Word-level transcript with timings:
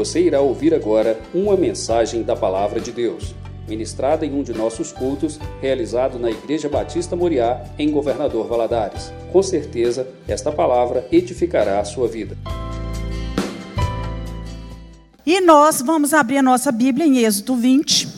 Você 0.00 0.22
irá 0.22 0.40
ouvir 0.40 0.72
agora 0.72 1.20
uma 1.34 1.54
mensagem 1.58 2.22
da 2.22 2.34
Palavra 2.34 2.80
de 2.80 2.90
Deus, 2.90 3.34
ministrada 3.68 4.24
em 4.24 4.32
um 4.32 4.42
de 4.42 4.54
nossos 4.54 4.92
cultos, 4.92 5.38
realizado 5.60 6.18
na 6.18 6.30
Igreja 6.30 6.70
Batista 6.70 7.14
Moriá, 7.14 7.62
em 7.78 7.90
Governador 7.90 8.48
Valadares. 8.48 9.12
Com 9.30 9.42
certeza, 9.42 10.08
esta 10.26 10.50
palavra 10.50 11.06
edificará 11.12 11.80
a 11.80 11.84
sua 11.84 12.08
vida. 12.08 12.34
E 15.26 15.38
nós 15.42 15.82
vamos 15.82 16.14
abrir 16.14 16.38
a 16.38 16.42
nossa 16.42 16.72
Bíblia 16.72 17.06
em 17.06 17.18
Êxodo 17.18 17.54
20. 17.56 18.08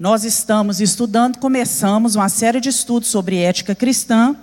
Nós 0.00 0.24
estamos 0.24 0.80
estudando, 0.80 1.38
começamos 1.38 2.16
uma 2.16 2.28
série 2.28 2.58
de 2.58 2.70
estudos 2.70 3.08
sobre 3.10 3.38
ética 3.38 3.76
cristã. 3.76 4.34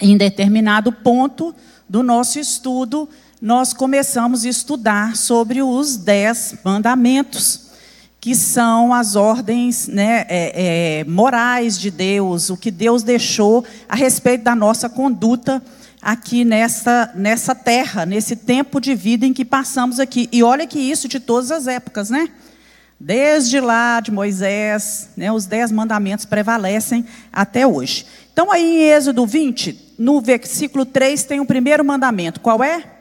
Em 0.00 0.16
determinado 0.16 0.92
ponto 0.92 1.52
do 1.88 2.00
nosso 2.00 2.38
estudo, 2.38 3.08
nós 3.44 3.74
começamos 3.74 4.42
a 4.46 4.48
estudar 4.48 5.16
sobre 5.16 5.60
os 5.60 5.98
dez 5.98 6.54
mandamentos, 6.64 7.72
que 8.18 8.34
são 8.34 8.90
as 8.90 9.16
ordens 9.16 9.86
né, 9.86 10.24
é, 10.30 11.00
é, 11.00 11.04
morais 11.04 11.78
de 11.78 11.90
Deus, 11.90 12.48
o 12.48 12.56
que 12.56 12.70
Deus 12.70 13.02
deixou 13.02 13.62
a 13.86 13.94
respeito 13.94 14.44
da 14.44 14.54
nossa 14.54 14.88
conduta 14.88 15.62
aqui 16.00 16.42
nessa, 16.42 17.12
nessa 17.14 17.54
terra, 17.54 18.06
nesse 18.06 18.34
tempo 18.34 18.80
de 18.80 18.94
vida 18.94 19.26
em 19.26 19.34
que 19.34 19.44
passamos 19.44 20.00
aqui. 20.00 20.26
E 20.32 20.42
olha 20.42 20.66
que 20.66 20.78
isso 20.78 21.06
de 21.06 21.20
todas 21.20 21.50
as 21.50 21.66
épocas, 21.66 22.08
né? 22.08 22.30
Desde 22.98 23.60
lá 23.60 24.00
de 24.00 24.10
Moisés, 24.10 25.10
né, 25.18 25.30
os 25.30 25.44
dez 25.44 25.70
mandamentos 25.70 26.24
prevalecem 26.24 27.04
até 27.30 27.66
hoje. 27.66 28.06
Então, 28.32 28.50
aí 28.50 28.62
em 28.62 28.82
Êxodo 28.84 29.26
20, 29.26 29.96
no 29.98 30.22
versículo 30.22 30.86
3, 30.86 31.24
tem 31.24 31.40
o 31.40 31.46
primeiro 31.46 31.84
mandamento. 31.84 32.40
Qual 32.40 32.64
é? 32.64 32.93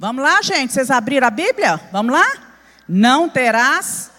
Vamos 0.00 0.24
lá, 0.24 0.40
gente? 0.40 0.72
Vocês 0.72 0.90
abriram 0.90 1.26
a 1.26 1.30
Bíblia? 1.30 1.78
Vamos 1.92 2.14
lá? 2.14 2.26
Não 2.88 3.28
terás. 3.28 4.10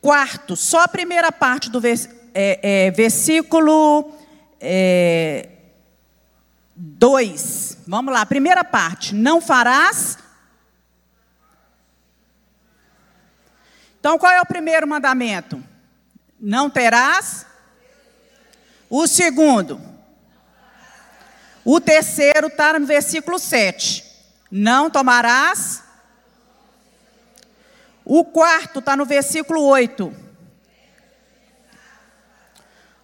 Quarto, 0.00 0.56
só 0.56 0.80
a 0.80 0.88
primeira 0.88 1.30
parte 1.30 1.70
do 1.70 1.80
vers 1.80 2.08
é, 2.34 2.86
é, 2.86 2.90
versículo 2.90 4.12
2. 6.74 7.72
É, 7.72 7.76
Vamos 7.86 8.12
lá, 8.12 8.26
primeira 8.26 8.64
parte. 8.64 9.14
Não 9.14 9.40
farás. 9.40 10.18
Então, 14.00 14.18
qual 14.18 14.32
é 14.32 14.40
o 14.40 14.46
primeiro 14.46 14.88
mandamento? 14.88 15.62
Não 16.40 16.68
terás. 16.68 17.46
O 18.88 19.06
segundo. 19.06 19.89
O 21.64 21.80
terceiro 21.80 22.46
está 22.46 22.78
no 22.78 22.86
versículo 22.86 23.38
7. 23.38 24.04
Não 24.50 24.90
tomarás. 24.90 25.82
O 28.04 28.24
quarto 28.24 28.78
está 28.78 28.96
no 28.96 29.04
versículo 29.04 29.62
8. 29.62 30.12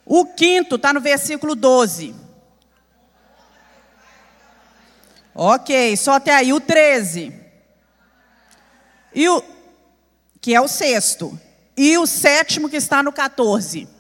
O 0.05 0.25
quinto 0.27 0.77
está 0.77 0.93
no 0.93 1.01
versículo 1.01 1.55
12. 1.55 2.15
Ok, 5.35 5.97
só 5.97 6.15
até 6.15 6.35
aí. 6.35 6.53
O 6.53 6.61
13. 6.61 7.33
E 9.15 9.29
o, 9.29 9.45
que 10.41 10.55
é 10.55 10.61
o 10.61 10.69
sexto. 10.69 11.39
E 11.77 11.99
o 11.99 12.07
sétimo 12.07 12.69
que 12.71 12.77
está 12.77 13.03
no 13.03 13.13
14. 13.13 13.96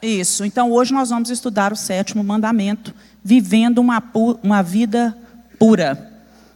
Isso. 0.00 0.44
Então 0.44 0.70
hoje 0.70 0.92
nós 0.92 1.10
vamos 1.10 1.30
estudar 1.30 1.72
o 1.72 1.76
sétimo 1.76 2.22
mandamento, 2.22 2.94
vivendo 3.22 3.78
uma, 3.78 4.02
uma 4.42 4.62
vida 4.62 5.16
pura. 5.58 6.12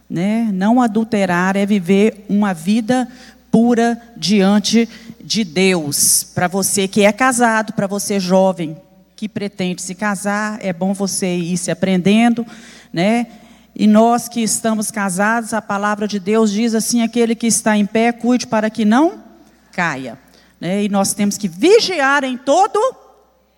Né? 0.09 0.49
Não 0.53 0.81
adulterar 0.81 1.55
é 1.55 1.65
viver 1.65 2.25
uma 2.29 2.53
vida 2.53 3.07
pura 3.51 4.01
diante 4.15 4.87
de 5.23 5.43
Deus. 5.43 6.23
Para 6.23 6.47
você 6.47 6.87
que 6.87 7.03
é 7.03 7.11
casado, 7.11 7.73
para 7.73 7.87
você 7.87 8.19
jovem 8.19 8.77
que 9.15 9.29
pretende 9.29 9.81
se 9.81 9.95
casar, 9.95 10.57
é 10.61 10.73
bom 10.73 10.93
você 10.93 11.35
ir 11.35 11.57
se 11.57 11.71
aprendendo, 11.71 12.45
né? 12.91 13.27
E 13.75 13.87
nós 13.87 14.27
que 14.27 14.41
estamos 14.41 14.91
casados, 14.91 15.53
a 15.53 15.61
palavra 15.61 16.07
de 16.07 16.19
Deus 16.19 16.51
diz 16.51 16.75
assim: 16.75 17.01
aquele 17.01 17.33
que 17.33 17.47
está 17.47 17.75
em 17.77 17.85
pé, 17.85 18.11
cuide 18.11 18.45
para 18.45 18.69
que 18.69 18.85
não 18.85 19.23
caia. 19.71 20.17
Né? 20.59 20.83
E 20.83 20.89
nós 20.89 21.13
temos 21.13 21.37
que 21.37 21.47
vigiar 21.47 22.23
em 22.23 22.37
todo 22.37 22.79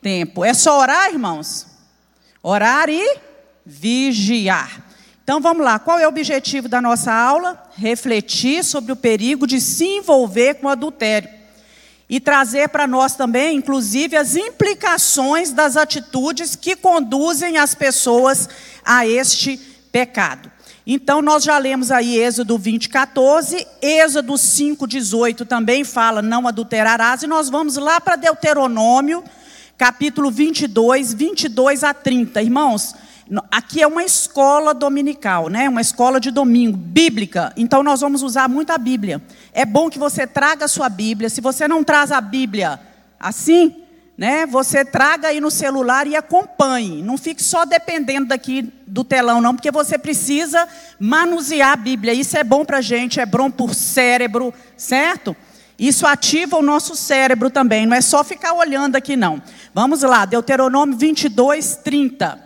tempo. 0.06 0.46
É 0.46 0.54
só 0.54 0.80
orar, 0.80 1.10
irmãos? 1.10 1.66
Orar 2.44 2.88
e 2.90 3.18
vigiar. 3.66 4.86
Então 5.24 5.42
vamos 5.42 5.66
lá, 5.66 5.80
qual 5.80 5.98
é 5.98 6.06
o 6.06 6.10
objetivo 6.10 6.70
da 6.70 6.80
nossa 6.80 7.12
aula? 7.12 7.60
Refletir 7.76 8.64
sobre 8.64 8.92
o 8.92 8.96
perigo 8.96 9.48
de 9.48 9.60
se 9.60 9.84
envolver 9.84 10.54
com 10.56 10.70
adultério. 10.70 11.28
E 12.08 12.20
trazer 12.20 12.70
para 12.70 12.86
nós 12.86 13.16
também, 13.16 13.58
inclusive, 13.58 14.16
as 14.16 14.36
implicações 14.36 15.52
das 15.52 15.76
atitudes 15.76 16.56
que 16.56 16.76
conduzem 16.76 17.58
as 17.58 17.74
pessoas 17.74 18.48
a 18.86 19.08
este 19.08 19.58
pecado. 19.92 20.52
Então, 20.86 21.20
nós 21.20 21.44
já 21.44 21.58
lemos 21.58 21.90
aí 21.90 22.20
Êxodo 22.20 22.60
20, 22.60 22.90
14, 22.90 23.66
Êxodo 23.82 24.38
5, 24.38 24.86
18 24.86 25.48
também 25.48 25.84
fala 25.84 26.22
não 26.22 26.48
adulterarás, 26.48 27.24
e 27.24 27.28
nós 27.28 27.50
vamos 27.50 27.76
lá 27.76 28.00
para 28.00 28.16
Deuteronômio 28.16 29.24
capítulo 29.78 30.32
22, 30.32 31.14
22 31.14 31.84
a 31.84 31.94
30. 31.94 32.42
Irmãos, 32.42 32.96
aqui 33.52 33.82
é 33.82 33.88
uma 33.88 34.04
escola 34.04 34.74
dominical, 34.74 35.50
né? 35.50 35.68
Uma 35.68 35.82
escola 35.82 36.20
de 36.20 36.32
domingo, 36.32 36.78
bíblica. 36.78 37.52
Então 37.58 37.84
nós 37.84 38.02
vamos 38.02 38.22
usar 38.24 38.48
muito 38.48 38.72
a 38.72 38.78
Bíblia. 38.78 39.22
É 39.52 39.66
bom 39.66 39.90
que 39.90 40.00
você 40.00 40.26
traga 40.26 40.66
a 40.66 40.70
sua 40.70 40.88
Bíblia. 40.88 41.30
Se 41.30 41.42
você 41.42 41.68
não 41.68 41.84
traz 41.84 42.12
a 42.12 42.22
Bíblia 42.22 42.80
assim, 43.20 43.84
né? 44.18 44.46
Você 44.46 44.86
traga 44.86 45.28
aí 45.28 45.42
no 45.42 45.52
celular 45.52 46.08
e 46.08 46.16
acompanhe. 46.16 47.04
Não 47.04 47.18
fique 47.18 47.44
só 47.44 47.66
dependendo 47.66 48.28
daqui 48.28 48.72
do 48.88 49.04
telão, 49.04 49.42
não, 49.42 49.54
porque 49.54 49.72
você 49.72 49.98
precisa 49.98 50.68
manusear 50.98 51.74
a 51.74 51.76
Bíblia. 51.76 52.14
Isso 52.14 52.38
é 52.38 52.44
bom 52.44 52.64
para 52.64 52.80
gente, 52.80 53.20
é 53.20 53.26
bom 53.26 53.52
o 53.60 53.74
cérebro, 53.74 54.54
certo? 54.78 55.36
Isso 55.78 56.08
ativa 56.08 56.58
o 56.58 56.62
nosso 56.62 56.96
cérebro 56.96 57.50
também, 57.50 57.86
não 57.86 57.96
é 57.96 58.02
só 58.02 58.24
ficar 58.24 58.54
olhando 58.54 58.96
aqui, 58.96 59.16
não. 59.18 59.42
Vamos 59.74 60.02
lá, 60.02 60.26
Deuteronômio 60.26 60.98
22, 60.98 61.78
30. 61.84 62.40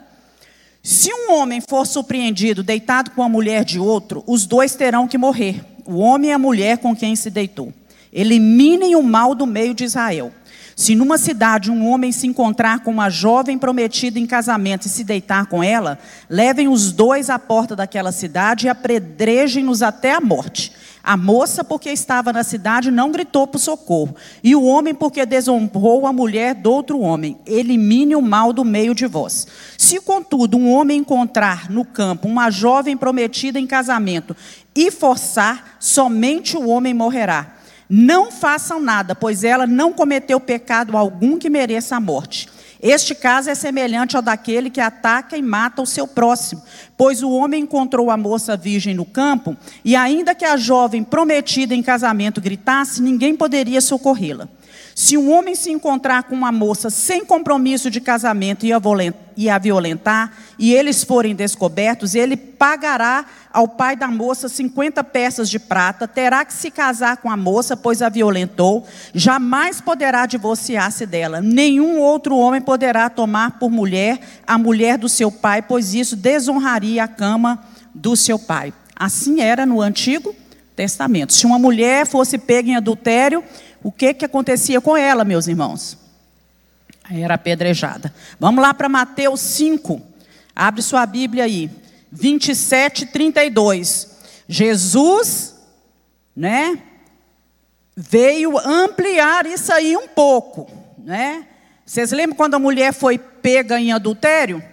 Se 0.82 1.14
um 1.14 1.34
homem 1.34 1.62
for 1.62 1.86
surpreendido 1.86 2.64
deitado 2.64 3.12
com 3.12 3.22
a 3.22 3.30
mulher 3.30 3.64
de 3.64 3.78
outro, 3.78 4.24
os 4.26 4.46
dois 4.46 4.76
terão 4.76 5.08
que 5.08 5.18
morrer, 5.18 5.64
o 5.86 5.98
homem 5.98 6.32
e 6.32 6.34
a 6.34 6.40
mulher 6.40 6.80
com 6.80 6.96
quem 6.96 7.16
se 7.16 7.30
deitou. 7.30 7.72
Eliminem 8.12 8.96
o 8.96 9.04
mal 9.04 9.36
do 9.36 9.46
meio 9.46 9.74
de 9.76 9.84
Israel. 9.84 10.32
Se 10.76 10.96
numa 10.96 11.18
cidade 11.18 11.70
um 11.70 11.90
homem 11.90 12.10
se 12.12 12.26
encontrar 12.26 12.80
com 12.80 12.90
uma 12.90 13.10
jovem 13.10 13.58
prometida 13.58 14.18
em 14.18 14.26
casamento 14.26 14.88
e 14.88 14.90
se 14.90 15.04
deitar 15.04 15.46
com 15.48 15.62
ela, 15.62 16.00
levem 16.30 16.70
os 16.70 16.94
dois 16.94 17.30
à 17.30 17.38
porta 17.38 17.76
daquela 17.76 18.14
cidade 18.14 18.66
e 18.66 18.70
apredrejem-nos 18.70 19.84
até 19.84 20.14
a 20.14 20.22
morte. 20.22 20.72
A 21.04 21.16
moça, 21.16 21.64
porque 21.64 21.90
estava 21.90 22.34
na 22.34 22.44
cidade, 22.44 22.92
não 22.92 23.12
gritou 23.12 23.48
por 23.48 23.60
socorro. 23.60 24.16
E 24.44 24.56
o 24.56 24.64
homem, 24.64 24.94
porque 24.94 25.26
desonrou 25.26 26.06
a 26.06 26.14
mulher 26.14 26.54
do 26.54 26.72
outro 26.72 27.00
homem. 27.00 27.38
Elimine 27.46 28.16
o 28.16 28.22
mal 28.22 28.52
do 28.52 28.66
meio 28.66 28.94
de 28.94 29.08
vós. 29.08 29.48
Se, 29.78 30.00
contudo, 30.02 30.58
um 30.58 30.72
homem 30.72 31.00
encontrar 31.00 31.70
no 31.70 31.86
campo 31.86 32.28
uma 32.28 32.50
jovem 32.50 32.98
prometida 32.98 33.60
em 33.60 33.66
casamento 33.66 34.36
e 34.76 34.92
forçar, 34.92 35.78
somente 35.80 36.58
o 36.58 36.68
homem 36.68 36.94
morrerá. 36.94 37.56
Não 37.90 38.32
façam 38.32 38.80
nada, 38.80 39.16
pois 39.16 39.44
ela 39.44 39.66
não 39.66 39.92
cometeu 39.92 40.40
pecado 40.40 40.96
algum 40.96 41.40
que 41.40 41.50
mereça 41.50 41.96
a 41.96 42.00
morte. 42.00 42.48
Este 42.82 43.14
caso 43.14 43.50
é 43.50 43.56
semelhante 43.56 44.16
ao 44.16 44.22
daquele 44.22 44.70
que 44.70 44.80
ataca 44.80 45.36
e 45.36 45.42
mata 45.42 45.82
o 45.82 45.86
seu 45.86 46.08
próximo, 46.08 46.64
pois 46.96 47.22
o 47.22 47.30
homem 47.30 47.64
encontrou 47.64 48.10
a 48.10 48.16
moça 48.16 48.56
virgem 48.56 48.94
no 48.94 49.04
campo, 49.04 49.58
e 49.84 49.98
ainda 49.98 50.34
que 50.34 50.46
a 50.46 50.56
jovem 50.56 51.04
prometida 51.04 51.76
em 51.76 51.84
casamento 51.84 52.40
gritasse, 52.40 53.02
ninguém 53.02 53.36
poderia 53.36 53.82
socorrê-la. 53.82 54.48
Se 55.00 55.16
um 55.16 55.32
homem 55.32 55.56
se 55.56 55.72
encontrar 55.72 56.24
com 56.24 56.36
uma 56.36 56.52
moça 56.52 56.90
sem 56.90 57.24
compromisso 57.24 57.90
de 57.90 58.02
casamento 58.02 58.66
e 58.66 59.50
a 59.50 59.58
violentar, 59.58 60.34
e 60.60 60.74
eles 60.74 61.06
forem 61.06 61.34
descobertos, 61.34 62.16
ele 62.16 62.36
pagará 62.36 63.26
ao 63.54 63.66
pai 63.66 63.96
da 63.96 64.10
moça 64.10 64.50
50 64.50 65.02
peças 65.06 65.50
de 65.50 65.58
prata, 65.58 66.06
terá 66.06 66.44
que 66.44 66.52
se 66.52 66.70
casar 66.70 67.16
com 67.16 67.32
a 67.32 67.38
moça, 67.38 67.78
pois 67.78 68.02
a 68.02 68.10
violentou, 68.10 68.86
jamais 69.14 69.80
poderá 69.80 70.26
divorciar-se 70.26 71.06
dela. 71.06 71.40
Nenhum 71.40 71.98
outro 72.02 72.36
homem 72.36 72.60
poderá 72.60 73.10
tomar 73.10 73.58
por 73.58 73.72
mulher 73.72 74.20
a 74.46 74.58
mulher 74.58 74.98
do 74.98 75.08
seu 75.08 75.32
pai, 75.32 75.62
pois 75.62 75.94
isso 75.94 76.18
desonraria 76.18 77.06
a 77.06 77.08
cama 77.08 77.64
do 77.96 78.18
seu 78.18 78.38
pai. 78.38 78.74
Assim 78.98 79.40
era 79.40 79.66
no 79.66 79.80
Antigo 79.80 80.36
Testamento. 80.76 81.32
Se 81.32 81.46
uma 81.46 81.58
mulher 81.58 82.06
fosse 82.06 82.38
pega 82.38 82.70
em 82.70 82.76
adultério, 82.76 83.42
o 83.84 83.92
que, 83.92 84.14
que 84.14 84.26
acontecia 84.26 84.82
com 84.82 84.96
ela, 84.96 85.24
meus 85.24 85.48
irmãos? 85.48 85.98
Era 87.10 87.36
apedrejada. 87.36 88.14
Vamos 88.40 88.62
lá 88.62 88.74
para 88.74 88.88
Mateus 88.90 89.40
5. 89.40 90.02
Abre 90.56 90.82
sua 90.82 91.06
Bíblia 91.06 91.46
aí. 91.46 91.70
27, 92.12 93.08
32. 93.08 94.18
Jesus, 94.48 95.56
né, 96.36 96.82
veio 97.96 98.58
ampliar 98.58 99.46
isso 99.46 99.72
aí 99.72 99.96
um 99.96 100.08
pouco, 100.08 100.70
né? 100.98 101.46
Vocês 101.86 102.12
lembram 102.12 102.36
quando 102.36 102.54
a 102.54 102.60
mulher 102.60 102.94
foi 102.94 103.18
pega 103.18 103.80
em 103.80 103.92
adultério? 103.92 104.64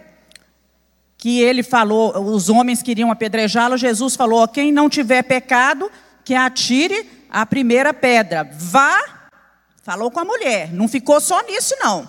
Que 1.17 1.39
ele 1.41 1.63
falou, 1.63 2.15
os 2.19 2.47
homens 2.47 2.83
queriam 2.83 3.11
apedrejá-lo, 3.11 3.77
Jesus 3.77 4.15
falou: 4.15 4.47
quem 4.47 4.71
não 4.71 4.87
tiver 4.87 5.23
pecado, 5.23 5.91
que 6.23 6.35
atire 6.35 7.16
a 7.29 7.45
primeira 7.45 7.93
pedra. 7.93 8.49
Vá, 8.51 9.29
falou 9.83 10.11
com 10.11 10.19
a 10.19 10.25
mulher, 10.25 10.73
não 10.73 10.87
ficou 10.87 11.19
só 11.19 11.41
nisso, 11.43 11.75
não. 11.79 12.07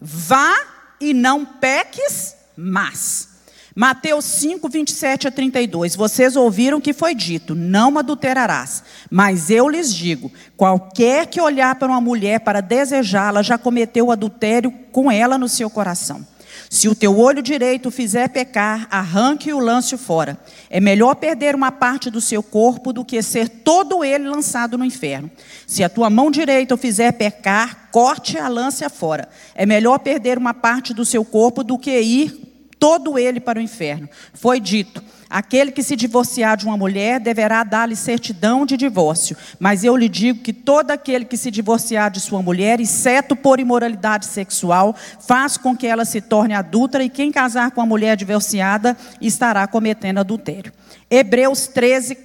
Vá 0.00 0.54
e 1.00 1.12
não 1.12 1.44
peques 1.44 2.36
mais. 2.56 3.36
Mateus 3.78 4.24
5, 4.24 4.70
27 4.70 5.28
a 5.28 5.30
32. 5.30 5.94
Vocês 5.94 6.34
ouviram 6.34 6.80
que 6.80 6.94
foi 6.94 7.14
dito: 7.14 7.54
Não 7.54 7.98
adulterarás. 7.98 8.82
Mas 9.10 9.50
eu 9.50 9.68
lhes 9.68 9.94
digo: 9.94 10.32
qualquer 10.56 11.26
que 11.26 11.38
olhar 11.38 11.74
para 11.74 11.88
uma 11.88 12.00
mulher 12.00 12.40
para 12.40 12.62
desejá-la, 12.62 13.42
já 13.42 13.58
cometeu 13.58 14.10
adultério 14.10 14.72
com 14.90 15.10
ela 15.10 15.36
no 15.36 15.46
seu 15.46 15.68
coração. 15.68 16.26
Se 16.68 16.88
o 16.88 16.94
teu 16.94 17.18
olho 17.18 17.42
direito 17.42 17.90
fizer 17.90 18.28
pecar, 18.28 18.86
arranque 18.90 19.50
e 19.50 19.52
o 19.52 19.58
lance 19.58 19.96
fora. 19.96 20.38
É 20.68 20.80
melhor 20.80 21.14
perder 21.14 21.54
uma 21.54 21.70
parte 21.70 22.10
do 22.10 22.20
seu 22.20 22.42
corpo 22.42 22.92
do 22.92 23.04
que 23.04 23.22
ser 23.22 23.48
todo 23.48 24.04
ele 24.04 24.28
lançado 24.28 24.76
no 24.76 24.84
inferno. 24.84 25.30
Se 25.66 25.84
a 25.84 25.88
tua 25.88 26.10
mão 26.10 26.30
direita 26.30 26.74
o 26.74 26.78
fizer 26.78 27.12
pecar, 27.12 27.88
corte 27.90 28.38
a 28.38 28.48
lance 28.48 28.86
fora. 28.88 29.28
É 29.54 29.64
melhor 29.64 29.98
perder 29.98 30.38
uma 30.38 30.54
parte 30.54 30.92
do 30.92 31.04
seu 31.04 31.24
corpo 31.24 31.62
do 31.62 31.78
que 31.78 32.00
ir 32.00 32.46
todo 32.78 33.18
ele 33.18 33.40
para 33.40 33.58
o 33.58 33.62
inferno. 33.62 34.08
Foi 34.34 34.60
dito: 34.60 35.02
aquele 35.28 35.72
que 35.72 35.82
se 35.82 35.96
divorciar 35.96 36.56
de 36.56 36.66
uma 36.66 36.76
mulher 36.76 37.20
deverá 37.20 37.64
dar-lhe 37.64 37.96
certidão 37.96 38.66
de 38.66 38.76
divórcio. 38.76 39.36
Mas 39.58 39.84
eu 39.84 39.96
lhe 39.96 40.08
digo 40.08 40.42
que 40.42 40.52
todo 40.52 40.90
aquele 40.90 41.24
que 41.24 41.36
se 41.36 41.50
divorciar 41.50 42.10
de 42.10 42.20
sua 42.20 42.42
mulher, 42.42 42.80
exceto 42.80 43.34
por 43.34 43.60
imoralidade 43.60 44.26
sexual, 44.26 44.94
faz 45.20 45.56
com 45.56 45.76
que 45.76 45.86
ela 45.86 46.04
se 46.04 46.20
torne 46.20 46.54
adulta, 46.54 47.02
e 47.02 47.08
quem 47.08 47.32
casar 47.32 47.70
com 47.70 47.80
a 47.80 47.86
mulher 47.86 48.16
divorciada 48.16 48.96
estará 49.20 49.66
cometendo 49.66 50.18
adultério. 50.18 50.72
Hebreus 51.10 51.66
13, 51.66 52.16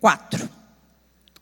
4. 0.00 0.48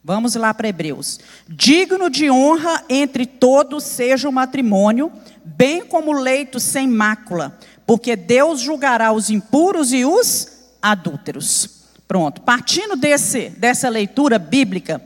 Vamos 0.02 0.34
lá 0.34 0.54
para 0.54 0.68
Hebreus. 0.68 1.20
Digno 1.48 2.08
de 2.08 2.30
honra 2.30 2.82
entre 2.88 3.26
todos 3.26 3.84
seja 3.84 4.28
o 4.28 4.32
matrimônio, 4.32 5.12
bem 5.44 5.84
como 5.84 6.12
leito 6.12 6.58
sem 6.58 6.86
mácula 6.88 7.58
porque 7.88 8.14
Deus 8.14 8.60
julgará 8.60 9.12
os 9.12 9.30
impuros 9.30 9.94
e 9.94 10.04
os 10.04 10.57
adúlteros. 10.80 11.78
Pronto, 12.06 12.40
partindo 12.40 12.96
desse, 12.96 13.50
dessa 13.50 13.88
leitura 13.88 14.38
bíblica, 14.38 15.02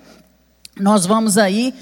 nós 0.78 1.04
vamos 1.04 1.36
aí 1.36 1.74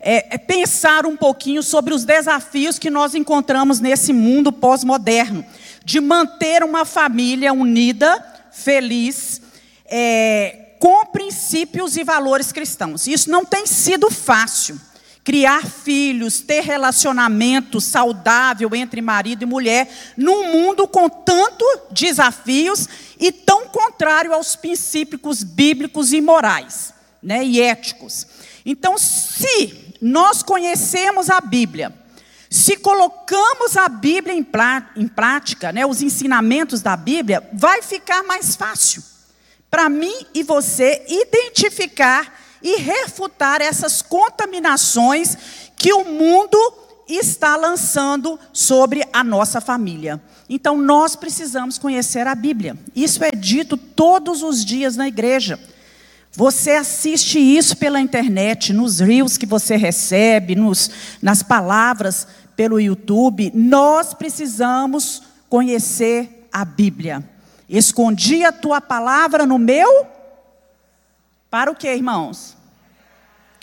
é, 0.00 0.34
é 0.34 0.38
pensar 0.38 1.04
um 1.04 1.16
pouquinho 1.16 1.62
sobre 1.62 1.92
os 1.92 2.04
desafios 2.04 2.78
que 2.78 2.90
nós 2.90 3.14
encontramos 3.14 3.80
nesse 3.80 4.12
mundo 4.12 4.52
pós-moderno, 4.52 5.44
de 5.84 6.00
manter 6.00 6.62
uma 6.62 6.84
família 6.84 7.52
unida, 7.52 8.24
feliz, 8.52 9.42
é, 9.86 10.74
com 10.78 11.06
princípios 11.06 11.96
e 11.96 12.04
valores 12.04 12.52
cristãos. 12.52 13.06
Isso 13.06 13.30
não 13.30 13.44
tem 13.44 13.66
sido 13.66 14.10
fácil 14.10 14.80
criar 15.24 15.66
filhos, 15.66 16.40
ter 16.40 16.62
relacionamento 16.62 17.82
saudável 17.82 18.74
entre 18.74 19.02
marido 19.02 19.42
e 19.42 19.46
mulher, 19.46 19.86
num 20.16 20.50
mundo 20.50 20.88
com 20.88 21.06
tantos 21.06 21.66
desafios 21.90 22.88
e 23.18 23.32
tão 23.32 23.68
contrário 23.68 24.32
aos 24.32 24.56
princípios 24.56 25.42
bíblicos 25.42 26.12
e 26.12 26.20
morais, 26.20 26.92
né, 27.22 27.44
e 27.44 27.60
éticos. 27.60 28.26
Então, 28.64 28.96
se 28.98 29.94
nós 30.00 30.42
conhecemos 30.42 31.28
a 31.30 31.40
Bíblia, 31.40 31.92
se 32.50 32.76
colocamos 32.76 33.76
a 33.76 33.88
Bíblia 33.88 34.34
em, 34.34 34.46
em 34.96 35.08
prática, 35.08 35.72
né, 35.72 35.84
os 35.84 36.00
ensinamentos 36.00 36.80
da 36.80 36.96
Bíblia, 36.96 37.48
vai 37.52 37.82
ficar 37.82 38.22
mais 38.22 38.56
fácil 38.56 39.02
para 39.70 39.88
mim 39.88 40.14
e 40.34 40.42
você 40.42 41.04
identificar 41.08 42.40
e 42.62 42.76
refutar 42.76 43.60
essas 43.60 44.02
contaminações 44.02 45.36
que 45.76 45.92
o 45.92 46.04
mundo 46.04 46.58
está 47.08 47.56
lançando 47.56 48.38
sobre 48.52 49.06
a 49.12 49.24
nossa 49.24 49.60
família. 49.60 50.20
Então 50.48 50.76
nós 50.76 51.16
precisamos 51.16 51.78
conhecer 51.78 52.26
a 52.26 52.34
Bíblia. 52.34 52.76
Isso 52.94 53.24
é 53.24 53.30
dito 53.30 53.76
todos 53.76 54.42
os 54.42 54.64
dias 54.64 54.96
na 54.96 55.08
igreja. 55.08 55.58
Você 56.32 56.72
assiste 56.72 57.38
isso 57.38 57.76
pela 57.76 58.00
internet, 58.00 58.72
nos 58.72 59.00
reels 59.00 59.36
que 59.36 59.46
você 59.46 59.76
recebe, 59.76 60.54
nos, 60.54 60.90
nas 61.22 61.42
palavras 61.42 62.28
pelo 62.54 62.78
YouTube. 62.78 63.50
Nós 63.54 64.14
precisamos 64.14 65.22
conhecer 65.48 66.48
a 66.52 66.64
Bíblia. 66.64 67.24
Escondi 67.68 68.44
a 68.44 68.52
tua 68.52 68.80
palavra 68.80 69.46
no 69.46 69.58
meu 69.58 70.06
para 71.50 71.70
o 71.70 71.74
que, 71.74 71.92
irmãos? 71.92 72.56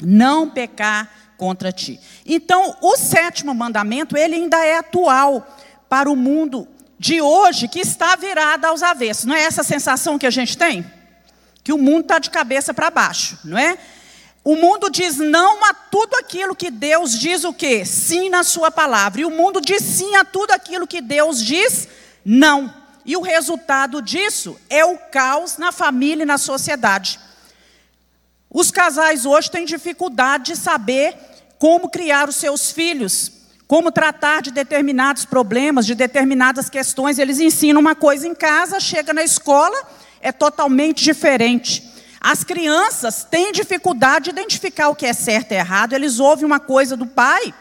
Não 0.02 0.50
pecar 0.50 1.10
contra 1.38 1.72
ti. 1.72 2.00
Então, 2.26 2.76
o 2.82 2.96
sétimo 2.96 3.54
mandamento, 3.54 4.18
ele 4.18 4.36
ainda 4.36 4.64
é 4.64 4.78
atual 4.78 5.46
para 5.90 6.10
o 6.10 6.16
mundo 6.16 6.68
de 6.98 7.22
hoje, 7.22 7.68
que 7.68 7.80
está 7.80 8.16
virado 8.16 8.66
aos 8.66 8.82
avessos. 8.82 9.26
Não 9.26 9.36
é 9.36 9.44
essa 9.44 9.64
sensação 9.64 10.18
que 10.18 10.26
a 10.26 10.32
gente 10.32 10.58
tem? 10.58 10.86
Que 11.64 11.74
o 11.74 11.78
mundo 11.78 12.02
está 12.02 12.20
de 12.20 12.30
cabeça 12.30 12.74
para 12.74 12.90
baixo, 12.90 13.38
não 13.44 13.58
é? 13.58 13.78
O 14.44 14.56
mundo 14.56 14.92
diz 14.92 15.18
não 15.18 15.66
a 15.66 15.74
tudo 15.74 16.16
aquilo 16.18 16.56
que 16.56 16.70
Deus 16.70 17.18
diz 17.18 17.44
o 17.44 17.52
quê? 17.52 17.84
Sim 17.84 18.30
na 18.30 18.44
sua 18.44 18.70
palavra. 18.70 19.22
E 19.22 19.26
o 19.26 19.32
mundo 19.32 19.60
diz 19.60 19.82
sim 19.82 20.16
a 20.16 20.24
tudo 20.24 20.52
aquilo 20.52 20.86
que 20.86 21.02
Deus 21.02 21.44
diz 21.44 21.88
não. 22.24 22.72
E 23.04 23.18
o 23.18 23.22
resultado 23.22 24.04
disso 24.04 24.56
é 24.70 24.86
o 24.86 24.98
caos 24.98 25.58
na 25.58 25.72
família 25.72 26.22
e 26.22 26.28
na 26.28 26.38
sociedade. 26.38 27.20
Os 28.50 28.72
casais 28.72 29.26
hoje 29.26 29.52
têm 29.52 29.66
dificuldade 29.66 30.54
de 30.54 30.56
saber 30.58 31.16
como 31.58 31.90
criar 31.90 32.30
os 32.30 32.36
seus 32.36 32.72
filhos, 32.72 33.32
como 33.68 33.92
tratar 33.92 34.42
de 34.42 34.52
determinados 34.52 35.26
problemas, 35.26 35.86
de 35.86 35.96
determinadas 35.96 36.70
questões. 36.70 37.18
Eles 37.20 37.40
ensinam 37.40 37.82
uma 37.82 37.96
coisa 37.96 38.28
em 38.28 38.36
casa, 38.36 38.80
chega 38.80 39.14
na 39.14 39.24
escola, 39.24 39.76
é 40.22 40.32
totalmente 40.32 41.04
diferente. 41.04 41.84
As 42.22 42.44
crianças 42.44 43.24
têm 43.24 43.52
dificuldade 43.52 44.26
de 44.26 44.30
identificar 44.32 44.90
o 44.90 44.96
que 44.96 45.06
é 45.06 45.14
certo 45.14 45.52
e 45.52 45.56
errado. 45.56 45.94
Eles 45.94 46.20
ouvem 46.20 46.46
uma 46.46 46.60
coisa 46.60 46.98
do 46.98 47.06
pai, 47.06 47.54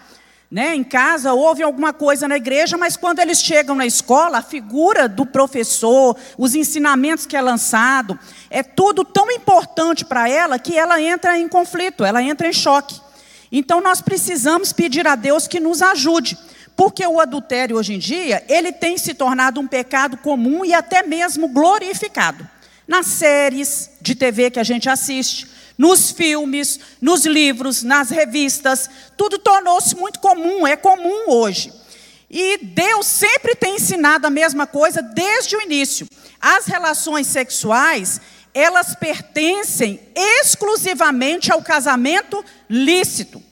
né, 0.54 0.72
em 0.72 0.84
casa, 0.84 1.32
ouvem 1.32 1.64
alguma 1.64 1.92
coisa 1.92 2.28
na 2.28 2.36
igreja, 2.36 2.76
mas 2.76 2.96
quando 2.96 3.18
eles 3.18 3.42
chegam 3.42 3.74
na 3.74 3.84
escola, 3.84 4.38
a 4.38 4.42
figura 4.42 5.08
do 5.08 5.26
professor, 5.26 6.16
os 6.38 6.54
ensinamentos 6.54 7.26
que 7.26 7.36
é 7.36 7.40
lançado, 7.40 8.16
é 8.48 8.62
tudo 8.62 9.04
tão 9.04 9.28
importante 9.32 10.04
para 10.04 10.28
ela 10.28 10.56
que 10.56 10.78
ela 10.78 11.02
entra 11.02 11.36
em 11.36 11.48
conflito, 11.48 12.04
ela 12.04 12.22
entra 12.22 12.46
em 12.46 12.52
choque. 12.52 13.00
Então 13.50 13.80
nós 13.80 14.00
precisamos 14.00 14.72
pedir 14.72 15.08
a 15.08 15.16
Deus 15.16 15.48
que 15.48 15.58
nos 15.58 15.82
ajude, 15.82 16.38
porque 16.76 17.04
o 17.04 17.18
adultério 17.18 17.76
hoje 17.76 17.94
em 17.94 17.98
dia, 17.98 18.44
ele 18.48 18.70
tem 18.70 18.96
se 18.96 19.12
tornado 19.12 19.60
um 19.60 19.66
pecado 19.66 20.18
comum 20.18 20.64
e 20.64 20.72
até 20.72 21.02
mesmo 21.02 21.48
glorificado. 21.48 22.48
Nas 22.86 23.06
séries 23.06 23.90
de 24.00 24.14
TV 24.14 24.52
que 24.52 24.60
a 24.60 24.64
gente 24.64 24.88
assiste, 24.88 25.48
nos 25.76 26.10
filmes, 26.10 26.78
nos 27.00 27.24
livros, 27.24 27.82
nas 27.82 28.10
revistas, 28.10 28.88
tudo 29.16 29.38
tornou-se 29.38 29.94
muito 29.96 30.20
comum, 30.20 30.66
é 30.66 30.76
comum 30.76 31.30
hoje. 31.30 31.72
E 32.30 32.58
Deus 32.58 33.06
sempre 33.06 33.54
tem 33.54 33.76
ensinado 33.76 34.26
a 34.26 34.30
mesma 34.30 34.66
coisa 34.66 35.00
desde 35.00 35.56
o 35.56 35.60
início. 35.60 36.06
As 36.40 36.66
relações 36.66 37.26
sexuais, 37.26 38.20
elas 38.52 38.94
pertencem 38.94 40.00
exclusivamente 40.14 41.52
ao 41.52 41.62
casamento 41.62 42.44
lícito. 42.68 43.42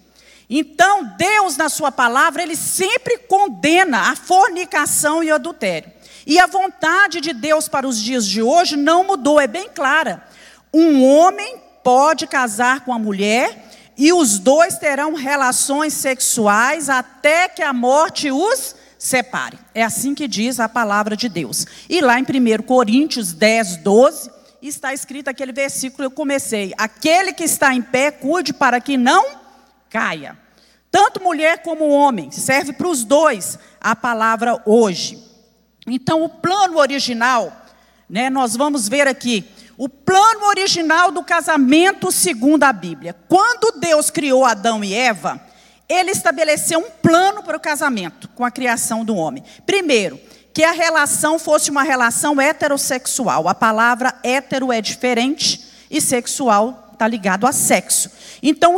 Então, 0.50 1.04
Deus, 1.16 1.56
na 1.56 1.68
Sua 1.68 1.90
palavra, 1.90 2.42
Ele 2.42 2.56
sempre 2.56 3.18
condena 3.18 4.10
a 4.10 4.16
fornicação 4.16 5.22
e 5.22 5.30
o 5.30 5.34
adultério. 5.34 5.90
E 6.26 6.38
a 6.38 6.46
vontade 6.46 7.20
de 7.20 7.32
Deus 7.32 7.68
para 7.68 7.86
os 7.86 8.00
dias 8.00 8.26
de 8.26 8.42
hoje 8.42 8.76
não 8.76 9.04
mudou, 9.04 9.40
é 9.40 9.46
bem 9.46 9.68
clara. 9.68 10.26
Um 10.72 11.04
homem 11.04 11.61
pode 11.82 12.26
casar 12.26 12.84
com 12.84 12.92
a 12.92 12.98
mulher 12.98 13.70
e 13.96 14.12
os 14.12 14.38
dois 14.38 14.78
terão 14.78 15.14
relações 15.14 15.92
sexuais 15.94 16.88
até 16.88 17.48
que 17.48 17.62
a 17.62 17.72
morte 17.72 18.30
os 18.30 18.74
separe. 18.98 19.58
É 19.74 19.82
assim 19.82 20.14
que 20.14 20.28
diz 20.28 20.60
a 20.60 20.68
palavra 20.68 21.16
de 21.16 21.28
Deus. 21.28 21.66
E 21.88 22.00
lá 22.00 22.18
em 22.18 22.22
1 22.22 22.62
Coríntios 22.62 23.32
10, 23.32 23.78
12, 23.78 24.30
está 24.62 24.94
escrito 24.94 25.28
aquele 25.28 25.52
versículo 25.52 25.96
que 25.96 26.04
eu 26.04 26.16
comecei: 26.16 26.72
Aquele 26.78 27.32
que 27.32 27.44
está 27.44 27.74
em 27.74 27.82
pé, 27.82 28.10
cuide 28.10 28.52
para 28.52 28.80
que 28.80 28.96
não 28.96 29.26
caia. 29.90 30.38
Tanto 30.90 31.22
mulher 31.22 31.62
como 31.62 31.88
homem, 31.88 32.30
serve 32.30 32.72
para 32.72 32.88
os 32.88 33.02
dois 33.02 33.58
a 33.80 33.96
palavra 33.96 34.62
hoje. 34.66 35.22
Então, 35.86 36.22
o 36.22 36.28
plano 36.28 36.78
original 36.78 37.52
né, 38.08 38.28
nós 38.28 38.54
vamos 38.54 38.88
ver 38.88 39.08
aqui 39.08 39.44
o 39.76 39.88
plano 39.88 40.46
original 40.46 41.10
do 41.10 41.22
casamento 41.22 42.12
segundo 42.12 42.64
a 42.64 42.72
Bíblia. 42.72 43.16
Quando 43.28 43.78
Deus 43.78 44.10
criou 44.10 44.44
Adão 44.44 44.84
e 44.84 44.94
Eva, 44.94 45.40
ele 45.88 46.10
estabeleceu 46.10 46.78
um 46.78 46.90
plano 47.02 47.42
para 47.42 47.56
o 47.56 47.60
casamento 47.60 48.28
com 48.30 48.44
a 48.44 48.50
criação 48.50 49.04
do 49.04 49.16
homem. 49.16 49.42
Primeiro, 49.66 50.18
que 50.54 50.64
a 50.64 50.72
relação 50.72 51.38
fosse 51.38 51.70
uma 51.70 51.82
relação 51.82 52.40
heterossexual. 52.40 53.48
A 53.48 53.54
palavra 53.54 54.14
hétero 54.22 54.70
é 54.70 54.80
diferente 54.80 55.64
e 55.90 56.00
sexual 56.00 56.90
está 56.92 57.08
ligado 57.08 57.46
a 57.46 57.52
sexo. 57.52 58.10
Então, 58.42 58.76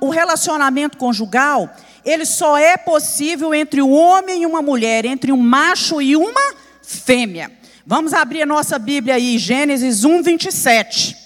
o 0.00 0.10
relacionamento 0.10 0.98
conjugal, 0.98 1.70
ele 2.04 2.24
só 2.24 2.56
é 2.58 2.76
possível 2.76 3.54
entre 3.54 3.80
um 3.80 3.92
homem 3.92 4.42
e 4.42 4.46
uma 4.46 4.60
mulher, 4.60 5.04
entre 5.04 5.30
um 5.30 5.36
macho 5.36 6.02
e 6.02 6.16
uma 6.16 6.54
fêmea. 6.82 7.52
Vamos 7.84 8.12
abrir 8.12 8.42
a 8.42 8.46
nossa 8.46 8.78
Bíblia 8.78 9.16
aí, 9.16 9.38
Gênesis 9.38 10.04
1, 10.04 10.22
27. 10.22 11.16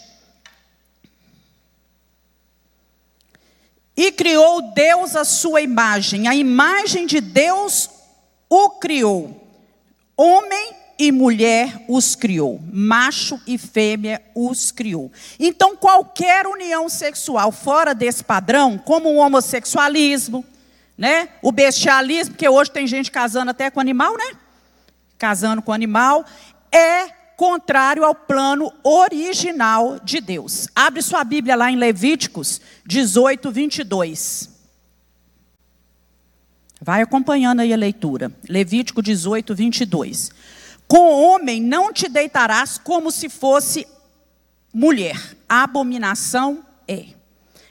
E 3.97 4.13
criou 4.13 4.63
Deus 4.73 5.15
a 5.15 5.25
sua 5.25 5.61
imagem, 5.61 6.29
a 6.29 6.35
imagem 6.35 7.07
de 7.07 7.21
Deus 7.21 7.91
o 8.49 8.71
criou. 8.71 9.47
Homem 10.17 10.75
e 10.99 11.13
mulher 11.13 11.85
os 11.89 12.15
criou, 12.15 12.59
macho 12.73 13.39
e 13.47 13.59
fêmea 13.59 14.23
os 14.35 14.71
criou. 14.71 15.13
Então, 15.39 15.77
qualquer 15.77 16.47
união 16.47 16.89
sexual 16.89 17.53
fora 17.53 17.95
desse 17.95 18.25
padrão, 18.25 18.79
como 18.79 19.11
o 19.11 19.17
homossexualismo, 19.17 20.43
né, 20.97 21.29
o 21.43 21.53
bestialismo, 21.53 22.33
porque 22.33 22.49
hoje 22.49 22.71
tem 22.71 22.87
gente 22.87 23.11
casando 23.11 23.51
até 23.51 23.71
com 23.71 23.79
animal, 23.79 24.17
né? 24.17 24.39
Casando 25.19 25.63
com 25.63 25.73
animal, 25.73 26.25
é 26.71 27.09
contrário 27.37 28.05
ao 28.05 28.15
plano 28.15 28.73
original 28.83 30.01
de 30.01 30.21
Deus. 30.21 30.69
Abre 30.75 31.03
sua 31.03 31.23
Bíblia 31.23 31.55
lá 31.55 31.71
em 31.71 31.77
Levíticos 31.77 32.61
18, 32.87 33.51
22. 33.51 34.57
Vai 36.81 37.03
acompanhando 37.03 37.61
aí 37.61 37.73
a 37.73 37.77
leitura. 37.77 38.33
Levítico 38.49 39.03
18, 39.03 39.55
22. 39.55 40.31
Com 40.89 41.11
homem 41.11 41.61
não 41.61 41.93
te 41.93 42.09
deitarás 42.09 42.79
como 42.79 43.11
se 43.11 43.29
fosse 43.29 43.87
mulher. 44.73 45.37
Abominação 45.49 46.65
é. 46.87 47.07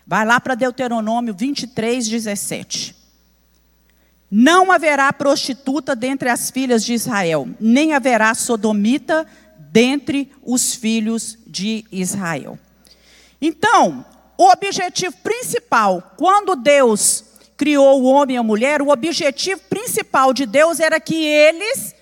Vai 0.05 0.25
lá 0.25 0.39
para 0.39 0.55
Deuteronômio 0.55 1.33
23, 1.33 2.07
17. 2.07 2.94
Não 4.37 4.69
haverá 4.69 5.13
prostituta 5.13 5.95
dentre 5.95 6.27
as 6.27 6.51
filhas 6.51 6.83
de 6.83 6.93
Israel, 6.93 7.47
nem 7.57 7.93
haverá 7.93 8.35
sodomita 8.35 9.25
dentre 9.57 10.29
os 10.43 10.75
filhos 10.75 11.37
de 11.47 11.85
Israel. 11.89 12.59
Então, 13.41 14.05
o 14.37 14.49
objetivo 14.49 15.15
principal, 15.23 16.15
quando 16.17 16.53
Deus 16.53 17.23
criou 17.55 18.01
o 18.01 18.07
homem 18.07 18.35
e 18.35 18.37
a 18.37 18.43
mulher, 18.43 18.81
o 18.81 18.89
objetivo 18.89 19.61
principal 19.69 20.33
de 20.33 20.45
Deus 20.45 20.81
era 20.81 20.99
que 20.99 21.15
eles 21.15 21.95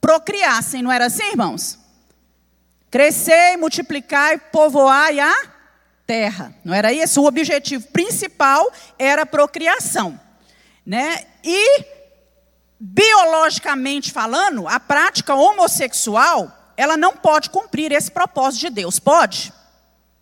procriassem, 0.00 0.82
não 0.82 0.92
era 0.92 1.06
assim, 1.06 1.30
irmãos? 1.30 1.80
Crescer, 2.92 3.56
multiplicar, 3.56 4.38
povoar 4.52 5.10
a 5.18 5.48
terra, 6.06 6.54
não 6.64 6.72
era 6.72 6.92
isso? 6.92 7.20
O 7.22 7.26
objetivo 7.26 7.88
principal 7.88 8.70
era 8.96 9.22
a 9.22 9.26
procriação, 9.26 10.20
né? 10.84 11.26
E 11.44 11.84
biologicamente 12.78 14.10
falando, 14.10 14.66
a 14.66 14.80
prática 14.80 15.34
homossexual, 15.34 16.72
ela 16.76 16.96
não 16.96 17.16
pode 17.16 17.48
cumprir 17.48 17.92
esse 17.92 18.10
propósito 18.10 18.62
de 18.62 18.70
Deus. 18.70 18.98
Pode? 18.98 19.52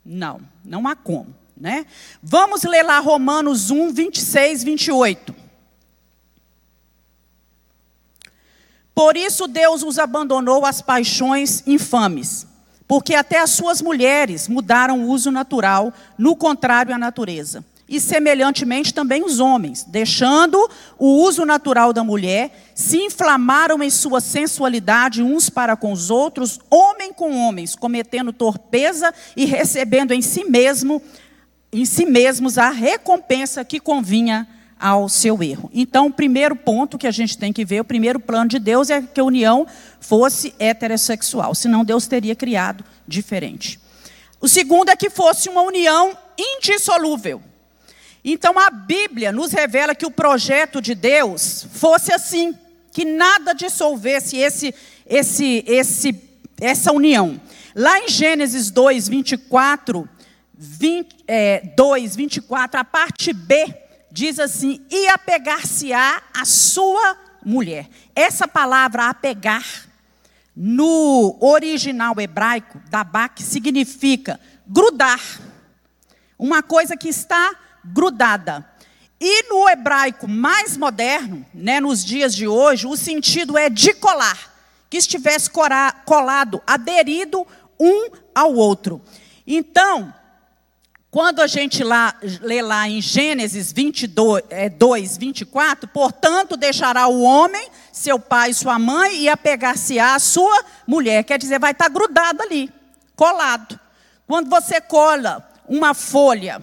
Não, 0.05 0.41
não 0.65 0.87
há 0.87 0.95
como, 0.95 1.35
né? 1.57 1.87
Vamos 2.23 2.63
ler 2.65 2.83
lá 2.83 2.99
Romanos 2.99 3.71
1, 3.71 3.93
26, 3.93 4.63
28. 4.63 5.35
Por 8.95 9.17
isso 9.17 9.47
Deus 9.47 9.83
os 9.83 9.99
abandonou 9.99 10.67
às 10.67 10.83
paixões 10.83 11.63
infames, 11.67 12.47
porque 12.87 13.15
até 13.15 13.39
as 13.39 13.51
suas 13.51 13.81
mulheres 13.81 14.49
mudaram 14.49 15.01
o 15.01 15.09
uso 15.09 15.31
natural, 15.31 15.95
no 16.19 16.37
contrário 16.37 16.95
à 16.95 16.99
natureza. 16.99 17.65
E 17.91 17.99
semelhantemente 17.99 18.95
também 18.95 19.25
os 19.25 19.41
homens, 19.41 19.83
deixando 19.83 20.71
o 20.97 21.25
uso 21.25 21.45
natural 21.45 21.93
da 21.93 22.05
mulher, 22.05 22.71
se 22.73 22.99
inflamaram 22.99 23.83
em 23.83 23.91
sua 23.91 24.21
sensualidade 24.21 25.25
uns 25.25 25.51
para 25.51 25.75
com 25.77 25.91
os 25.91 26.09
outros, 26.09 26.61
homem 26.71 27.13
com 27.13 27.37
homens, 27.37 27.75
cometendo 27.75 28.33
torpeza 28.33 29.13
e 29.37 29.45
recebendo 29.45 30.13
em 30.13 30.23
si 30.23 30.45
mesmo, 30.45 31.03
em 31.73 31.85
si 31.85 32.07
mesmos 32.07 32.59
a 32.59 32.71
recompensa 32.71 33.65
que 33.65 33.81
convinha 33.81 34.47
ao 34.79 35.09
seu 35.09 35.43
erro. 35.43 35.69
Então, 35.75 36.07
o 36.07 36.13
primeiro 36.13 36.55
ponto 36.55 36.97
que 36.97 37.09
a 37.09 37.11
gente 37.11 37.37
tem 37.37 37.53
que 37.53 37.65
ver, 37.65 37.81
o 37.81 37.85
primeiro 37.85 38.21
plano 38.21 38.51
de 38.51 38.61
Deus 38.61 38.89
é 38.89 39.03
que 39.03 39.21
a 39.21 39.25
união 39.25 39.67
fosse 39.99 40.55
heterossexual, 40.61 41.57
senão 41.57 41.85
Deus 41.85 42.07
teria 42.07 42.37
criado 42.37 42.85
diferente. 43.05 43.81
O 44.41 44.47
segundo 44.47 44.91
é 44.91 44.97
que 44.97 45.11
fosse 45.11 45.49
uma 45.49 45.63
união 45.63 46.17
indissolúvel. 46.39 47.50
Então, 48.25 48.59
a 48.59 48.71
Bíblia 48.71 49.33
nos 49.33 49.53
revela 49.53 49.95
que 49.95 50.05
o 50.05 50.11
projeto 50.11 50.81
de 50.81 50.95
Deus 50.95 51.67
fosse 51.73 52.13
assim, 52.13 52.57
que 52.93 53.05
nada 53.05 53.55
dissolvesse 53.55 54.37
esse, 54.37 54.75
esse, 55.07 55.65
esse, 55.67 56.23
essa 56.61 56.93
união. 56.93 57.41
Lá 57.75 58.01
em 58.01 58.09
Gênesis 58.09 58.71
2, 58.71 59.09
24, 59.09 60.09
20, 60.55 61.17
é, 61.27 61.61
2, 61.77 62.17
24, 62.17 62.81
a 62.81 62.85
parte 62.85 63.33
B 63.33 63.75
diz 64.11 64.39
assim: 64.39 64.85
e 64.91 65.09
apegar-se-á 65.09 66.23
a 66.35 66.45
sua 66.45 67.17
mulher. 67.45 67.89
Essa 68.15 68.47
palavra 68.47 69.09
apegar, 69.09 69.65
no 70.55 71.39
original 71.41 72.21
hebraico, 72.21 72.81
dabak, 72.91 73.43
significa 73.43 74.39
grudar. 74.67 75.21
Uma 76.39 76.63
coisa 76.63 76.97
que 76.97 77.09
está 77.09 77.55
grudada. 77.93 78.67
E 79.21 79.49
no 79.51 79.69
hebraico 79.69 80.27
mais 80.27 80.77
moderno, 80.77 81.45
né, 81.53 81.79
nos 81.79 82.03
dias 82.03 82.35
de 82.35 82.49
hoje, 82.49 82.87
o 82.87 82.97
sentido 82.97 83.59
é 83.59 83.69
de 83.69 83.93
colar, 83.93 84.55
que 84.89 84.97
estivesse 84.97 85.51
colado, 86.07 86.63
aderido 86.67 87.47
um 87.79 88.09
ao 88.35 88.55
outro. 88.55 89.01
Então, 89.47 90.15
quando 91.11 91.41
a 91.41 91.47
gente 91.47 91.83
lá, 91.83 92.15
lê 92.41 92.63
lá 92.63 92.89
em 92.89 93.03
Gênesis 93.03 93.73
22, 93.73 94.45
é, 94.49 94.69
2, 94.69 95.19
24, 95.19 95.89
portanto, 95.89 96.57
deixará 96.57 97.09
o 97.09 97.23
homem, 97.23 97.69
seu 97.93 98.19
pai 98.19 98.51
e 98.51 98.55
sua 98.55 98.79
mãe, 98.79 99.17
e 99.17 99.29
apegar-se-á 99.29 100.15
a 100.15 100.21
sua 100.21 100.65
mulher. 100.87 101.25
Quer 101.25 101.39
dizer, 101.39 101.59
vai 101.59 101.73
estar 101.73 101.89
grudado 101.89 102.43
ali, 102.43 102.73
colado. 103.17 103.79
Quando 104.27 104.49
você 104.49 104.81
cola 104.81 105.47
uma 105.69 105.93
folha 105.93 106.63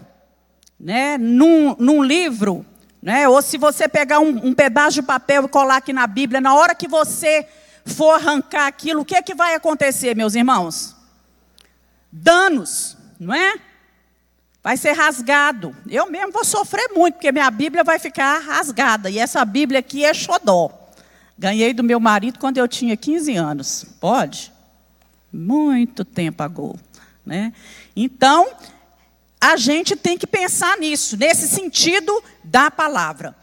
né, 0.80 1.18
num, 1.18 1.76
num 1.78 2.04
livro, 2.04 2.66
né, 3.02 3.28
ou 3.28 3.42
se 3.42 3.58
você 3.58 3.88
pegar 3.88 4.20
um, 4.20 4.48
um 4.48 4.54
pedaço 4.54 4.96
de 4.96 5.02
papel 5.02 5.46
e 5.46 5.48
colar 5.48 5.78
aqui 5.78 5.94
na 5.94 6.08
Bíblia, 6.08 6.42
na 6.42 6.54
hora 6.54 6.76
que 6.76 6.88
você 6.88 7.48
for 7.86 8.16
arrancar 8.16 8.68
aquilo, 8.68 9.02
o 9.02 9.06
que, 9.06 9.16
é 9.16 9.22
que 9.22 9.34
vai 9.34 9.56
acontecer, 9.56 10.16
meus 10.16 10.36
irmãos? 10.36 10.96
Danos, 12.12 12.98
não 13.20 13.34
é? 13.34 13.56
vai 14.68 14.76
ser 14.76 14.92
rasgado. 14.92 15.74
Eu 15.90 16.12
mesmo 16.12 16.34
vou 16.34 16.44
sofrer 16.44 16.90
muito, 16.94 17.14
porque 17.14 17.32
minha 17.32 17.50
Bíblia 17.50 17.86
vai 17.86 17.98
ficar 18.00 18.40
rasgada. 18.40 19.10
E 19.10 19.18
essa 19.18 19.46
Bíblia 19.46 19.80
aqui 19.80 20.04
é 20.04 20.14
xodó. 20.14 20.70
Ganhei 21.40 21.74
do 21.74 21.86
meu 21.86 22.02
marido 22.02 22.38
quando 22.38 22.58
eu 22.58 22.68
tinha 22.68 22.98
15 22.98 23.34
anos. 23.34 23.86
Pode? 23.98 24.52
Muito 25.32 26.04
tempo 26.04 26.44
agora. 26.44 26.80
Né? 27.26 27.54
Então, 27.96 28.50
a 29.40 29.56
gente 29.56 29.96
tem 29.96 30.18
que 30.18 30.28
pensar 30.28 30.78
nisso, 30.78 31.18
nesse 31.18 31.48
sentido 31.48 32.24
da 32.44 32.70
palavra. 32.72 33.36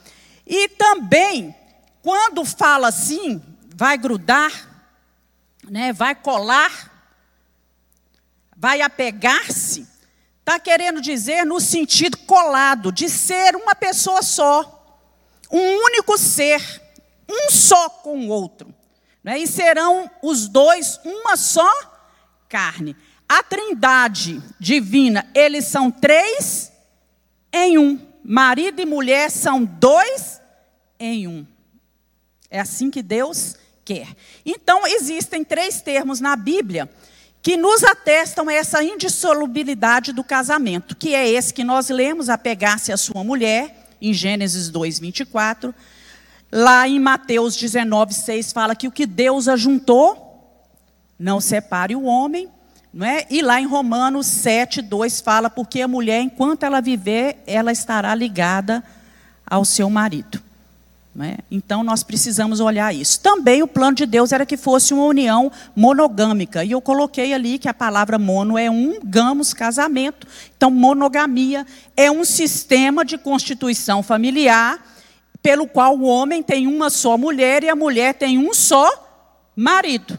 E 0.46 0.68
também, 0.68 1.54
quando 2.02 2.44
fala 2.44 2.88
assim, 2.88 3.42
vai 3.74 3.96
grudar, 3.96 4.52
né, 5.68 5.92
vai 5.92 6.14
colar, 6.14 6.92
vai 8.56 8.82
apegar-se, 8.82 9.86
Está 10.44 10.60
querendo 10.60 11.00
dizer 11.00 11.46
no 11.46 11.58
sentido 11.58 12.18
colado, 12.18 12.92
de 12.92 13.08
ser 13.08 13.56
uma 13.56 13.74
pessoa 13.74 14.22
só, 14.22 15.00
um 15.50 15.84
único 15.86 16.18
ser, 16.18 16.60
um 17.26 17.50
só 17.50 17.88
com 17.88 18.26
o 18.26 18.28
outro. 18.28 18.74
Né? 19.22 19.38
E 19.38 19.46
serão 19.46 20.10
os 20.22 20.46
dois 20.46 21.00
uma 21.02 21.34
só 21.34 21.66
carne. 22.46 22.94
A 23.34 23.42
trindade 23.42 24.40
divina, 24.60 25.28
eles 25.34 25.64
são 25.64 25.90
três 25.90 26.70
em 27.52 27.76
um. 27.76 27.98
Marido 28.22 28.80
e 28.80 28.86
mulher 28.86 29.28
são 29.28 29.64
dois 29.64 30.40
em 31.00 31.26
um. 31.26 31.44
É 32.48 32.60
assim 32.60 32.92
que 32.92 33.02
Deus 33.02 33.56
quer. 33.84 34.06
Então, 34.46 34.86
existem 34.86 35.42
três 35.42 35.82
termos 35.82 36.20
na 36.20 36.36
Bíblia 36.36 36.88
que 37.42 37.56
nos 37.56 37.82
atestam 37.82 38.48
essa 38.48 38.84
indissolubilidade 38.84 40.12
do 40.12 40.22
casamento, 40.22 40.94
que 40.94 41.12
é 41.12 41.28
esse 41.28 41.52
que 41.52 41.64
nós 41.64 41.88
lemos, 41.88 42.28
apegar-se 42.28 42.92
à 42.92 42.96
sua 42.96 43.24
mulher, 43.24 43.96
em 44.00 44.12
Gênesis 44.12 44.68
2, 44.68 45.00
24. 45.00 45.74
Lá 46.52 46.86
em 46.86 47.00
Mateus 47.00 47.56
19, 47.56 48.14
6 48.14 48.52
fala 48.52 48.76
que 48.76 48.86
o 48.86 48.92
que 48.92 49.04
Deus 49.04 49.48
ajuntou, 49.48 50.70
não 51.18 51.40
separe 51.40 51.96
o 51.96 52.04
homem. 52.04 52.53
Não 52.94 53.04
é? 53.04 53.26
E 53.28 53.42
lá 53.42 53.60
em 53.60 53.66
Romanos 53.66 54.28
7, 54.28 54.80
2 54.80 55.20
fala, 55.20 55.50
porque 55.50 55.80
a 55.80 55.88
mulher, 55.88 56.20
enquanto 56.20 56.62
ela 56.62 56.80
viver, 56.80 57.42
ela 57.44 57.72
estará 57.72 58.14
ligada 58.14 58.84
ao 59.44 59.64
seu 59.64 59.90
marido. 59.90 60.40
Né? 61.12 61.38
Então 61.50 61.82
nós 61.82 62.04
precisamos 62.04 62.60
olhar 62.60 62.94
isso. 62.94 63.18
Também 63.18 63.64
o 63.64 63.66
plano 63.66 63.96
de 63.96 64.06
Deus 64.06 64.30
era 64.30 64.46
que 64.46 64.56
fosse 64.56 64.94
uma 64.94 65.06
união 65.06 65.50
monogâmica. 65.74 66.64
E 66.64 66.70
eu 66.70 66.80
coloquei 66.80 67.34
ali 67.34 67.58
que 67.58 67.68
a 67.68 67.74
palavra 67.74 68.16
mono 68.16 68.56
é 68.56 68.70
um, 68.70 69.00
gamos, 69.02 69.52
casamento. 69.52 70.24
Então, 70.56 70.70
monogamia 70.70 71.66
é 71.96 72.08
um 72.08 72.24
sistema 72.24 73.04
de 73.04 73.18
constituição 73.18 74.04
familiar 74.04 74.80
pelo 75.42 75.66
qual 75.66 75.98
o 75.98 76.04
homem 76.04 76.44
tem 76.44 76.68
uma 76.68 76.88
só 76.90 77.18
mulher 77.18 77.64
e 77.64 77.68
a 77.68 77.74
mulher 77.74 78.14
tem 78.14 78.38
um 78.38 78.54
só 78.54 78.88
marido. 79.56 80.16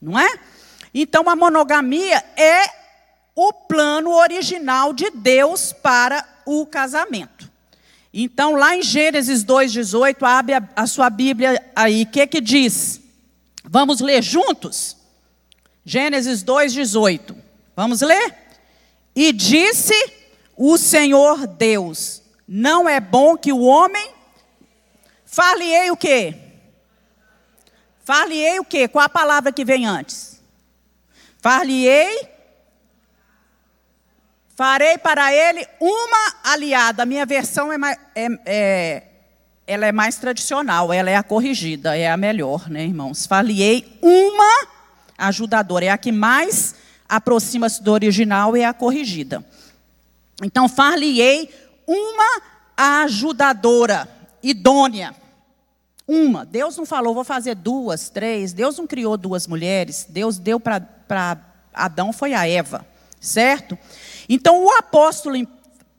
Não 0.00 0.18
é? 0.18 0.49
Então 0.92 1.28
a 1.28 1.36
monogamia 1.36 2.22
é 2.36 2.80
o 3.34 3.52
plano 3.52 4.10
original 4.12 4.92
de 4.92 5.10
Deus 5.10 5.72
para 5.72 6.26
o 6.44 6.66
casamento. 6.66 7.50
Então, 8.12 8.56
lá 8.56 8.76
em 8.76 8.82
Gênesis 8.82 9.44
2,18, 9.44 10.22
abre 10.22 10.54
a, 10.74 10.86
sua 10.86 11.08
Bíblia 11.08 11.64
aí. 11.76 12.02
O 12.02 12.06
que, 12.06 12.26
que 12.26 12.40
diz? 12.40 13.00
Vamos 13.64 14.00
ler 14.00 14.20
juntos? 14.22 14.96
Gênesis 15.84 16.42
2,18. 16.42 17.36
Vamos 17.76 18.00
ler? 18.00 18.34
E 19.14 19.32
disse 19.32 19.94
o 20.56 20.76
Senhor 20.76 21.46
Deus: 21.46 22.20
Não 22.46 22.88
é 22.88 22.98
bom 22.98 23.36
que 23.36 23.52
o 23.52 23.60
homem. 23.60 24.10
Fale-ei 25.24 25.92
o 25.92 25.96
quê? 25.96 26.34
Fale-ei 28.04 28.58
o 28.58 28.64
quê? 28.64 28.88
Qual 28.88 29.04
a 29.04 29.08
palavra 29.08 29.52
que 29.52 29.64
vem 29.64 29.86
antes? 29.86 30.29
Fale-ei 31.40 32.28
Farei 34.60 34.98
para 34.98 35.32
ele 35.32 35.66
uma 35.80 36.34
aliada. 36.44 37.04
A 37.04 37.06
minha 37.06 37.24
versão 37.24 37.72
é, 37.72 37.78
mais, 37.78 37.96
é, 38.14 38.28
é, 38.44 39.02
ela 39.66 39.86
é 39.86 39.90
mais 39.90 40.16
tradicional, 40.16 40.92
ela 40.92 41.08
é 41.08 41.16
a 41.16 41.22
corrigida, 41.22 41.96
é 41.96 42.10
a 42.10 42.16
melhor, 42.18 42.68
né, 42.68 42.84
irmãos? 42.84 43.24
Falei 43.24 43.98
uma 44.02 44.68
ajudadora, 45.16 45.86
é 45.86 45.88
a 45.88 45.96
que 45.96 46.12
mais 46.12 46.74
aproxima-se 47.08 47.82
do 47.82 47.90
original, 47.90 48.54
é 48.54 48.66
a 48.66 48.74
corrigida. 48.74 49.42
Então, 50.42 50.68
falei 50.68 51.48
uma 51.86 52.42
ajudadora 52.76 54.06
idônea. 54.42 55.14
Uma. 56.06 56.44
Deus 56.44 56.76
não 56.76 56.84
falou, 56.84 57.14
vou 57.14 57.24
fazer 57.24 57.54
duas, 57.54 58.10
três. 58.10 58.52
Deus 58.52 58.76
não 58.76 58.86
criou 58.86 59.16
duas 59.16 59.46
mulheres. 59.46 60.04
Deus 60.06 60.36
deu 60.36 60.60
para 60.60 60.86
Adão, 61.72 62.12
foi 62.12 62.34
a 62.34 62.48
Eva. 62.48 62.86
Certo? 63.20 63.78
Então, 64.28 64.64
o 64.64 64.70
apóstolo 64.70 65.36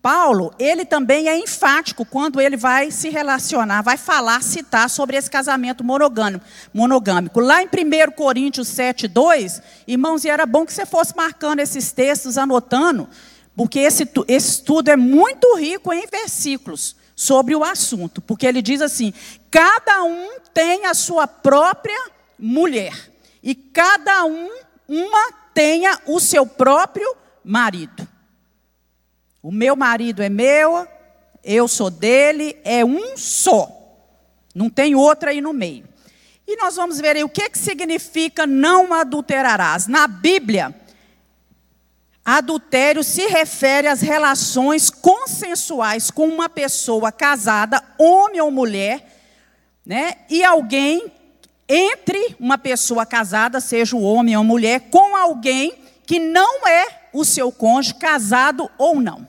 Paulo, 0.01 0.51
ele 0.57 0.83
também 0.83 1.29
é 1.29 1.37
enfático 1.37 2.03
quando 2.03 2.41
ele 2.41 2.57
vai 2.57 2.89
se 2.89 3.09
relacionar, 3.09 3.83
vai 3.83 3.97
falar, 3.97 4.41
citar 4.41 4.89
sobre 4.89 5.15
esse 5.15 5.29
casamento 5.29 5.83
monogâmico. 5.83 6.43
monogâmico. 6.73 7.39
Lá 7.39 7.61
em 7.61 7.67
1 7.67 8.11
Coríntios 8.15 8.67
7, 8.69 9.07
2, 9.07 9.61
irmãos, 9.87 10.25
e 10.25 10.29
era 10.29 10.45
bom 10.47 10.65
que 10.65 10.73
você 10.73 10.87
fosse 10.87 11.15
marcando 11.15 11.59
esses 11.59 11.91
textos, 11.91 12.39
anotando, 12.39 13.07
porque 13.55 13.77
esse, 13.77 14.09
esse 14.27 14.49
estudo 14.49 14.89
é 14.89 14.95
muito 14.95 15.55
rico 15.55 15.93
em 15.93 16.07
versículos 16.07 16.95
sobre 17.15 17.55
o 17.55 17.63
assunto, 17.63 18.21
porque 18.21 18.47
ele 18.47 18.63
diz 18.63 18.81
assim: 18.81 19.13
cada 19.51 20.03
um 20.03 20.39
tem 20.51 20.87
a 20.87 20.95
sua 20.95 21.27
própria 21.27 22.09
mulher, 22.39 23.11
e 23.43 23.53
cada 23.53 24.25
um, 24.25 24.49
uma 24.91 25.31
tenha 25.53 25.97
o 26.05 26.19
seu 26.19 26.45
próprio 26.45 27.15
marido. 27.41 28.05
O 29.41 29.49
meu 29.49 29.73
marido 29.73 30.21
é 30.21 30.27
meu, 30.27 30.85
eu 31.41 31.65
sou 31.65 31.89
dele, 31.89 32.57
é 32.65 32.83
um 32.83 33.15
só. 33.15 33.69
Não 34.53 34.69
tem 34.69 34.93
outro 34.93 35.29
aí 35.29 35.39
no 35.39 35.53
meio. 35.53 35.87
E 36.45 36.57
nós 36.57 36.75
vamos 36.75 36.99
ver 36.99 37.15
aí 37.15 37.23
o 37.23 37.29
que, 37.29 37.49
que 37.49 37.57
significa 37.57 38.45
não 38.45 38.93
adulterarás. 38.93 39.87
Na 39.87 40.07
Bíblia, 40.07 40.75
adultério 42.25 43.01
se 43.01 43.27
refere 43.27 43.87
às 43.87 44.01
relações 44.01 44.89
consensuais 44.89 46.11
com 46.11 46.27
uma 46.27 46.49
pessoa 46.49 47.13
casada, 47.13 47.81
homem 47.97 48.41
ou 48.41 48.51
mulher, 48.51 49.21
né? 49.85 50.17
E 50.29 50.43
alguém 50.43 51.20
entre 51.73 52.35
uma 52.37 52.57
pessoa 52.57 53.05
casada, 53.05 53.61
seja 53.61 53.95
o 53.95 54.03
homem 54.03 54.35
ou 54.35 54.43
mulher, 54.43 54.89
com 54.91 55.15
alguém 55.15 55.73
que 56.05 56.19
não 56.19 56.67
é 56.67 56.85
o 57.13 57.23
seu 57.23 57.49
cônjuge, 57.49 57.95
casado 57.95 58.69
ou 58.77 58.99
não. 58.99 59.25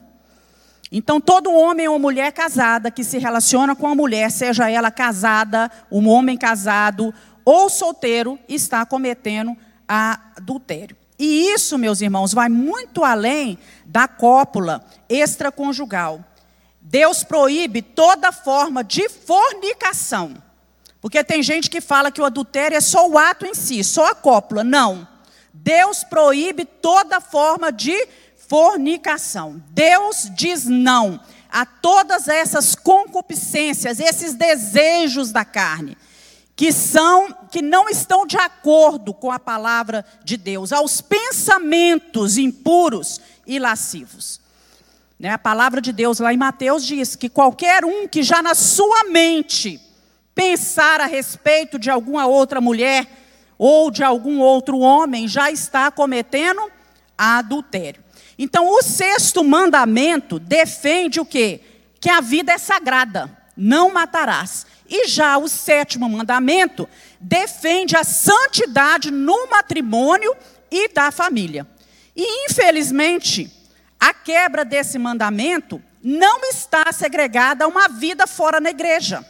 Então, 0.91 1.21
todo 1.21 1.53
homem 1.53 1.87
ou 1.87 1.97
mulher 1.97 2.33
casada 2.33 2.91
que 2.91 3.01
se 3.01 3.17
relaciona 3.17 3.77
com 3.77 3.87
a 3.87 3.95
mulher, 3.95 4.29
seja 4.29 4.69
ela 4.69 4.91
casada, 4.91 5.71
um 5.89 6.09
homem 6.09 6.37
casado 6.37 7.13
ou 7.45 7.69
solteiro, 7.69 8.37
está 8.49 8.85
cometendo 8.85 9.55
adultério. 9.87 10.97
E 11.17 11.53
isso, 11.53 11.77
meus 11.77 12.01
irmãos, 12.01 12.33
vai 12.33 12.49
muito 12.49 13.05
além 13.05 13.57
da 13.85 14.05
cópula 14.05 14.83
extraconjugal. 15.07 16.19
Deus 16.81 17.23
proíbe 17.23 17.81
toda 17.81 18.33
forma 18.33 18.83
de 18.83 19.07
fornicação. 19.07 20.42
Porque 21.03 21.21
tem 21.21 21.43
gente 21.43 21.69
que 21.69 21.81
fala 21.81 22.09
que 22.09 22.21
o 22.21 22.25
adultério 22.25 22.77
é 22.77 22.79
só 22.79 23.09
o 23.09 23.17
ato 23.17 23.45
em 23.45 23.53
si, 23.53 23.83
só 23.83 24.05
a 24.11 24.15
cópula. 24.15 24.63
Não. 24.63 25.05
Deus 25.53 26.01
proíbe 26.01 26.63
toda 26.63 27.19
forma 27.19 27.73
de 27.73 28.07
fornicação. 28.47 29.61
Deus 29.71 30.31
diz 30.33 30.63
não 30.63 31.19
a 31.51 31.65
todas 31.65 32.29
essas 32.29 32.73
concupiscências, 32.73 33.99
esses 33.99 34.33
desejos 34.33 35.33
da 35.33 35.43
carne, 35.43 35.97
que 36.55 36.71
são 36.71 37.35
que 37.51 37.61
não 37.61 37.89
estão 37.89 38.25
de 38.25 38.37
acordo 38.37 39.13
com 39.13 39.29
a 39.29 39.37
palavra 39.37 40.05
de 40.23 40.37
Deus, 40.37 40.71
aos 40.71 41.01
pensamentos 41.01 42.37
impuros 42.37 43.19
e 43.45 43.59
lascivos. 43.59 44.39
Né? 45.19 45.31
A 45.31 45.37
palavra 45.37 45.81
de 45.81 45.91
Deus 45.91 46.19
lá 46.19 46.33
em 46.33 46.37
Mateus 46.37 46.85
diz 46.85 47.13
que 47.17 47.27
qualquer 47.27 47.83
um 47.83 48.07
que 48.07 48.23
já 48.23 48.41
na 48.41 48.55
sua 48.55 49.03
mente 49.11 49.81
pensar 50.35 50.99
a 51.01 51.05
respeito 51.05 51.77
de 51.77 51.89
alguma 51.89 52.25
outra 52.25 52.59
mulher 52.59 53.07
ou 53.57 53.91
de 53.91 54.03
algum 54.03 54.39
outro 54.39 54.79
homem 54.79 55.27
já 55.27 55.51
está 55.51 55.91
cometendo 55.91 56.71
adultério. 57.17 58.03
Então, 58.37 58.67
o 58.67 58.81
sexto 58.81 59.43
mandamento 59.43 60.39
defende 60.39 61.19
o 61.19 61.25
quê? 61.25 61.61
Que 61.99 62.09
a 62.09 62.19
vida 62.19 62.51
é 62.51 62.57
sagrada, 62.57 63.29
não 63.55 63.93
matarás. 63.93 64.65
E 64.89 65.07
já 65.07 65.37
o 65.37 65.47
sétimo 65.47 66.09
mandamento 66.09 66.89
defende 67.19 67.95
a 67.95 68.03
santidade 68.03 69.11
no 69.11 69.47
matrimônio 69.49 70.35
e 70.69 70.89
da 70.89 71.11
família. 71.11 71.65
E, 72.15 72.45
infelizmente, 72.45 73.49
a 73.99 74.13
quebra 74.13 74.65
desse 74.65 74.97
mandamento 74.97 75.81
não 76.03 76.41
está 76.43 76.91
segregada 76.91 77.63
a 77.63 77.67
uma 77.67 77.87
vida 77.87 78.27
fora 78.27 78.59
da 78.59 78.69
igreja. 78.69 79.25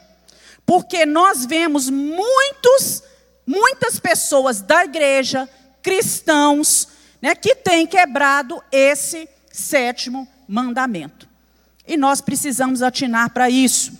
Porque 0.65 1.05
nós 1.05 1.45
vemos 1.45 1.89
muitos, 1.89 3.03
muitas 3.45 3.99
pessoas 3.99 4.61
da 4.61 4.85
igreja, 4.85 5.47
cristãos, 5.81 6.87
né, 7.21 7.35
que 7.35 7.55
tem 7.55 7.85
quebrado 7.85 8.61
esse 8.71 9.27
sétimo 9.51 10.27
mandamento. 10.47 11.27
E 11.87 11.97
nós 11.97 12.21
precisamos 12.21 12.81
atinar 12.81 13.31
para 13.31 13.49
isso. 13.49 13.93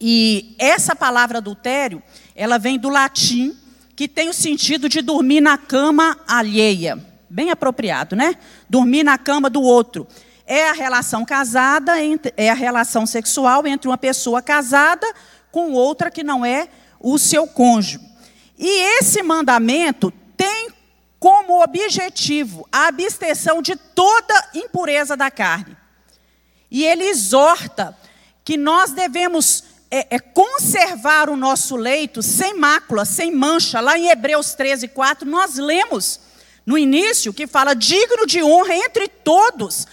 E 0.00 0.54
essa 0.58 0.94
palavra 0.94 1.38
adultério, 1.38 2.02
ela 2.34 2.58
vem 2.58 2.78
do 2.78 2.88
latim, 2.88 3.56
que 3.96 4.06
tem 4.06 4.28
o 4.28 4.34
sentido 4.34 4.88
de 4.88 5.02
dormir 5.02 5.40
na 5.40 5.58
cama 5.58 6.18
alheia. 6.26 6.98
Bem 7.28 7.50
apropriado, 7.50 8.14
né? 8.14 8.36
Dormir 8.68 9.02
na 9.02 9.18
cama 9.18 9.50
do 9.50 9.60
outro. 9.60 10.06
É 10.46 10.70
a 10.70 10.72
relação 10.72 11.24
casada, 11.24 11.94
é 12.36 12.48
a 12.48 12.54
relação 12.54 13.04
sexual 13.06 13.66
entre 13.66 13.88
uma 13.88 13.98
pessoa 13.98 14.40
casada 14.40 15.06
com 15.50 15.72
outra 15.72 16.10
que 16.10 16.22
não 16.22 16.44
é 16.44 16.68
o 17.00 17.18
seu 17.18 17.46
cônjuge. 17.46 18.00
E 18.58 18.98
esse 18.98 19.22
mandamento 19.22 20.12
tem 20.36 20.68
como 21.18 21.62
objetivo 21.62 22.66
a 22.70 22.88
abstenção 22.88 23.60
de 23.60 23.76
toda 23.76 24.50
impureza 24.54 25.16
da 25.16 25.30
carne. 25.30 25.76
E 26.70 26.84
ele 26.84 27.04
exorta 27.04 27.96
que 28.44 28.56
nós 28.56 28.92
devemos 28.92 29.64
é, 29.90 30.16
é, 30.16 30.18
conservar 30.18 31.30
o 31.30 31.36
nosso 31.36 31.76
leito 31.76 32.22
sem 32.22 32.54
mácula, 32.54 33.04
sem 33.04 33.30
mancha. 33.30 33.80
Lá 33.80 33.98
em 33.98 34.08
Hebreus 34.08 34.54
13, 34.54 34.88
4, 34.88 35.28
nós 35.28 35.56
lemos 35.56 36.20
no 36.66 36.76
início 36.76 37.32
que 37.32 37.46
fala: 37.46 37.74
digno 37.74 38.26
de 38.26 38.42
honra 38.42 38.74
entre 38.74 39.08
todos, 39.08 39.86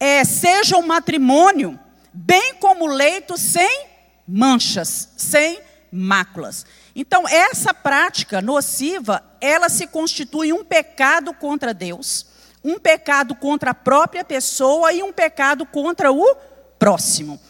é, 0.00 0.24
seja 0.24 0.76
o 0.76 0.86
matrimônio, 0.86 1.78
bem 2.12 2.54
como 2.54 2.84
o 2.84 2.92
leito 2.92 3.38
sem 3.38 3.86
manchas, 4.26 5.10
sem 5.16 5.60
máculas. 5.92 6.66
Então, 6.94 7.28
essa 7.28 7.72
prática 7.72 8.40
nociva, 8.40 9.22
ela 9.40 9.68
se 9.68 9.86
constitui 9.86 10.52
um 10.52 10.64
pecado 10.64 11.32
contra 11.34 11.72
Deus, 11.72 12.26
um 12.64 12.78
pecado 12.78 13.34
contra 13.34 13.70
a 13.70 13.74
própria 13.74 14.24
pessoa 14.24 14.92
e 14.92 15.02
um 15.02 15.12
pecado 15.12 15.64
contra 15.64 16.10
o 16.10 16.36
próximo. 16.78 17.40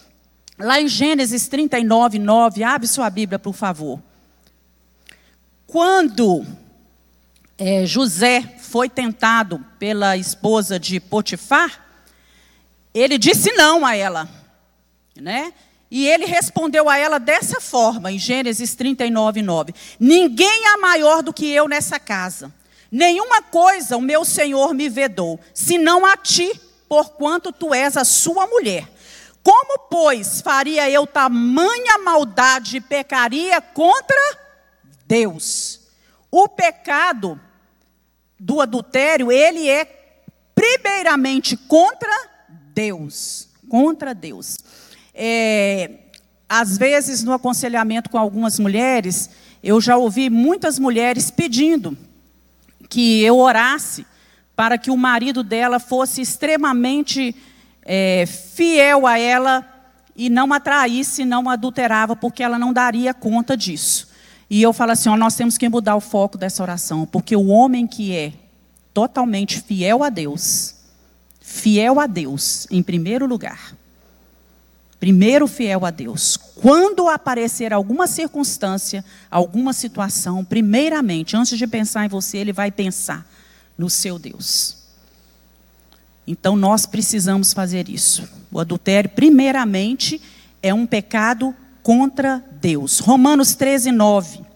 Lá 0.59 0.81
em 0.81 0.89
Gênesis 0.89 1.49
39, 1.49 2.19
9, 2.19 2.65
abre 2.65 2.87
sua 2.87 3.11
Bíblia, 3.11 3.39
por 3.39 3.53
favor. 3.53 4.01
Quando 5.67 6.47
é, 7.59 7.85
José 7.85 8.57
foi 8.59 8.89
tentado 8.89 9.65
pela 9.79 10.17
esposa 10.17 10.79
de 10.79 11.01
Potifar, 11.01 11.85
ele 12.95 13.19
disse 13.19 13.53
não 13.53 13.85
a 13.85 13.95
ela, 13.95 14.29
né? 15.15 15.53
E 15.91 16.07
ele 16.07 16.27
respondeu 16.27 16.89
a 16.89 16.99
ela 16.99 17.19
dessa 17.19 17.61
forma, 17.61 18.11
em 18.11 18.19
Gênesis 18.19 18.75
39, 18.75 19.43
9: 19.43 19.75
Ninguém 20.01 20.67
há 20.67 20.79
maior 20.79 21.23
do 21.23 21.33
que 21.33 21.51
eu 21.51 21.69
nessa 21.69 21.99
casa. 21.99 22.53
Nenhuma 22.91 23.43
coisa 23.43 23.97
o 23.97 24.01
meu 24.01 24.25
senhor 24.25 24.75
me 24.75 24.89
vedou, 24.89 25.39
senão 25.53 26.05
a 26.05 26.17
ti, 26.17 26.61
porquanto 26.89 27.53
tu 27.53 27.75
és 27.75 27.97
a 27.97 28.05
sua 28.05 28.47
mulher. 28.47 28.89
Como, 29.43 29.79
pois, 29.89 30.41
faria 30.41 30.91
eu 30.91 31.07
tamanha 31.07 31.99
maldade 31.99 32.79
e 32.79 32.81
pecaria 32.81 33.61
contra 33.61 34.39
Deus? 35.07 35.83
O 36.31 36.49
pecado 36.49 37.41
do 38.39 38.61
adultério, 38.61 39.31
ele 39.31 39.69
é 39.69 39.85
primeiramente 40.55 41.57
contra 41.57 42.11
Deus. 42.75 43.49
Contra 43.69 44.15
Deus. 44.15 44.57
É, 45.19 45.91
às 46.47 46.77
vezes, 46.77 47.25
no 47.25 47.33
aconselhamento 47.33 48.11
com 48.11 48.19
algumas 48.19 48.59
mulheres, 48.59 49.31
eu 49.63 49.81
já 49.81 49.97
ouvi 49.97 50.29
muitas 50.29 50.79
mulheres 50.79 51.31
pedindo 51.31 51.97
que 52.89 53.23
eu 53.23 53.39
orasse 53.39 54.07
para 54.55 54.77
que 54.77 54.91
o 54.91 54.97
marido 54.97 55.43
dela 55.43 55.81
fosse 55.81 56.21
extremamente 56.21 57.35
é, 57.83 58.27
fiel 58.27 59.07
a 59.07 59.19
ela 59.19 59.67
e 60.15 60.29
não 60.29 60.53
a 60.53 60.61
traísse, 60.61 61.25
não 61.25 61.49
a 61.49 61.55
adulterava, 61.55 62.15
porque 62.15 62.43
ela 62.43 62.59
não 62.59 62.73
daria 62.73 63.15
conta 63.15 63.57
disso. 63.57 64.09
E 64.49 64.63
eu 64.63 64.73
falo 64.73 64.93
assim: 64.93 65.09
ó, 65.09 65.17
nós 65.17 65.35
temos 65.35 65.57
que 65.57 65.69
mudar 65.69 65.97
o 65.97 66.01
foco 66.01 66.37
dessa 66.37 66.63
oração, 66.63 67.07
porque 67.07 67.35
o 67.35 67.47
homem 67.47 67.87
que 67.87 68.15
é 68.15 68.33
totalmente 68.95 69.61
fiel 69.61 70.03
a 70.05 70.09
Deus, 70.09 70.75
fiel 71.41 72.01
a 72.01 72.07
Deus, 72.07 72.67
em 72.71 72.83
primeiro 72.83 73.27
lugar, 73.27 73.75
primeiro 74.99 75.47
fiel 75.47 75.85
a 75.85 75.91
Deus, 75.91 76.37
quando 76.37 77.09
aparecer 77.09 77.73
alguma 77.73 78.07
circunstância, 78.07 79.05
alguma 79.31 79.73
situação, 79.73 80.45
primeiramente, 80.45 81.37
antes 81.37 81.59
de 81.59 81.67
pensar 81.67 82.05
em 82.05 82.09
você, 82.09 82.39
ele 82.39 82.53
vai 82.53 82.71
pensar 82.71 83.27
no 83.77 83.91
seu 83.91 84.19
Deus. 84.19 84.77
Então 86.27 86.57
nós 86.57 86.87
precisamos 86.87 87.53
fazer 87.53 87.89
isso. 87.89 88.29
O 88.51 88.59
adultério, 88.59 89.11
primeiramente, 89.11 90.21
é 90.63 90.75
um 90.75 90.87
pecado 90.87 91.55
contra 91.83 92.43
Deus. 92.61 92.99
Romanos 92.99 93.55
13, 93.55 93.93
9 93.93 94.47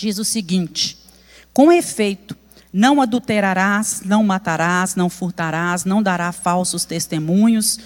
diz 0.00 0.18
o 0.18 0.24
seguinte: 0.24 0.98
com 1.52 1.70
efeito, 1.70 2.36
não 2.72 3.00
adulterarás, 3.00 4.02
não 4.04 4.24
matarás, 4.24 4.94
não 4.94 5.10
furtarás, 5.10 5.84
não 5.84 6.02
dará 6.02 6.32
falsos 6.32 6.84
testemunhos, 6.84 7.78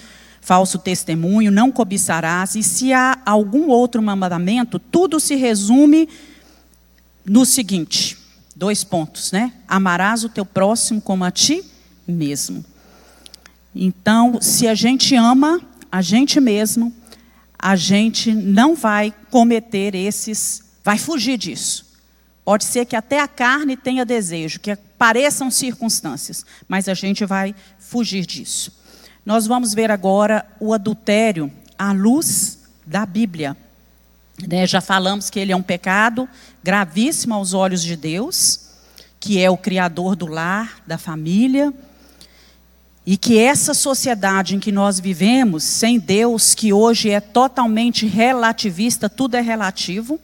falso 0.45 0.77
testemunho, 0.77 1.51
não 1.51 1.71
cobiçarás, 1.71 2.53
e 2.53 2.61
se 2.61 2.93
há 2.93 3.17
algum 3.25 3.67
outro 3.67 3.99
mandamento, 4.01 4.77
tudo 4.77 5.19
se 5.19 5.33
resume 5.35 6.07
no 7.25 7.43
seguinte: 7.45 8.15
dois 8.55 8.83
pontos, 8.83 9.31
né? 9.31 9.51
Amarás 9.67 10.23
o 10.23 10.29
teu 10.29 10.45
próximo 10.45 11.01
como 11.01 11.23
a 11.23 11.31
ti 11.31 11.65
mesmo. 12.07 12.63
Então, 13.73 14.39
se 14.39 14.67
a 14.67 14.75
gente 14.75 15.15
ama 15.15 15.59
a 15.91 16.01
gente 16.01 16.39
mesmo, 16.39 16.93
a 17.57 17.75
gente 17.75 18.31
não 18.31 18.75
vai 18.75 19.11
cometer 19.31 19.95
esses, 19.95 20.61
vai 20.83 20.99
fugir 20.99 21.39
disso. 21.39 21.85
Pode 22.45 22.65
ser 22.65 22.85
que 22.85 22.95
até 22.95 23.19
a 23.19 23.27
carne 23.27 23.75
tenha 23.75 24.05
desejo, 24.05 24.59
que 24.59 24.75
pareçam 24.75 25.49
circunstâncias, 25.49 26.45
mas 26.67 26.87
a 26.87 26.93
gente 26.93 27.25
vai 27.25 27.55
fugir 27.79 28.27
disso. 28.27 28.84
Nós 29.25 29.47
vamos 29.47 29.73
ver 29.73 29.89
agora 29.89 30.45
o 30.59 30.71
adultério 30.71 31.51
à 31.79 31.91
luz 31.91 32.59
da 32.85 33.07
Bíblia. 33.07 33.57
Né, 34.47 34.67
já 34.67 34.79
falamos 34.79 35.31
que 35.31 35.39
ele 35.39 35.51
é 35.51 35.55
um 35.55 35.63
pecado 35.63 36.29
gravíssimo 36.63 37.33
aos 37.33 37.51
olhos 37.51 37.81
de 37.81 37.95
Deus, 37.95 38.59
que 39.19 39.41
é 39.41 39.49
o 39.49 39.57
criador 39.57 40.15
do 40.15 40.27
lar, 40.27 40.83
da 40.85 40.99
família, 40.99 41.73
e 43.03 43.17
que 43.17 43.39
essa 43.39 43.73
sociedade 43.73 44.55
em 44.55 44.59
que 44.59 44.71
nós 44.71 44.99
vivemos, 44.99 45.63
sem 45.63 45.97
Deus, 45.97 46.53
que 46.53 46.71
hoje 46.71 47.09
é 47.09 47.19
totalmente 47.19 48.05
relativista, 48.05 49.09
tudo 49.09 49.35
é 49.35 49.41
relativo, 49.41 50.19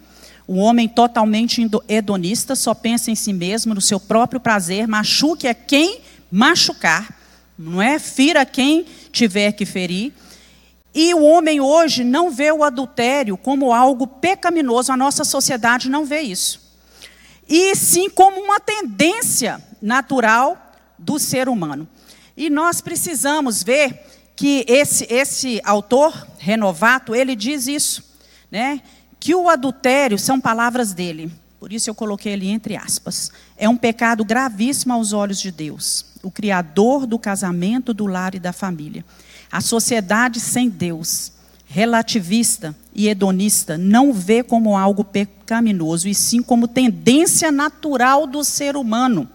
o 0.46 0.58
homem 0.58 0.86
totalmente 0.88 1.68
hedonista, 1.88 2.54
só 2.54 2.72
pensa 2.72 3.10
em 3.10 3.16
si 3.16 3.32
mesmo, 3.32 3.74
no 3.74 3.80
seu 3.80 3.98
próprio 3.98 4.38
prazer, 4.38 4.86
machuque 4.86 5.48
a 5.48 5.54
quem 5.54 6.00
machucar, 6.30 7.21
não 7.70 7.80
é? 7.80 7.98
Fira 7.98 8.44
quem 8.44 8.86
tiver 9.10 9.52
que 9.52 9.64
ferir. 9.64 10.12
E 10.94 11.14
o 11.14 11.22
homem 11.22 11.60
hoje 11.60 12.04
não 12.04 12.30
vê 12.30 12.52
o 12.52 12.62
adultério 12.62 13.36
como 13.36 13.72
algo 13.72 14.06
pecaminoso, 14.06 14.92
a 14.92 14.96
nossa 14.96 15.24
sociedade 15.24 15.88
não 15.88 16.04
vê 16.04 16.20
isso. 16.20 16.60
E 17.48 17.74
sim 17.74 18.10
como 18.10 18.40
uma 18.40 18.60
tendência 18.60 19.62
natural 19.80 20.72
do 20.98 21.18
ser 21.18 21.48
humano. 21.48 21.88
E 22.36 22.50
nós 22.50 22.80
precisamos 22.80 23.62
ver 23.62 24.06
que 24.36 24.64
esse, 24.68 25.06
esse 25.10 25.60
autor, 25.64 26.26
Renovato, 26.38 27.14
ele 27.14 27.36
diz 27.36 27.66
isso, 27.66 28.02
né? 28.50 28.82
que 29.22 29.34
o 29.34 29.48
adultério 29.48 30.18
são 30.18 30.40
palavras 30.40 30.92
dele, 30.92 31.30
por 31.60 31.72
isso 31.72 31.88
eu 31.88 31.94
coloquei 31.94 32.32
ele 32.32 32.48
entre 32.48 32.76
aspas. 32.76 33.30
É 33.56 33.68
um 33.68 33.76
pecado 33.76 34.24
gravíssimo 34.24 34.92
aos 34.92 35.12
olhos 35.12 35.40
de 35.40 35.52
Deus, 35.52 36.04
o 36.22 36.30
Criador 36.30 37.06
do 37.06 37.18
casamento, 37.18 37.92
do 37.92 38.06
lar 38.06 38.34
e 38.34 38.38
da 38.38 38.52
família. 38.52 39.04
A 39.50 39.60
sociedade 39.60 40.40
sem 40.40 40.68
Deus, 40.68 41.32
relativista 41.66 42.74
e 42.94 43.08
hedonista, 43.08 43.76
não 43.76 44.12
vê 44.12 44.42
como 44.42 44.76
algo 44.76 45.04
pecaminoso, 45.04 46.08
e 46.08 46.14
sim 46.14 46.42
como 46.42 46.68
tendência 46.68 47.50
natural 47.50 48.26
do 48.26 48.44
ser 48.44 48.76
humano. 48.76 49.28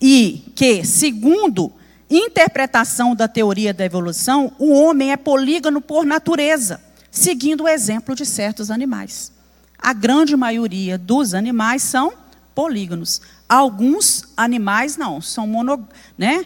E 0.00 0.52
que, 0.54 0.84
segundo 0.84 1.72
interpretação 2.08 3.14
da 3.14 3.26
teoria 3.26 3.74
da 3.74 3.84
evolução, 3.84 4.52
o 4.58 4.72
homem 4.72 5.12
é 5.12 5.16
polígamo 5.16 5.80
por 5.80 6.04
natureza, 6.04 6.80
seguindo 7.10 7.64
o 7.64 7.68
exemplo 7.68 8.14
de 8.14 8.24
certos 8.24 8.70
animais. 8.70 9.32
A 9.78 9.92
grande 9.92 10.36
maioria 10.36 10.96
dos 10.96 11.34
animais 11.34 11.82
são 11.82 12.12
polígonos. 12.54 13.20
Alguns 13.48 14.24
animais 14.36 14.96
não, 14.96 15.20
são 15.20 15.46
mono, 15.46 15.86
né? 16.16 16.44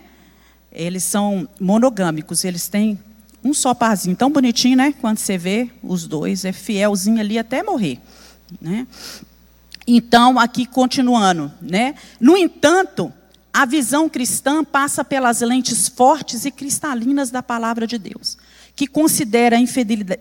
Eles 0.73 1.05
são 1.05 1.49
monogâmicos, 1.61 2.45
eles 2.45 2.69
têm 2.69 2.99
um 3.43 3.55
só 3.55 3.73
parzinho, 3.73 4.17
tão 4.17 4.31
bonitinho, 4.31 4.77
né? 4.77 4.93
Quando 5.01 5.19
você 5.19 5.39
vê 5.39 5.71
os 5.83 6.07
dois, 6.07 6.45
é 6.45 6.53
fielzinho 6.53 7.21
ali 7.21 7.39
até 7.39 7.63
morrer, 7.63 7.99
né? 8.61 8.87
Então, 9.87 10.39
aqui 10.39 10.67
continuando, 10.67 11.51
né? 11.63 11.95
No 12.21 12.37
entanto, 12.37 13.13
a 13.53 13.65
visão 13.65 14.09
cristã 14.09 14.63
passa 14.63 15.03
pelas 15.03 15.41
lentes 15.41 15.89
fortes 15.89 16.45
e 16.45 16.51
cristalinas 16.51 17.31
da 17.31 17.43
palavra 17.43 17.87
de 17.87 17.97
Deus, 17.97 18.37
que 18.77 18.87
considera 18.87 19.57
a 19.57 19.61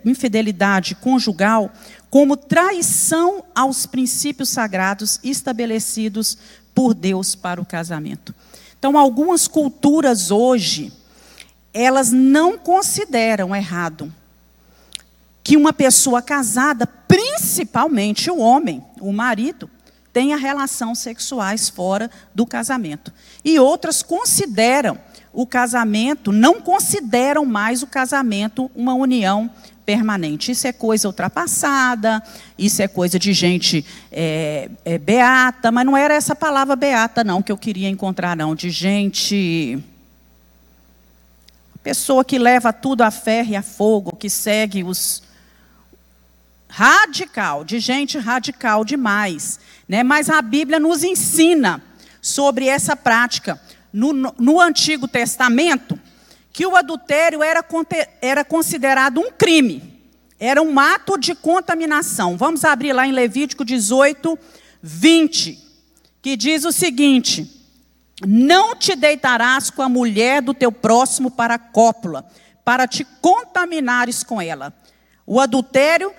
infidelidade 0.04 0.94
conjugal 0.94 1.70
como 2.08 2.36
traição 2.36 3.44
aos 3.54 3.84
princípios 3.84 4.48
sagrados 4.48 5.20
estabelecidos 5.22 6.38
por 6.78 6.94
Deus 6.94 7.34
para 7.34 7.60
o 7.60 7.66
casamento. 7.66 8.32
Então, 8.78 8.96
algumas 8.96 9.48
culturas 9.48 10.30
hoje, 10.30 10.92
elas 11.74 12.12
não 12.12 12.56
consideram 12.56 13.56
errado 13.56 14.14
que 15.42 15.56
uma 15.56 15.72
pessoa 15.72 16.22
casada, 16.22 16.86
principalmente 16.86 18.30
o 18.30 18.38
homem, 18.38 18.80
o 19.00 19.12
marido, 19.12 19.68
tenha 20.12 20.36
relações 20.36 21.00
sexuais 21.00 21.68
fora 21.68 22.08
do 22.32 22.46
casamento. 22.46 23.12
E 23.44 23.58
outras 23.58 24.00
consideram 24.00 24.96
o 25.32 25.44
casamento, 25.44 26.30
não 26.30 26.60
consideram 26.60 27.44
mais 27.44 27.82
o 27.82 27.88
casamento 27.88 28.70
uma 28.72 28.94
união 28.94 29.50
permanente. 29.88 30.52
Isso 30.52 30.66
é 30.66 30.72
coisa 30.72 31.08
ultrapassada, 31.08 32.22
isso 32.58 32.82
é 32.82 32.86
coisa 32.86 33.18
de 33.18 33.32
gente 33.32 33.82
é, 34.12 34.68
é, 34.84 34.98
beata, 34.98 35.72
mas 35.72 35.86
não 35.86 35.96
era 35.96 36.12
essa 36.12 36.36
palavra 36.36 36.76
beata, 36.76 37.24
não, 37.24 37.40
que 37.40 37.50
eu 37.50 37.56
queria 37.56 37.88
encontrar, 37.88 38.36
não, 38.36 38.54
de 38.54 38.68
gente. 38.68 39.82
Pessoa 41.82 42.22
que 42.22 42.38
leva 42.38 42.70
tudo 42.70 43.00
a 43.00 43.10
ferro 43.10 43.52
e 43.52 43.56
a 43.56 43.62
fogo, 43.62 44.14
que 44.14 44.28
segue 44.28 44.84
os. 44.84 45.22
Radical, 46.68 47.64
de 47.64 47.78
gente 47.78 48.18
radical 48.18 48.84
demais. 48.84 49.58
Né? 49.88 50.02
Mas 50.02 50.28
a 50.28 50.42
Bíblia 50.42 50.78
nos 50.78 51.02
ensina 51.02 51.82
sobre 52.20 52.68
essa 52.68 52.94
prática. 52.94 53.58
No, 53.90 54.12
no 54.12 54.60
Antigo 54.60 55.08
Testamento, 55.08 55.98
que 56.52 56.66
o 56.66 56.76
adultério 56.76 57.42
era, 57.42 57.64
era 58.20 58.44
considerado 58.44 59.20
um 59.20 59.30
crime, 59.30 60.02
era 60.38 60.62
um 60.62 60.78
ato 60.78 61.18
de 61.18 61.34
contaminação. 61.34 62.36
Vamos 62.36 62.64
abrir 62.64 62.92
lá 62.92 63.06
em 63.06 63.12
Levítico 63.12 63.64
18, 63.64 64.38
20, 64.82 65.58
que 66.22 66.36
diz 66.36 66.64
o 66.64 66.72
seguinte: 66.72 67.50
Não 68.26 68.74
te 68.74 68.94
deitarás 68.94 69.70
com 69.70 69.82
a 69.82 69.88
mulher 69.88 70.42
do 70.42 70.54
teu 70.54 70.72
próximo 70.72 71.30
para 71.30 71.54
a 71.54 71.58
cópula, 71.58 72.26
para 72.64 72.86
te 72.86 73.04
contaminares 73.20 74.22
com 74.22 74.40
ela. 74.40 74.72
O 75.26 75.40
adultério 75.40 76.12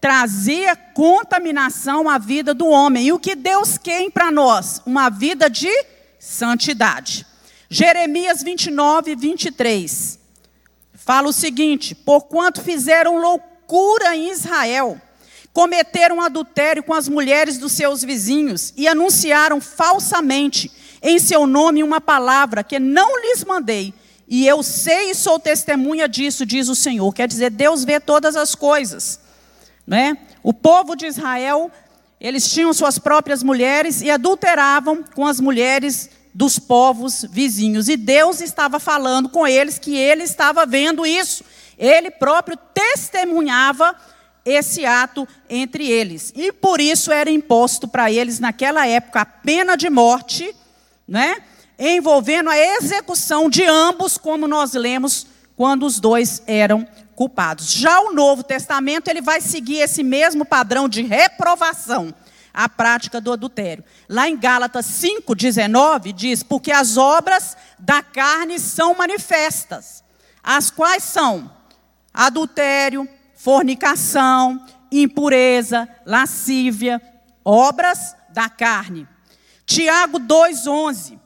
trazia 0.00 0.76
contaminação 0.76 2.08
à 2.08 2.18
vida 2.18 2.54
do 2.54 2.66
homem. 2.66 3.06
E 3.06 3.12
o 3.12 3.18
que 3.18 3.34
Deus 3.34 3.78
quer 3.78 4.10
para 4.10 4.30
nós? 4.30 4.82
Uma 4.86 5.08
vida 5.08 5.50
de 5.50 5.70
santidade. 6.18 7.26
Jeremias 7.70 8.42
29, 8.42 9.14
23. 9.14 10.18
Fala 10.94 11.28
o 11.28 11.32
seguinte: 11.32 11.94
Porquanto 11.94 12.62
fizeram 12.62 13.18
loucura 13.18 14.16
em 14.16 14.30
Israel, 14.30 14.98
cometeram 15.52 16.20
adultério 16.20 16.82
com 16.82 16.94
as 16.94 17.08
mulheres 17.08 17.58
dos 17.58 17.72
seus 17.72 18.02
vizinhos 18.02 18.72
e 18.76 18.88
anunciaram 18.88 19.60
falsamente 19.60 20.70
em 21.02 21.18
seu 21.18 21.46
nome 21.46 21.82
uma 21.82 22.00
palavra 22.00 22.64
que 22.64 22.78
não 22.78 23.20
lhes 23.20 23.44
mandei. 23.44 23.92
E 24.26 24.46
eu 24.46 24.62
sei 24.62 25.10
e 25.10 25.14
sou 25.14 25.38
testemunha 25.38 26.08
disso, 26.08 26.44
diz 26.46 26.68
o 26.68 26.74
Senhor. 26.74 27.12
Quer 27.14 27.28
dizer, 27.28 27.50
Deus 27.50 27.84
vê 27.84 27.98
todas 28.00 28.36
as 28.36 28.54
coisas. 28.54 29.20
Né? 29.86 30.18
O 30.42 30.52
povo 30.52 30.94
de 30.94 31.06
Israel, 31.06 31.70
eles 32.20 32.50
tinham 32.50 32.72
suas 32.74 32.98
próprias 32.98 33.42
mulheres 33.42 34.02
e 34.02 34.10
adulteravam 34.10 35.02
com 35.14 35.26
as 35.26 35.40
mulheres 35.40 36.10
dos 36.38 36.56
povos 36.56 37.24
vizinhos. 37.28 37.88
E 37.88 37.96
Deus 37.96 38.40
estava 38.40 38.78
falando 38.78 39.28
com 39.28 39.44
eles 39.44 39.76
que 39.76 39.96
ele 39.96 40.22
estava 40.22 40.64
vendo 40.64 41.04
isso. 41.04 41.42
Ele 41.76 42.12
próprio 42.12 42.56
testemunhava 42.72 43.96
esse 44.44 44.86
ato 44.86 45.26
entre 45.50 45.90
eles. 45.90 46.32
E 46.36 46.52
por 46.52 46.80
isso 46.80 47.10
era 47.10 47.28
imposto 47.28 47.88
para 47.88 48.12
eles, 48.12 48.38
naquela 48.38 48.86
época, 48.86 49.22
a 49.22 49.26
pena 49.26 49.76
de 49.76 49.90
morte, 49.90 50.54
né? 51.08 51.38
envolvendo 51.76 52.50
a 52.50 52.56
execução 52.56 53.50
de 53.50 53.64
ambos, 53.64 54.16
como 54.16 54.46
nós 54.46 54.74
lemos 54.74 55.26
quando 55.56 55.84
os 55.84 55.98
dois 55.98 56.40
eram 56.46 56.86
culpados. 57.16 57.72
Já 57.72 58.00
o 58.00 58.12
Novo 58.12 58.44
Testamento, 58.44 59.08
ele 59.08 59.20
vai 59.20 59.40
seguir 59.40 59.78
esse 59.78 60.04
mesmo 60.04 60.44
padrão 60.44 60.88
de 60.88 61.02
reprovação 61.02 62.14
a 62.58 62.68
prática 62.68 63.20
do 63.20 63.32
adultério. 63.32 63.84
Lá 64.08 64.28
em 64.28 64.36
Gálatas 64.36 64.84
5:19 64.86 66.12
diz: 66.12 66.42
"Porque 66.42 66.72
as 66.72 66.96
obras 66.96 67.56
da 67.78 68.02
carne 68.02 68.58
são 68.58 68.96
manifestas, 68.96 70.02
as 70.42 70.68
quais 70.68 71.04
são 71.04 71.48
adultério, 72.12 73.08
fornicação, 73.36 74.60
impureza, 74.90 75.88
lascívia, 76.04 77.00
obras 77.44 78.16
da 78.30 78.48
carne." 78.48 79.06
Tiago 79.64 80.18
2:11 80.18 81.16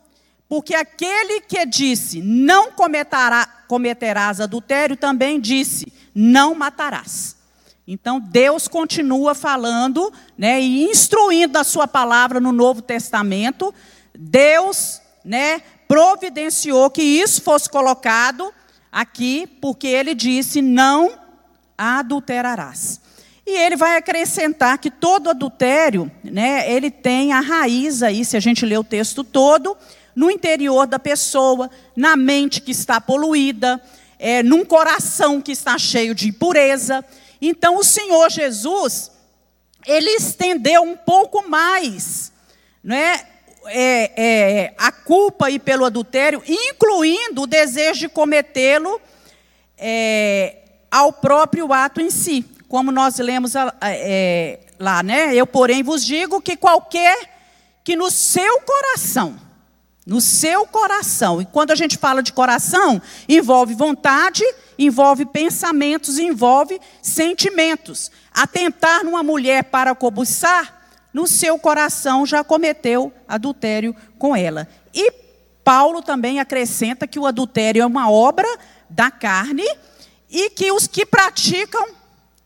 porque 0.47 0.75
aquele 0.75 1.41
que 1.41 1.65
disse, 1.65 2.21
não 2.21 2.73
cometerá, 2.73 3.47
cometerás 3.67 4.39
adultério, 4.39 4.99
também 4.99 5.41
disse, 5.41 5.91
não 6.15 6.55
matarás. 6.55 7.42
Então 7.87 8.21
Deus 8.21 8.69
continua 8.69 9.35
falando, 9.35 10.13
né, 10.39 10.61
e 10.61 10.85
instruindo 10.85 11.59
a 11.59 11.65
sua 11.65 11.89
palavra 11.89 12.39
no 12.39 12.53
Novo 12.53 12.81
Testamento. 12.81 13.75
Deus, 14.17 15.01
né, 15.25 15.63
providenciou 15.89 16.89
que 16.91 17.03
isso 17.03 17.43
fosse 17.43 17.69
colocado 17.69 18.53
aqui, 18.91 19.47
porque 19.61 19.89
ele 19.89 20.15
disse: 20.15 20.63
"Não 20.63 21.13
adulterarás". 21.77 23.01
E 23.45 23.51
ele 23.51 23.75
vai 23.75 23.97
acrescentar 23.97 24.79
que 24.79 24.91
todo 24.91 25.31
adultério, 25.31 26.11
né, 26.23 26.71
ele 26.71 26.91
tem 26.91 27.33
a 27.33 27.41
raiz 27.41 28.03
aí, 28.03 28.25
se 28.25 28.37
a 28.37 28.41
gente 28.41 28.65
ler 28.65 28.79
o 28.79 28.85
texto 28.85 29.25
todo, 29.25 29.77
no 30.15 30.31
interior 30.31 30.87
da 30.87 30.99
pessoa, 30.99 31.69
na 31.97 32.17
mente 32.17 32.61
que 32.61 32.71
está 32.71 33.01
poluída, 33.01 33.83
é, 34.19 34.43
num 34.43 34.65
coração 34.65 35.41
que 35.41 35.51
está 35.51 35.77
cheio 35.77 36.15
de 36.15 36.29
impureza. 36.29 37.05
Então 37.45 37.77
o 37.77 37.83
Senhor 37.83 38.31
Jesus, 38.31 39.11
ele 39.85 40.11
estendeu 40.11 40.83
um 40.83 40.97
pouco 40.97 41.49
mais, 41.49 42.33
né? 42.85 43.27
É, 43.67 44.13
é, 44.17 44.75
a 44.77 44.91
culpa 44.91 45.47
aí 45.47 45.59
pelo 45.59 45.85
adultério, 45.85 46.43
incluindo 46.47 47.43
o 47.43 47.47
desejo 47.47 48.01
de 48.01 48.09
cometê-lo 48.09 49.01
é, 49.79 50.57
ao 50.91 51.13
próprio 51.13 51.73
ato 51.73 52.01
em 52.01 52.11
si, 52.11 52.45
como 52.69 52.91
nós 52.91 53.19
lemos 53.19 53.55
é, 53.81 54.61
lá, 54.79 55.03
né? 55.03 55.35
Eu, 55.35 55.47
porém, 55.47 55.83
vos 55.83 56.05
digo 56.05 56.41
que 56.41 56.57
qualquer 56.57 57.31
que 57.85 57.97
no 57.97 58.11
seu 58.11 58.61
coração, 58.61 59.37
no 60.05 60.21
seu 60.21 60.67
coração, 60.67 61.41
e 61.41 61.47
quando 61.47 61.71
a 61.71 61.77
gente 61.77 61.97
fala 61.97 62.23
de 62.23 62.33
coração, 62.33 63.01
envolve 63.29 63.75
vontade 63.75 64.45
envolve 64.79 65.25
pensamentos, 65.27 66.19
envolve 66.19 66.81
sentimentos. 67.01 68.11
Atentar 68.33 69.05
numa 69.05 69.23
mulher 69.23 69.65
para 69.65 69.95
cobiçar, 69.95 70.81
no 71.13 71.27
seu 71.27 71.59
coração 71.59 72.25
já 72.25 72.43
cometeu 72.43 73.13
adultério 73.29 73.95
com 74.19 74.35
ela. 74.35 74.69
E 74.95 75.13
Paulo 75.63 76.03
também 76.03 76.41
acrescenta 76.41 77.07
que 77.07 77.19
o 77.19 77.27
adultério 77.27 77.83
é 77.83 77.87
uma 77.87 78.11
obra 78.11 78.49
da 78.89 79.11
carne 79.11 79.67
e 80.31 80.51
que 80.51 80.73
os 80.73 80.87
que 80.87 81.05
praticam 81.05 81.87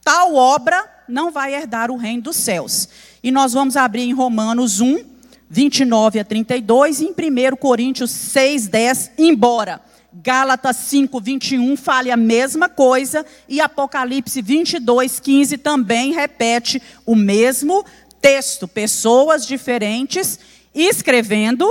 tal 0.03 0.35
obra 0.35 0.85
não 1.09 1.31
vai 1.31 1.55
herdar 1.55 1.91
o 1.91 1.97
reino 1.97 2.25
dos 2.25 2.37
céus. 2.37 2.89
E 3.23 3.31
nós 3.31 3.53
vamos 3.53 3.77
abrir 3.77 4.03
em 4.03 4.13
Romanos 4.13 4.81
1, 4.81 5.16
29 5.49 6.19
a 6.19 6.25
32 6.25 7.01
e 7.01 7.05
em 7.05 7.11
1 7.11 7.57
Coríntios 7.57 8.11
6, 8.11 8.67
10, 8.69 9.11
embora 9.19 9.81
Gálatas 10.23 10.77
5, 10.77 11.21
21 11.21 11.77
fale 11.77 12.11
a 12.11 12.17
mesma 12.17 12.69
coisa 12.69 13.25
e 13.49 13.61
Apocalipse 13.61 14.41
22, 14.41 15.21
15 15.21 15.59
também 15.59 16.13
repete 16.13 16.83
o 17.05 17.15
mesmo 17.15 17.85
texto. 18.21 18.67
Pessoas 18.67 19.47
diferentes 19.47 20.39
escrevendo 20.75 21.69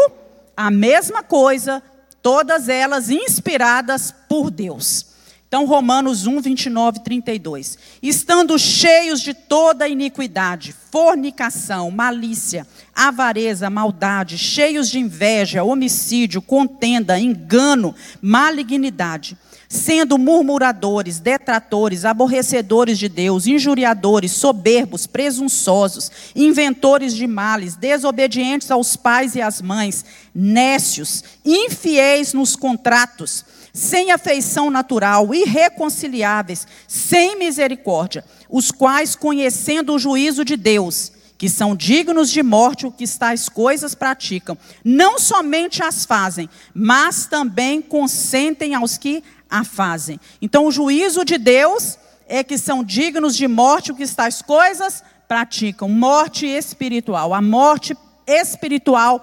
a 0.56 0.70
mesma 0.70 1.24
coisa, 1.24 1.82
todas 2.22 2.70
elas 2.70 3.10
inspiradas 3.10 4.14
por 4.30 4.52
Deus. 4.52 5.15
Então, 5.48 5.66
Romanos 5.66 6.26
1, 6.26 6.42
29 6.42 6.98
e 7.00 7.04
32. 7.04 7.78
Estando 8.02 8.58
cheios 8.58 9.22
de 9.22 9.34
toda 9.34 9.88
iniquidade, 9.88 10.74
fornicação, 10.92 11.92
malícia, 11.92 12.68
avareza, 12.94 13.70
maldade, 13.70 14.38
cheios 14.38 14.90
de 14.90 15.00
inveja, 15.00 15.64
homicídio, 15.64 16.42
contenda, 16.42 17.20
engano, 17.20 17.94
malignidade, 18.22 19.38
sendo 19.70 20.18
murmuradores, 20.18 21.20
detratores, 21.20 22.06
aborrecedores 22.06 22.98
de 22.98 23.08
Deus, 23.08 23.46
injuriadores, 23.46 24.32
soberbos, 24.32 25.06
presunçosos, 25.06 26.12
inventores 26.36 27.14
de 27.14 27.28
males, 27.28 27.76
desobedientes 27.76 28.72
aos 28.72 28.96
pais 28.96 29.36
e 29.36 29.42
às 29.42 29.62
mães, 29.62 30.04
nécios, 30.34 31.24
infiéis 31.46 32.34
nos 32.34 32.56
contratos, 32.56 33.46
sem 33.76 34.10
afeição 34.10 34.72
natural, 34.72 35.36
irreconciliáveis, 35.36 36.66
sem 36.88 37.38
misericórdia, 37.38 38.24
os 38.50 38.72
quais, 38.72 39.18
conhecendo 39.18 39.94
o 39.94 40.00
juízo 40.00 40.46
de 40.46 40.56
Deus, 40.56 41.12
que 41.38 41.50
são 41.50 41.76
dignos 41.76 42.32
de 42.32 42.42
morte 42.42 42.88
o 42.88 42.92
que 42.92 43.06
tais 43.06 43.50
coisas 43.50 43.94
praticam, 43.94 44.58
não 44.82 45.20
somente 45.20 45.84
as 45.84 46.06
fazem, 46.06 46.50
mas 46.74 47.26
também 47.26 47.82
consentem 47.82 48.74
aos 48.74 48.98
que 48.98 49.22
a 49.50 49.66
fazem. 49.66 50.22
Então, 50.42 50.66
o 50.66 50.72
juízo 50.72 51.26
de 51.26 51.38
Deus 51.38 51.98
é 52.30 52.46
que 52.46 52.58
são 52.58 52.82
dignos 52.82 53.36
de 53.36 53.46
morte 53.46 53.92
o 53.92 53.96
que 53.96 54.08
tais 54.08 54.42
coisas 54.42 55.04
praticam, 55.28 55.90
morte 55.90 56.46
espiritual. 56.46 57.34
A 57.34 57.42
morte 57.42 57.94
espiritual 58.26 59.22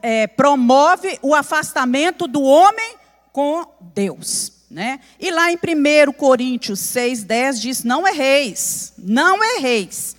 é, 0.00 0.26
promove 0.26 1.18
o 1.20 1.34
afastamento 1.34 2.26
do 2.26 2.42
homem 2.42 2.96
com 3.32 3.64
Deus. 3.94 4.52
Né? 4.70 5.00
E 5.20 5.30
lá 5.30 5.52
em 5.52 5.56
1 5.56 6.12
Coríntios 6.12 6.80
6, 6.80 7.24
10 7.24 7.60
diz: 7.60 7.84
Não 7.84 8.08
erreis, 8.08 8.94
não 8.96 9.42
erreis. 9.56 10.16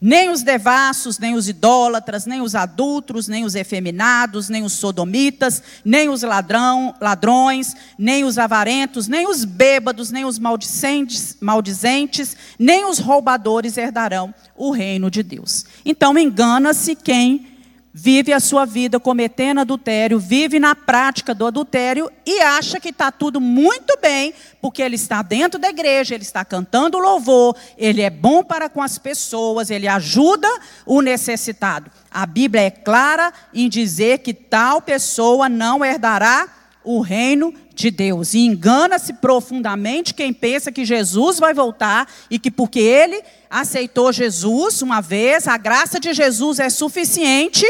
Nem 0.00 0.28
os 0.28 0.42
devassos, 0.42 1.18
nem 1.18 1.34
os 1.34 1.48
idólatras, 1.48 2.26
nem 2.26 2.42
os 2.42 2.54
adultos, 2.54 3.28
nem 3.28 3.44
os 3.44 3.54
efeminados, 3.54 4.48
nem 4.48 4.62
os 4.62 4.74
sodomitas, 4.74 5.62
nem 5.84 6.08
os 6.10 6.22
ladrão, 6.22 6.94
ladrões, 7.00 7.74
nem 7.98 8.22
os 8.22 8.36
avarentos, 8.36 9.08
nem 9.08 9.26
os 9.26 9.44
bêbados, 9.44 10.10
nem 10.10 10.24
os 10.24 10.38
maldizentes, 10.38 11.36
maldizentes, 11.40 12.36
nem 12.58 12.84
os 12.84 12.98
roubadores 12.98 13.78
herdarão 13.78 14.34
o 14.54 14.70
reino 14.70 15.10
de 15.10 15.22
Deus. 15.22 15.64
Então 15.84 16.16
engana-se 16.18 16.94
quem 16.94 17.55
vive 17.98 18.30
a 18.30 18.40
sua 18.40 18.66
vida 18.66 19.00
cometendo 19.00 19.60
adultério, 19.60 20.18
vive 20.18 20.60
na 20.60 20.74
prática 20.74 21.34
do 21.34 21.46
adultério 21.46 22.10
e 22.26 22.40
acha 22.42 22.78
que 22.78 22.90
está 22.90 23.10
tudo 23.10 23.40
muito 23.40 23.98
bem, 24.02 24.34
porque 24.60 24.82
ele 24.82 24.96
está 24.96 25.22
dentro 25.22 25.58
da 25.58 25.70
igreja, 25.70 26.14
ele 26.14 26.22
está 26.22 26.44
cantando 26.44 26.98
louvor, 26.98 27.56
ele 27.78 28.02
é 28.02 28.10
bom 28.10 28.44
para 28.44 28.68
com 28.68 28.82
as 28.82 28.98
pessoas, 28.98 29.70
ele 29.70 29.88
ajuda 29.88 30.46
o 30.84 31.00
necessitado. 31.00 31.90
A 32.10 32.26
Bíblia 32.26 32.64
é 32.64 32.70
clara 32.70 33.32
em 33.54 33.66
dizer 33.66 34.18
que 34.18 34.34
tal 34.34 34.82
pessoa 34.82 35.48
não 35.48 35.82
herdará 35.82 36.65
o 36.86 37.00
reino 37.00 37.52
de 37.74 37.90
Deus. 37.90 38.32
E 38.32 38.38
engana-se 38.38 39.14
profundamente 39.14 40.14
quem 40.14 40.32
pensa 40.32 40.70
que 40.70 40.84
Jesus 40.84 41.38
vai 41.38 41.52
voltar 41.52 42.08
e 42.30 42.38
que 42.38 42.50
porque 42.50 42.78
ele 42.78 43.22
aceitou 43.50 44.12
Jesus 44.12 44.80
uma 44.80 45.02
vez, 45.02 45.48
a 45.48 45.56
graça 45.56 45.98
de 45.98 46.14
Jesus 46.14 46.60
é 46.60 46.70
suficiente, 46.70 47.66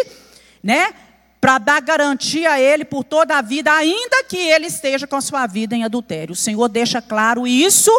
né? 0.62 0.92
Para 1.40 1.59
dar 1.59 1.81
garantia 1.81 2.52
a 2.52 2.61
ele 2.61 2.85
por 2.85 3.02
toda 3.02 3.38
a 3.38 3.42
vida, 3.42 3.72
ainda 3.72 4.22
que 4.24 4.37
ele 4.37 4.66
esteja 4.66 5.07
com 5.07 5.16
a 5.16 5.20
sua 5.20 5.46
vida 5.46 5.74
em 5.74 5.85
adultério. 5.85 6.35
O 6.35 6.37
Senhor 6.37 6.68
deixa 6.68 7.00
claro 7.00 7.46
isso 7.46 7.90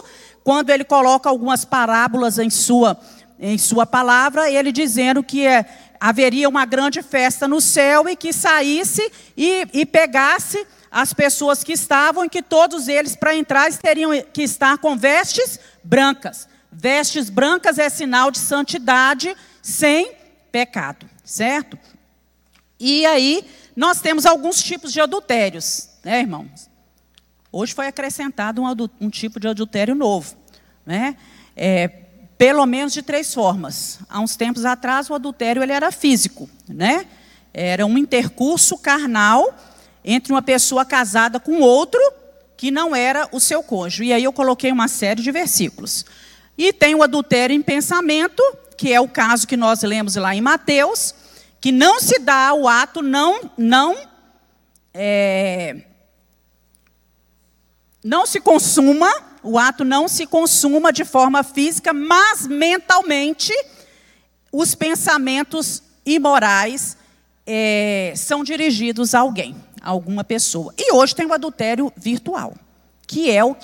quando 0.43 0.69
ele 0.69 0.83
coloca 0.83 1.29
algumas 1.29 1.65
parábolas 1.65 2.37
em 2.37 2.49
sua, 2.49 2.97
em 3.39 3.57
sua 3.57 3.85
palavra, 3.85 4.51
ele 4.51 4.71
dizendo 4.71 5.23
que 5.23 5.45
é, 5.45 5.65
haveria 5.99 6.47
uma 6.47 6.65
grande 6.65 7.01
festa 7.01 7.47
no 7.47 7.59
céu 7.59 8.07
e 8.07 8.15
que 8.15 8.31
saísse 8.31 9.11
e, 9.35 9.67
e 9.73 9.85
pegasse 9.85 10.65
as 10.91 11.13
pessoas 11.13 11.63
que 11.63 11.73
estavam 11.73 12.25
e 12.25 12.29
que 12.29 12.41
todos 12.41 12.87
eles, 12.87 13.15
para 13.15 13.35
entrar, 13.35 13.71
teriam 13.73 14.11
que 14.33 14.43
estar 14.43 14.77
com 14.77 14.97
vestes 14.97 15.59
brancas. 15.83 16.47
Vestes 16.71 17.29
brancas 17.29 17.77
é 17.77 17.89
sinal 17.89 18.31
de 18.31 18.39
santidade 18.39 19.35
sem 19.61 20.11
pecado, 20.51 21.09
certo? 21.23 21.77
E 22.79 23.05
aí, 23.05 23.43
nós 23.75 23.99
temos 23.99 24.25
alguns 24.25 24.61
tipos 24.61 24.91
de 24.91 25.01
adultérios, 25.01 25.89
né, 26.03 26.21
irmãos? 26.21 26.69
Hoje 27.51 27.73
foi 27.73 27.87
acrescentado 27.87 28.61
um, 28.61 28.67
um 28.99 29.09
tipo 29.09 29.39
de 29.39 29.47
adultério 29.47 29.95
novo, 29.95 30.35
né? 30.85 31.17
É, 31.55 31.87
pelo 32.37 32.65
menos 32.65 32.93
de 32.93 33.01
três 33.01 33.33
formas. 33.33 33.99
Há 34.09 34.19
uns 34.19 34.35
tempos 34.35 34.63
atrás, 34.63 35.09
o 35.09 35.15
adultério 35.15 35.63
ele 35.63 35.71
era 35.71 35.91
físico, 35.91 36.49
né? 36.67 37.07
Era 37.53 37.85
um 37.85 37.97
intercurso 37.97 38.77
carnal 38.77 39.55
entre 40.09 40.31
uma 40.31 40.41
pessoa 40.41 40.85
casada 40.85 41.37
com 41.37 41.59
outro 41.59 41.99
que 42.55 42.71
não 42.71 42.95
era 42.95 43.27
o 43.33 43.41
seu 43.41 43.61
cônjuge. 43.61 44.05
E 44.05 44.13
aí 44.13 44.23
eu 44.23 44.31
coloquei 44.31 44.71
uma 44.71 44.87
série 44.87 45.21
de 45.21 45.29
versículos. 45.33 46.05
E 46.57 46.71
tem 46.71 46.95
o 46.95 47.03
adultério 47.03 47.53
em 47.53 47.61
pensamento, 47.61 48.41
que 48.77 48.93
é 48.93 49.01
o 49.01 49.07
caso 49.09 49.45
que 49.45 49.57
nós 49.57 49.83
lemos 49.83 50.15
lá 50.15 50.33
em 50.33 50.39
Mateus, 50.39 51.13
que 51.59 51.73
não 51.73 51.99
se 51.99 52.19
dá 52.19 52.53
o 52.53 52.69
ato, 52.69 53.01
não, 53.01 53.51
não, 53.57 53.97
é, 54.93 55.81
não 58.01 58.25
se 58.25 58.39
consuma, 58.39 59.11
o 59.43 59.59
ato 59.59 59.83
não 59.83 60.07
se 60.07 60.25
consuma 60.25 60.93
de 60.93 61.03
forma 61.03 61.43
física, 61.43 61.91
mas 61.91 62.47
mentalmente 62.47 63.51
os 64.53 64.73
pensamentos 64.73 65.83
imorais 66.05 66.95
é, 67.45 68.13
são 68.15 68.41
dirigidos 68.41 69.13
a 69.13 69.19
alguém 69.19 69.66
alguma 69.87 70.23
pessoa. 70.23 70.73
E 70.77 70.93
hoje 70.93 71.15
tem 71.15 71.25
o 71.25 71.33
adultério 71.33 71.91
virtual, 71.95 72.53
que 73.07 73.31
é 73.31 73.43
o 73.43 73.55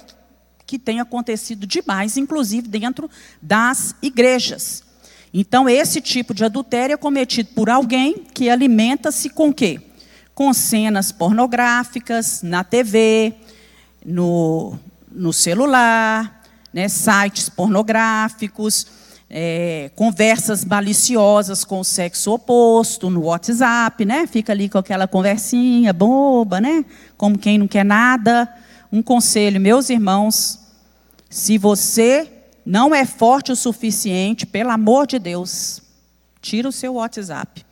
que 0.66 0.80
tem 0.80 1.02
acontecido 1.02 1.68
demais, 1.68 2.16
inclusive 2.16 2.68
dentro 2.68 3.10
das 3.42 3.94
igrejas. 4.02 4.84
Então, 5.34 5.68
esse 5.68 6.00
tipo 6.00 6.34
de 6.34 6.46
adultério 6.46 6.94
é 6.94 6.98
cometido 6.98 7.50
por 7.54 7.70
alguém 7.70 8.24
que 8.34 8.50
alimenta-se 8.50 9.30
com 9.30 9.54
quê? 9.54 9.82
Com 10.34 10.54
cenas 10.54 11.12
pornográficas 11.12 12.42
na 12.42 12.64
TV, 12.64 13.34
no, 14.06 14.80
no 15.12 15.34
celular, 15.34 16.42
né, 16.72 16.88
sites 16.88 17.50
pornográficos, 17.50 18.88
é, 19.36 19.90
conversas 19.96 20.64
maliciosas 20.64 21.64
com 21.64 21.80
o 21.80 21.84
sexo 21.84 22.34
oposto 22.34 23.10
no 23.10 23.24
WhatsApp, 23.24 24.06
né? 24.06 24.28
Fica 24.28 24.54
ali 24.54 24.70
com 24.70 24.78
aquela 24.78 25.08
conversinha 25.08 25.92
boba, 25.92 26.62
né? 26.62 26.86
Como 27.18 27.36
quem 27.36 27.58
não 27.58 27.68
quer 27.68 27.84
nada. 27.84 28.48
Um 28.92 29.02
conselho, 29.02 29.60
meus 29.60 29.90
irmãos, 29.90 30.60
se 31.32 31.58
você 31.58 32.32
não 32.64 32.94
é 32.94 33.08
forte 33.08 33.52
o 33.52 33.56
suficiente, 33.56 34.46
pelo 34.46 34.70
amor 34.70 35.08
de 35.08 35.18
Deus, 35.18 35.82
tira 36.40 36.70
o 36.70 36.72
seu 36.72 36.94
WhatsApp. 36.94 37.66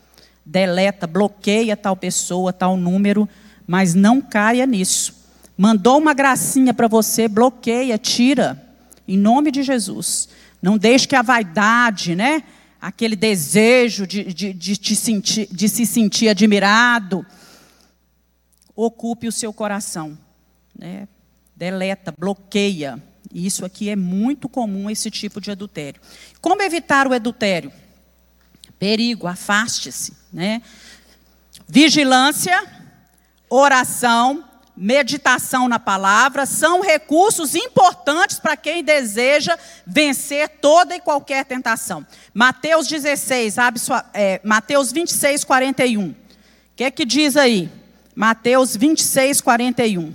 Deleta, 0.44 1.06
bloqueia 1.06 1.78
tal 1.78 1.96
pessoa, 1.96 2.52
tal 2.52 2.76
número, 2.76 3.30
mas 3.68 3.94
não 3.94 4.20
caia 4.20 4.66
nisso. 4.66 5.14
Mandou 5.56 6.00
uma 6.00 6.16
gracinha 6.16 6.74
para 6.74 6.88
você, 6.88 7.28
bloqueia, 7.28 8.00
tira, 8.00 8.60
em 9.08 9.16
nome 9.16 9.52
de 9.52 9.62
Jesus. 9.62 10.28
Não 10.62 10.78
deixe 10.78 11.08
que 11.08 11.16
a 11.16 11.22
vaidade, 11.22 12.16
né? 12.16 12.44
aquele 12.82 13.16
desejo 13.16 14.08
de, 14.08 14.24
de, 14.34 14.54
de, 14.54 14.96
sentir, 14.96 15.48
de 15.52 15.70
se 15.70 15.86
sentir 15.86 16.28
admirado, 16.28 17.24
ocupe 18.76 19.28
o 19.28 19.32
seu 19.32 19.54
coração. 19.54 20.18
Né? 20.78 21.08
Deleta, 21.56 22.12
bloqueia. 22.18 23.02
Isso 23.32 23.64
aqui 23.64 23.90
é 23.90 23.96
muito 23.96 24.50
comum, 24.50 24.90
esse 24.90 25.12
tipo 25.12 25.40
de 25.40 25.52
adultério. 25.52 26.02
Como 26.42 26.64
evitar 26.64 27.08
o 27.08 27.14
adultério? 27.14 27.72
Perigo, 28.80 29.28
afaste-se. 29.28 30.14
Né? 30.34 30.64
Vigilância, 31.68 32.66
oração, 33.48 34.44
meditação 34.76 35.68
na 35.68 35.80
palavra 35.80 36.46
são 36.46 36.82
recursos 36.82 37.56
importantes 37.56 38.40
para 38.40 38.56
quem 38.56 38.84
deseja 38.84 39.58
vencer 39.86 40.48
toda 40.62 40.96
e 40.96 41.02
qualquer 41.02 41.46
tentação. 41.46 42.06
Mateus 42.34 42.88
16, 42.88 43.58
abre 43.58 43.80
sua, 43.80 44.06
é, 44.14 44.40
Mateus 44.44 44.92
26, 44.92 45.44
41. 45.44 46.10
O 46.10 46.16
que 46.76 46.84
é 46.84 46.92
que 46.92 47.06
diz 47.06 47.36
aí? 47.36 47.70
Mateus 48.16 48.76
26, 48.76 49.42
41. 49.42 50.14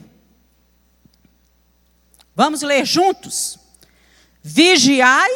Vamos 2.35 2.63
ler 2.63 2.85
juntos? 2.85 3.59
Vigiai 4.43 5.31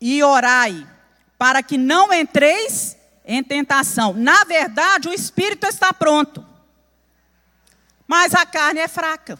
e 0.00 0.22
orai, 0.22 0.86
para 1.38 1.62
que 1.62 1.76
não 1.76 2.12
entreis 2.12 2.96
em 3.24 3.42
tentação. 3.42 4.12
Na 4.12 4.44
verdade, 4.44 5.08
o 5.08 5.12
espírito 5.12 5.66
está 5.66 5.92
pronto 5.92 6.45
mas 8.06 8.34
a 8.34 8.46
carne 8.46 8.80
é 8.80 8.88
fraca. 8.88 9.38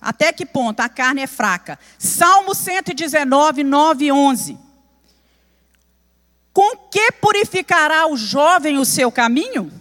Até 0.00 0.32
que 0.32 0.44
ponto 0.44 0.80
a 0.80 0.88
carne 0.88 1.22
é 1.22 1.26
fraca? 1.26 1.78
Salmo 1.98 2.54
119, 2.54 3.64
9 3.64 4.04
e 4.04 4.12
11. 4.12 4.58
Com 6.52 6.76
que 6.88 7.10
purificará 7.12 8.06
o 8.06 8.16
jovem 8.16 8.78
o 8.78 8.84
seu 8.84 9.10
caminho? 9.10 9.72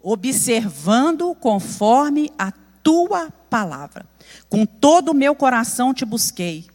Observando 0.00 1.34
conforme 1.34 2.32
a 2.38 2.52
tua 2.82 3.30
palavra. 3.50 4.06
Com 4.48 4.64
todo 4.64 5.10
o 5.10 5.14
meu 5.14 5.34
coração 5.34 5.92
te 5.92 6.04
busquei. 6.04 6.66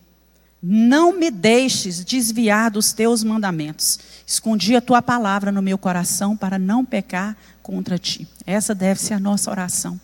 Não 0.61 1.13
me 1.13 1.31
deixes 1.31 2.03
desviar 2.03 2.69
dos 2.69 2.91
teus 2.91 3.23
mandamentos. 3.23 3.99
Escondi 4.29 4.75
a 4.75 4.81
tua 4.81 5.01
palavra 5.01 5.53
no 5.53 5.61
meu 5.61 5.77
coração 5.77 6.35
para 6.35 6.59
não 6.59 6.83
pecar 6.83 7.37
contra 7.63 7.97
ti. 7.97 8.27
Essa 8.45 8.75
deve 8.75 8.99
ser 8.99 9.13
a 9.13 9.19
nossa 9.21 9.49
oração. 9.49 9.97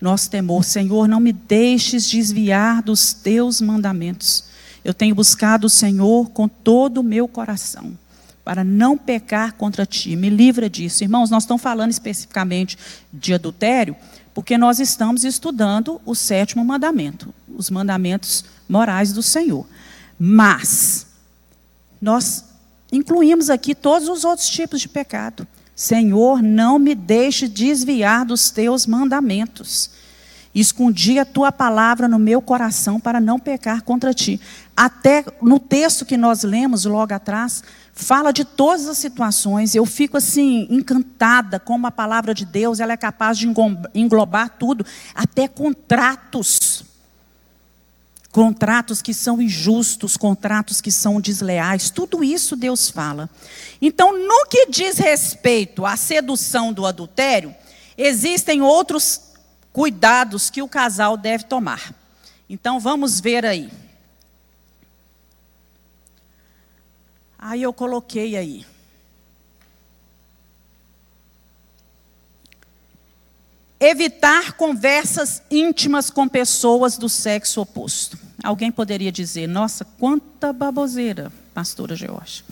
Nosso 0.00 0.30
temor, 0.30 0.62
Senhor, 0.64 1.08
não 1.08 1.18
me 1.18 1.32
deixes 1.32 2.08
desviar 2.08 2.80
dos 2.82 3.12
teus 3.12 3.60
mandamentos. 3.60 4.44
Eu 4.84 4.94
tenho 4.94 5.12
buscado 5.12 5.66
o 5.66 5.70
Senhor 5.70 6.30
com 6.30 6.46
todo 6.46 6.98
o 6.98 7.02
meu 7.02 7.26
coração, 7.26 7.98
para 8.44 8.62
não 8.62 8.96
pecar 8.96 9.54
contra 9.54 9.84
ti. 9.84 10.14
Me 10.14 10.30
livra 10.30 10.70
disso. 10.70 11.02
Irmãos, 11.02 11.28
nós 11.28 11.42
estamos 11.42 11.62
falando 11.62 11.90
especificamente 11.90 12.78
de 13.12 13.34
adultério, 13.34 13.96
porque 14.32 14.56
nós 14.56 14.78
estamos 14.78 15.24
estudando 15.24 16.00
o 16.06 16.14
sétimo 16.14 16.64
mandamento, 16.64 17.34
os 17.48 17.70
mandamentos 17.70 18.44
morais 18.68 19.12
do 19.12 19.22
Senhor. 19.22 19.66
Mas, 20.16 21.06
nós 22.00 22.53
incluímos 22.96 23.50
aqui 23.50 23.74
todos 23.74 24.08
os 24.08 24.24
outros 24.24 24.48
tipos 24.48 24.80
de 24.80 24.88
pecado. 24.88 25.46
Senhor, 25.74 26.42
não 26.42 26.78
me 26.78 26.94
deixe 26.94 27.48
desviar 27.48 28.24
dos 28.24 28.50
teus 28.50 28.86
mandamentos. 28.86 29.90
Escondi 30.54 31.18
a 31.18 31.24
tua 31.24 31.50
palavra 31.50 32.06
no 32.06 32.18
meu 32.18 32.40
coração 32.40 33.00
para 33.00 33.20
não 33.20 33.40
pecar 33.40 33.82
contra 33.82 34.14
ti. 34.14 34.40
Até 34.76 35.24
no 35.42 35.58
texto 35.58 36.04
que 36.04 36.16
nós 36.16 36.44
lemos 36.44 36.84
logo 36.84 37.12
atrás, 37.12 37.64
fala 37.92 38.32
de 38.32 38.44
todas 38.44 38.86
as 38.86 38.98
situações. 38.98 39.74
Eu 39.74 39.84
fico 39.84 40.16
assim 40.16 40.68
encantada 40.70 41.58
como 41.58 41.88
a 41.88 41.90
palavra 41.90 42.32
de 42.32 42.44
Deus, 42.44 42.78
ela 42.78 42.92
é 42.92 42.96
capaz 42.96 43.36
de 43.36 43.48
englobar 43.92 44.50
tudo, 44.50 44.86
até 45.12 45.48
contratos. 45.48 46.93
Contratos 48.34 49.00
que 49.00 49.14
são 49.14 49.40
injustos, 49.40 50.16
contratos 50.16 50.80
que 50.80 50.90
são 50.90 51.20
desleais, 51.20 51.88
tudo 51.88 52.24
isso 52.24 52.56
Deus 52.56 52.90
fala. 52.90 53.30
Então, 53.80 54.10
no 54.26 54.46
que 54.46 54.66
diz 54.66 54.98
respeito 54.98 55.86
à 55.86 55.96
sedução 55.96 56.72
do 56.72 56.84
adultério, 56.84 57.54
existem 57.96 58.60
outros 58.60 59.20
cuidados 59.72 60.50
que 60.50 60.60
o 60.60 60.68
casal 60.68 61.16
deve 61.16 61.44
tomar. 61.44 61.94
Então 62.50 62.80
vamos 62.80 63.20
ver 63.20 63.46
aí. 63.46 63.70
Aí 67.38 67.62
eu 67.62 67.72
coloquei 67.72 68.36
aí. 68.36 68.66
Evitar 73.78 74.54
conversas 74.54 75.40
íntimas 75.48 76.10
com 76.10 76.26
pessoas 76.26 76.98
do 76.98 77.08
sexo 77.08 77.60
oposto. 77.60 78.23
Alguém 78.44 78.70
poderia 78.70 79.10
dizer: 79.10 79.46
nossa, 79.46 79.84
quanta 79.84 80.52
baboseira, 80.52 81.32
pastora 81.54 81.96
Georgia. 81.96 82.44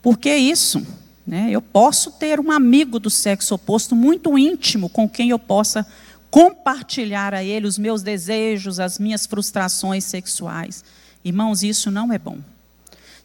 Por 0.00 0.18
que 0.18 0.34
isso? 0.34 0.84
Né? 1.26 1.48
Eu 1.50 1.60
posso 1.60 2.12
ter 2.12 2.40
um 2.40 2.50
amigo 2.50 2.98
do 2.98 3.10
sexo 3.10 3.54
oposto 3.54 3.94
muito 3.94 4.38
íntimo 4.38 4.88
com 4.88 5.08
quem 5.08 5.30
eu 5.30 5.38
possa 5.38 5.86
compartilhar 6.30 7.32
a 7.34 7.44
ele 7.44 7.66
os 7.66 7.78
meus 7.78 8.02
desejos, 8.02 8.80
as 8.80 8.98
minhas 8.98 9.26
frustrações 9.26 10.04
sexuais. 10.04 10.82
Irmãos, 11.24 11.62
isso 11.62 11.90
não 11.90 12.12
é 12.12 12.18
bom. 12.18 12.38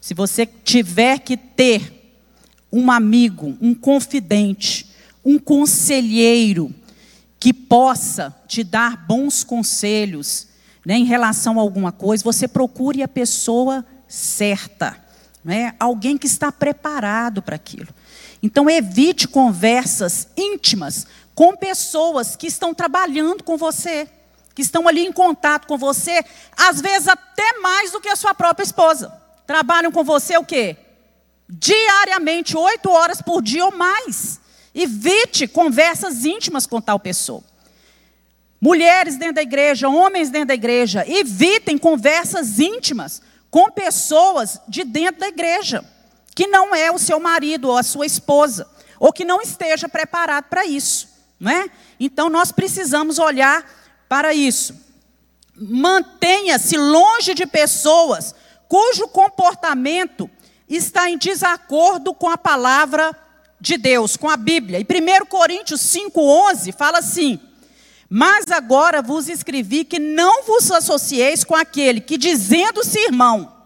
Se 0.00 0.14
você 0.14 0.46
tiver 0.46 1.18
que 1.20 1.36
ter 1.36 2.14
um 2.72 2.90
amigo, 2.90 3.56
um 3.60 3.74
confidente, 3.74 4.86
um 5.24 5.38
conselheiro 5.38 6.72
que 7.38 7.52
possa 7.52 8.34
te 8.46 8.62
dar 8.62 8.96
bons 9.06 9.42
conselhos 9.42 10.49
né, 10.84 10.94
em 10.94 11.04
relação 11.04 11.58
a 11.58 11.62
alguma 11.62 11.92
coisa, 11.92 12.24
você 12.24 12.48
procure 12.48 13.02
a 13.02 13.08
pessoa 13.08 13.84
certa 14.08 15.10
né? 15.44 15.74
alguém 15.80 16.18
que 16.18 16.26
está 16.26 16.52
preparado 16.52 17.42
para 17.42 17.56
aquilo. 17.56 17.88
Então, 18.42 18.68
evite 18.70 19.28
conversas 19.28 20.28
íntimas 20.36 21.06
com 21.34 21.56
pessoas 21.56 22.36
que 22.36 22.46
estão 22.46 22.74
trabalhando 22.74 23.42
com 23.42 23.56
você, 23.56 24.08
que 24.54 24.62
estão 24.62 24.86
ali 24.88 25.06
em 25.06 25.12
contato 25.12 25.66
com 25.66 25.78
você, 25.78 26.24
às 26.56 26.80
vezes 26.80 27.08
até 27.08 27.58
mais 27.60 27.92
do 27.92 28.00
que 28.00 28.08
a 28.08 28.16
sua 28.16 28.34
própria 28.34 28.64
esposa. 28.64 29.12
Trabalham 29.46 29.92
com 29.92 30.04
você 30.04 30.36
o 30.36 30.44
quê? 30.44 30.76
Diariamente, 31.48 32.56
oito 32.56 32.90
horas 32.90 33.20
por 33.20 33.42
dia 33.42 33.64
ou 33.64 33.72
mais. 33.72 34.40
Evite 34.74 35.48
conversas 35.48 36.24
íntimas 36.24 36.66
com 36.66 36.80
tal 36.80 36.98
pessoa. 36.98 37.42
Mulheres 38.60 39.16
dentro 39.16 39.36
da 39.36 39.42
igreja, 39.42 39.88
homens 39.88 40.28
dentro 40.28 40.48
da 40.48 40.54
igreja, 40.54 41.04
evitem 41.08 41.78
conversas 41.78 42.58
íntimas 42.58 43.22
com 43.50 43.70
pessoas 43.70 44.60
de 44.68 44.84
dentro 44.84 45.20
da 45.20 45.28
igreja, 45.28 45.82
que 46.34 46.46
não 46.46 46.74
é 46.74 46.90
o 46.90 46.98
seu 46.98 47.18
marido 47.18 47.68
ou 47.68 47.76
a 47.76 47.82
sua 47.82 48.04
esposa, 48.04 48.68
ou 48.98 49.12
que 49.12 49.24
não 49.24 49.40
esteja 49.40 49.88
preparado 49.88 50.44
para 50.44 50.66
isso, 50.66 51.08
não 51.38 51.50
é? 51.50 51.70
Então 51.98 52.28
nós 52.28 52.52
precisamos 52.52 53.18
olhar 53.18 53.64
para 54.06 54.34
isso. 54.34 54.74
Mantenha-se 55.56 56.76
longe 56.76 57.32
de 57.32 57.46
pessoas 57.46 58.34
cujo 58.68 59.08
comportamento 59.08 60.30
está 60.68 61.10
em 61.10 61.18
desacordo 61.18 62.14
com 62.14 62.28
a 62.28 62.38
palavra 62.38 63.16
de 63.58 63.76
Deus, 63.76 64.16
com 64.16 64.28
a 64.28 64.36
Bíblia. 64.36 64.78
E 64.78 64.84
1 64.84 65.26
Coríntios 65.26 65.80
5,11 65.80 66.72
fala 66.72 66.98
assim: 66.98 67.40
mas 68.12 68.50
agora 68.50 69.00
vos 69.00 69.28
escrevi 69.28 69.84
que 69.84 70.00
não 70.00 70.42
vos 70.42 70.68
associeis 70.68 71.44
com 71.44 71.54
aquele 71.54 72.00
que, 72.00 72.18
dizendo-se 72.18 72.98
irmão, 72.98 73.56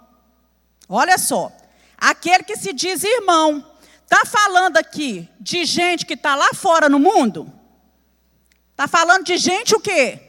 olha 0.86 1.16
só, 1.16 1.50
aquele 1.96 2.44
que 2.44 2.54
se 2.54 2.74
diz 2.74 3.02
irmão, 3.02 3.64
está 4.02 4.26
falando 4.26 4.76
aqui 4.76 5.26
de 5.40 5.64
gente 5.64 6.04
que 6.04 6.12
está 6.12 6.34
lá 6.34 6.50
fora 6.52 6.90
no 6.90 6.98
mundo? 6.98 7.50
Está 8.72 8.86
falando 8.86 9.24
de 9.24 9.38
gente 9.38 9.74
o 9.74 9.80
quê? 9.80 10.20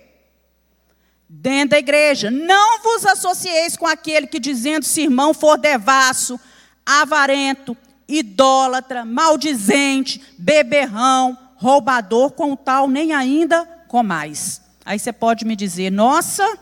Dentro 1.27 1.71
da 1.71 1.79
igreja. 1.79 2.31
Não 2.31 2.81
vos 2.81 3.05
associeis 3.05 3.75
com 3.75 3.85
aquele 3.85 4.27
que, 4.27 4.39
dizendo-se 4.39 5.01
irmão, 5.01 5.33
for 5.33 5.57
devasso, 5.57 6.39
avarento, 6.85 7.75
idólatra, 8.07 9.03
maldizente, 9.03 10.23
beberrão, 10.37 11.37
roubador, 11.57 12.31
com 12.31 12.55
tal 12.55 12.87
nem 12.87 13.11
ainda 13.11 13.74
comais. 13.95 14.61
Aí 14.85 14.99
você 14.99 15.13
pode 15.13 15.45
me 15.45 15.55
dizer, 15.55 15.89
nossa, 15.89 16.57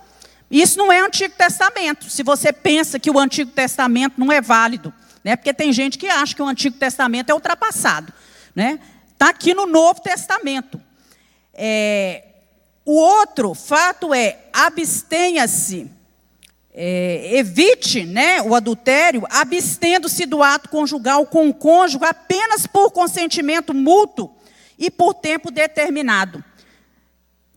isso 0.52 0.78
não 0.78 0.94
é 0.94 1.00
Antigo 1.00 1.34
Testamento. 1.36 2.08
Se 2.08 2.22
você 2.22 2.54
pensa 2.54 3.00
que 3.00 3.10
o 3.10 3.18
Antigo 3.18 3.50
Testamento 3.50 4.20
não 4.20 4.32
é 4.32 4.40
válido, 4.40 4.94
né? 5.24 5.36
Porque 5.36 5.52
tem 5.52 5.74
gente 5.74 5.98
que 5.98 6.06
acha 6.06 6.36
que 6.36 6.44
o 6.44 6.48
Antigo 6.48 6.78
Testamento 6.78 7.32
é 7.32 7.34
ultrapassado, 7.34 8.14
né? 8.56 8.80
Está 9.14 9.30
aqui 9.30 9.56
no 9.56 9.66
Novo 9.66 10.00
Testamento. 10.00 10.80
É, 11.56 12.24
o 12.86 12.94
outro 12.94 13.56
fato 13.56 14.14
é 14.14 14.38
abstenha-se, 14.54 15.90
é, 16.72 17.36
evite 17.36 18.06
né, 18.06 18.44
o 18.44 18.54
adultério, 18.54 19.26
abstendo-se 19.28 20.28
do 20.28 20.44
ato 20.44 20.70
conjugal 20.70 21.26
com 21.26 21.50
o 21.50 21.54
cônjuge 21.54 22.06
apenas 22.06 22.68
por 22.68 22.92
consentimento 22.92 23.74
mútuo 23.74 24.30
e 24.78 24.92
por 24.92 25.16
tempo 25.16 25.50
determinado. 25.50 26.44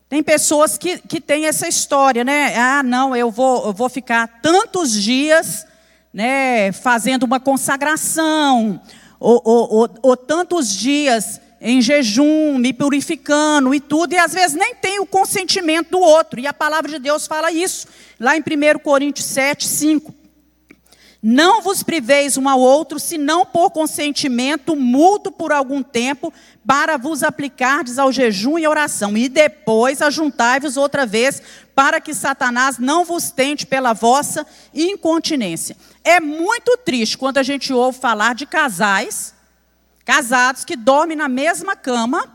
Tem 0.09 0.23
pessoas 0.23 0.77
que, 0.77 0.99
que 0.99 1.19
têm 1.19 1.47
essa 1.47 1.67
história, 1.67 2.23
né? 2.23 2.55
Ah, 2.55 2.81
não, 2.81 3.13
eu 3.13 3.29
vou, 3.29 3.67
eu 3.67 3.73
vou 3.73 3.89
ficar 3.89 4.39
tantos 4.41 4.93
dias 4.93 5.65
né, 6.13 6.71
fazendo 6.71 7.23
uma 7.23 7.39
consagração, 7.39 8.81
ou, 9.19 9.41
ou, 9.43 9.73
ou, 9.73 9.89
ou 10.01 10.17
tantos 10.17 10.73
dias 10.73 11.41
em 11.59 11.81
jejum, 11.81 12.57
me 12.57 12.71
purificando 12.71 13.73
e 13.73 13.79
tudo, 13.79 14.13
e 14.13 14.17
às 14.17 14.33
vezes 14.33 14.55
nem 14.55 14.75
tem 14.75 14.99
o 14.99 15.05
consentimento 15.05 15.91
do 15.91 15.99
outro. 15.99 16.39
E 16.39 16.47
a 16.47 16.53
palavra 16.53 16.89
de 16.89 16.99
Deus 16.99 17.27
fala 17.27 17.51
isso, 17.51 17.87
lá 18.19 18.37
em 18.37 18.41
1 18.41 18.79
Coríntios 18.79 19.27
7, 19.27 19.67
5. 19.67 20.13
Não 21.29 21.61
vos 21.61 21.83
priveis 21.83 22.37
um 22.37 22.47
ao 22.47 22.57
outro, 22.57 22.97
senão 22.97 23.45
por 23.45 23.69
consentimento 23.71 24.77
mútuo 24.77 25.29
por 25.29 25.51
algum 25.51 25.83
tempo, 25.83 26.31
para 26.65 26.95
vos 26.95 27.21
aplicardes 27.21 27.99
ao 27.99 28.13
jejum 28.13 28.57
e 28.57 28.65
oração, 28.65 29.17
e 29.17 29.27
depois 29.27 30.01
ajuntai-vos 30.01 30.77
outra 30.77 31.05
vez, 31.05 31.41
para 31.75 31.99
que 31.99 32.13
Satanás 32.13 32.77
não 32.77 33.03
vos 33.03 33.29
tente 33.29 33.65
pela 33.65 33.91
vossa 33.91 34.47
incontinência. 34.73 35.75
É 36.01 36.21
muito 36.21 36.77
triste 36.77 37.17
quando 37.17 37.39
a 37.39 37.43
gente 37.43 37.73
ouve 37.73 37.99
falar 37.99 38.33
de 38.33 38.45
casais, 38.45 39.33
casados 40.05 40.63
que 40.63 40.77
dormem 40.77 41.17
na 41.17 41.27
mesma 41.27 41.75
cama 41.75 42.25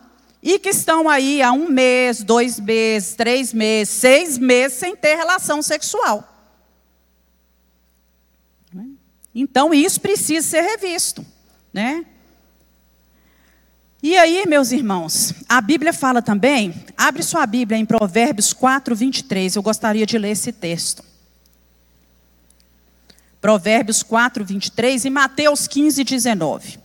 e 0.42 0.58
que 0.58 0.68
estão 0.68 1.08
aí 1.08 1.40
há 1.40 1.50
um 1.50 1.66
mês, 1.66 2.22
dois 2.22 2.60
meses, 2.60 3.14
três 3.14 3.54
meses, 3.54 3.94
seis 3.94 4.36
meses 4.36 4.76
sem 4.76 4.94
ter 4.94 5.16
relação 5.16 5.62
sexual. 5.62 6.31
Então 9.34 9.72
isso 9.72 10.00
precisa 10.00 10.46
ser 10.46 10.62
revisto, 10.62 11.24
né? 11.72 12.04
E 14.02 14.16
aí, 14.16 14.44
meus 14.48 14.72
irmãos, 14.72 15.32
a 15.48 15.60
Bíblia 15.60 15.92
fala 15.92 16.20
também, 16.20 16.74
abre 16.96 17.22
sua 17.22 17.46
Bíblia 17.46 17.78
em 17.78 17.86
Provérbios 17.86 18.52
4, 18.52 18.96
23, 18.96 19.54
eu 19.54 19.62
gostaria 19.62 20.04
de 20.04 20.18
ler 20.18 20.30
esse 20.30 20.52
texto. 20.52 21.04
Provérbios 23.40 24.02
4, 24.02 24.44
23 24.44 25.04
e 25.04 25.10
Mateus 25.10 25.68
15, 25.68 26.02
19. 26.02 26.81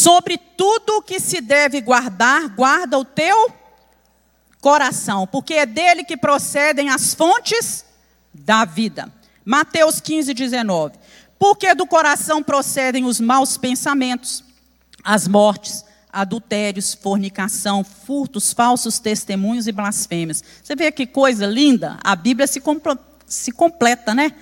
Sobre 0.00 0.38
tudo 0.38 0.96
o 0.96 1.02
que 1.02 1.20
se 1.20 1.42
deve 1.42 1.78
guardar, 1.82 2.48
guarda 2.48 2.98
o 2.98 3.04
teu 3.04 3.52
coração, 4.58 5.26
porque 5.26 5.52
é 5.52 5.66
dele 5.66 6.04
que 6.04 6.16
procedem 6.16 6.88
as 6.88 7.12
fontes 7.12 7.84
da 8.32 8.64
vida. 8.64 9.12
Mateus 9.44 10.00
15, 10.00 10.32
19. 10.32 10.94
Porque 11.38 11.74
do 11.74 11.86
coração 11.86 12.42
procedem 12.42 13.04
os 13.04 13.20
maus 13.20 13.58
pensamentos, 13.58 14.42
as 15.04 15.28
mortes, 15.28 15.84
adultérios, 16.10 16.94
fornicação, 16.94 17.84
furtos, 17.84 18.54
falsos 18.54 18.98
testemunhos 18.98 19.66
e 19.66 19.72
blasfêmias. 19.72 20.42
Você 20.62 20.74
vê 20.74 20.90
que 20.90 21.06
coisa 21.06 21.44
linda? 21.44 21.98
A 22.02 22.16
Bíblia 22.16 22.46
se, 22.46 22.62
se 23.26 23.52
completa, 23.52 24.14
né? 24.14 24.32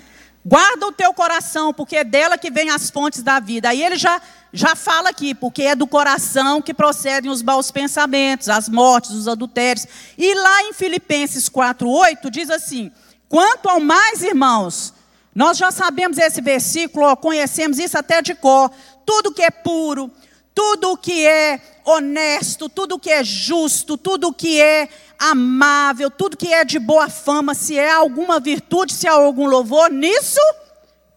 Guarda 0.49 0.87
o 0.87 0.93
teu 0.93 1.13
coração, 1.13 1.75
porque 1.75 1.95
é 1.95 2.03
dela 2.03 2.39
que 2.39 2.51
vem 2.51 2.71
as 2.71 2.89
fontes 2.89 3.23
da 3.23 3.39
vida. 3.39 3.69
Aí 3.69 3.85
ele 3.85 3.99
já, 3.99 4.19
já 4.51 4.75
fala 4.75 5.11
aqui, 5.11 5.35
porque 5.35 5.63
é 5.63 5.75
do 5.75 5.87
coração 5.87 6.63
que 6.63 6.73
procedem 6.73 7.31
os 7.31 7.43
maus 7.43 7.71
pensamentos, 7.71 8.49
as 8.49 8.67
mortes, 8.67 9.11
os 9.11 9.29
adultérios. 9.29 9.87
E 10.17 10.33
lá 10.33 10.63
em 10.63 10.73
Filipenses 10.73 11.51
4,8 11.51 12.31
diz 12.31 12.49
assim: 12.49 12.91
Quanto 13.29 13.69
ao 13.69 13.79
mais, 13.79 14.23
irmãos, 14.23 14.95
nós 15.35 15.59
já 15.59 15.71
sabemos 15.71 16.17
esse 16.17 16.41
versículo, 16.41 17.15
conhecemos 17.19 17.79
isso 17.79 17.99
até 17.99 18.23
de 18.23 18.35
cor. 18.35 18.71
Tudo 19.05 19.35
que 19.35 19.43
é 19.43 19.51
puro, 19.51 20.11
tudo 20.55 20.97
que 20.97 21.27
é 21.27 21.61
honesto, 21.89 22.69
tudo 22.69 22.99
que 22.99 23.11
é 23.11 23.25
justo, 23.25 23.97
tudo 23.97 24.33
que 24.33 24.61
é 24.61 24.89
amável, 25.19 26.11
tudo 26.11 26.37
que 26.37 26.53
é 26.53 26.63
de 26.63 26.79
boa 26.79 27.09
fama, 27.09 27.55
se 27.55 27.79
é 27.79 27.91
alguma 27.91 28.39
virtude, 28.39 28.93
se 28.93 29.09
há 29.09 29.13
algum 29.13 29.47
louvor, 29.47 29.91
nisso 29.91 30.41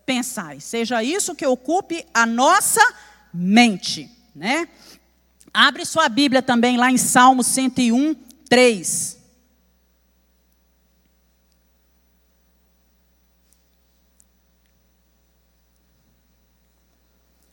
pensai. 0.06 0.62
Seja 0.62 1.04
isso 1.04 1.36
que 1.36 1.46
ocupe 1.46 2.06
a 2.14 2.26
nossa 2.26 2.82
mente, 3.34 4.10
né? 4.34 4.68
Abre 5.54 5.84
sua 5.84 6.08
Bíblia 6.08 6.42
também 6.42 6.78
lá 6.78 6.90
em 6.90 6.98
Salmo 6.98 7.44
101, 7.44 8.16
3. 8.48 9.20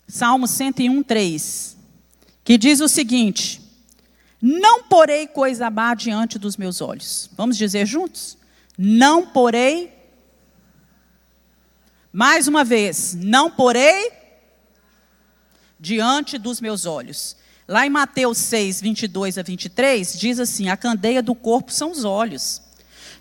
Salmo 0.06 0.46
101, 0.46 1.02
3 1.02 1.77
que 2.48 2.56
diz 2.56 2.80
o 2.80 2.88
seguinte: 2.88 3.60
Não 4.40 4.82
porei 4.84 5.26
coisa 5.26 5.68
má 5.68 5.92
diante 5.92 6.38
dos 6.38 6.56
meus 6.56 6.80
olhos. 6.80 7.28
Vamos 7.36 7.58
dizer 7.58 7.84
juntos? 7.84 8.38
Não 8.78 9.26
porei. 9.26 9.92
Mais 12.10 12.48
uma 12.48 12.64
vez, 12.64 13.14
não 13.20 13.50
porei 13.50 14.10
diante 15.78 16.38
dos 16.38 16.58
meus 16.58 16.86
olhos. 16.86 17.36
Lá 17.68 17.86
em 17.86 17.90
Mateus 17.90 18.38
6, 18.38 18.80
22 18.80 19.36
a 19.36 19.42
23, 19.42 20.18
diz 20.18 20.40
assim: 20.40 20.70
A 20.70 20.76
candeia 20.78 21.22
do 21.22 21.34
corpo 21.34 21.70
são 21.70 21.90
os 21.90 22.02
olhos. 22.02 22.62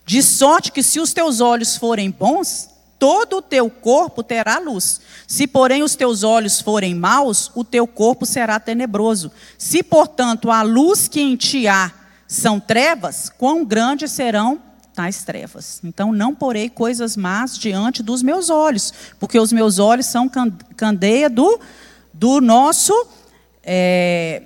De 0.06 0.24
sorte 0.24 0.72
que 0.72 0.82
se 0.82 1.02
os 1.02 1.12
teus 1.12 1.42
olhos 1.42 1.76
forem 1.76 2.10
bons, 2.10 2.70
todo 3.00 3.38
o 3.38 3.42
teu 3.42 3.70
corpo 3.70 4.24
terá 4.24 4.60
luz. 4.60 5.02
Se, 5.28 5.48
porém, 5.48 5.84
os 5.84 5.96
teus 5.96 6.24
olhos 6.24 6.62
forem 6.62 6.96
maus, 6.96 7.52
o 7.56 7.64
teu 7.64 7.88
corpo 7.88 8.26
será 8.26 8.60
tenebroso. 8.60 9.32
Se, 9.58 9.84
portanto, 9.84 10.50
a 10.52 10.62
luz 10.62 11.08
que 11.08 11.22
em 11.22 11.36
ti 11.36 11.68
há 11.68 11.92
são 12.28 12.60
trevas, 12.60 13.30
quão 13.30 13.64
grandes 13.64 14.12
serão 14.12 14.62
tais 14.94 15.24
trevas. 15.24 15.80
Então, 15.84 16.12
não 16.12 16.34
porei 16.34 16.70
coisas 16.70 17.16
más 17.16 17.58
diante 17.58 18.02
dos 18.02 18.24
meus 18.24 18.50
olhos, 18.50 18.92
porque 19.20 19.40
os 19.40 19.54
meus 19.54 19.78
olhos 19.78 20.08
são 20.08 20.30
candeia 20.76 21.30
do, 21.30 21.60
do 22.12 22.42
nosso, 22.42 22.94
é, 23.64 24.42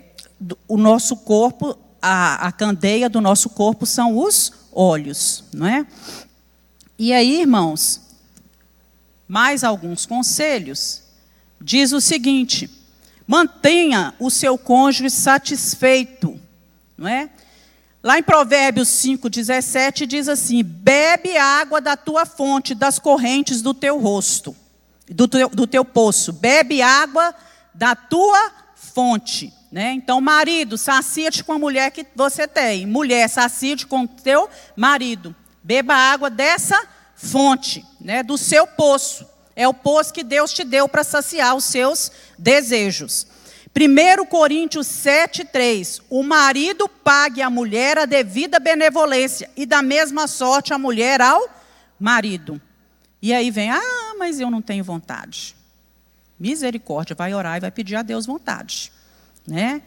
o 0.68 0.78
nosso 0.78 1.16
corpo, 1.16 1.78
a, 2.02 2.48
a 2.48 2.52
candeia 2.52 3.10
do 3.10 3.22
nosso 3.22 3.50
corpo 3.50 3.86
são 3.86 4.18
os 4.18 4.52
olhos, 4.74 5.44
não 5.54 5.66
é? 5.66 5.86
E 7.00 7.14
aí, 7.14 7.40
irmãos, 7.42 8.11
mais 9.32 9.64
alguns 9.64 10.06
conselhos, 10.06 11.04
diz 11.62 11.94
o 11.94 12.02
seguinte: 12.02 12.70
mantenha 13.26 14.14
o 14.20 14.30
seu 14.30 14.58
cônjuge 14.58 15.10
satisfeito, 15.10 16.38
não 16.98 17.08
é? 17.08 17.30
Lá 18.04 18.20
em 18.20 18.24
Provérbios 18.24 18.90
5:17 18.90 20.06
diz 20.06 20.28
assim: 20.28 20.62
bebe 20.62 21.38
água 21.38 21.80
da 21.80 21.96
tua 21.96 22.26
fonte, 22.26 22.76
das 22.76 23.00
correntes 23.00 23.62
do 23.62 23.74
teu 23.74 23.98
rosto, 24.00 24.54
do 25.10 25.30
teu, 25.30 25.48
do 25.48 25.66
teu 25.66 25.86
poço. 25.86 26.34
Bebe 26.34 26.82
água 26.82 27.34
da 27.74 27.96
tua 27.96 28.52
fonte. 28.76 29.54
Né? 29.72 29.94
Então, 29.94 30.20
marido, 30.20 30.78
sacia-te 30.78 31.42
com 31.42 31.54
a 31.54 31.60
mulher 31.60 31.92
que 31.92 32.06
você 32.14 32.46
tem. 32.50 32.86
Mulher, 32.86 33.30
sacia-te 33.30 33.88
com 33.88 34.02
o 34.02 34.08
teu 34.10 34.50
marido. 34.76 35.34
Beba 35.64 35.94
água 35.94 36.30
dessa 36.30 36.76
fonte, 36.76 37.01
né, 38.00 38.24
do 38.24 38.38
seu 38.38 38.66
poço. 38.66 39.28
É 39.56 39.68
o 39.68 39.74
poço 39.74 40.14
que 40.14 40.24
Deus 40.24 40.52
te 40.52 40.64
deu 40.64 40.88
para 40.90 41.04
saciar 41.04 41.56
os 41.56 41.66
seus 41.66 42.12
desejos. 42.38 43.28
1 43.76 44.26
Coríntios 44.26 44.88
7,3: 44.88 46.02
O 46.10 46.24
marido 46.24 46.90
pague 46.90 47.42
à 47.42 47.50
mulher 47.50 47.98
a 47.98 48.06
devida 48.06 48.60
benevolência, 48.60 49.50
e 49.56 49.66
da 49.66 49.82
mesma 49.82 50.28
sorte 50.28 50.74
a 50.74 50.78
mulher 50.78 51.22
ao 51.22 51.48
marido. 52.00 52.60
E 53.22 53.34
aí 53.34 53.52
vem, 53.52 53.70
ah, 53.70 54.16
mas 54.18 54.40
eu 54.40 54.50
não 54.50 54.62
tenho 54.62 54.84
vontade. 54.84 55.56
Misericórdia, 56.40 57.16
vai 57.16 57.34
orar 57.34 57.58
e 57.58 57.60
vai 57.60 57.72
pedir 57.72 57.96
a 57.96 58.02
Deus 58.02 58.26
vontade. 58.26 58.92
Né? 59.48 59.84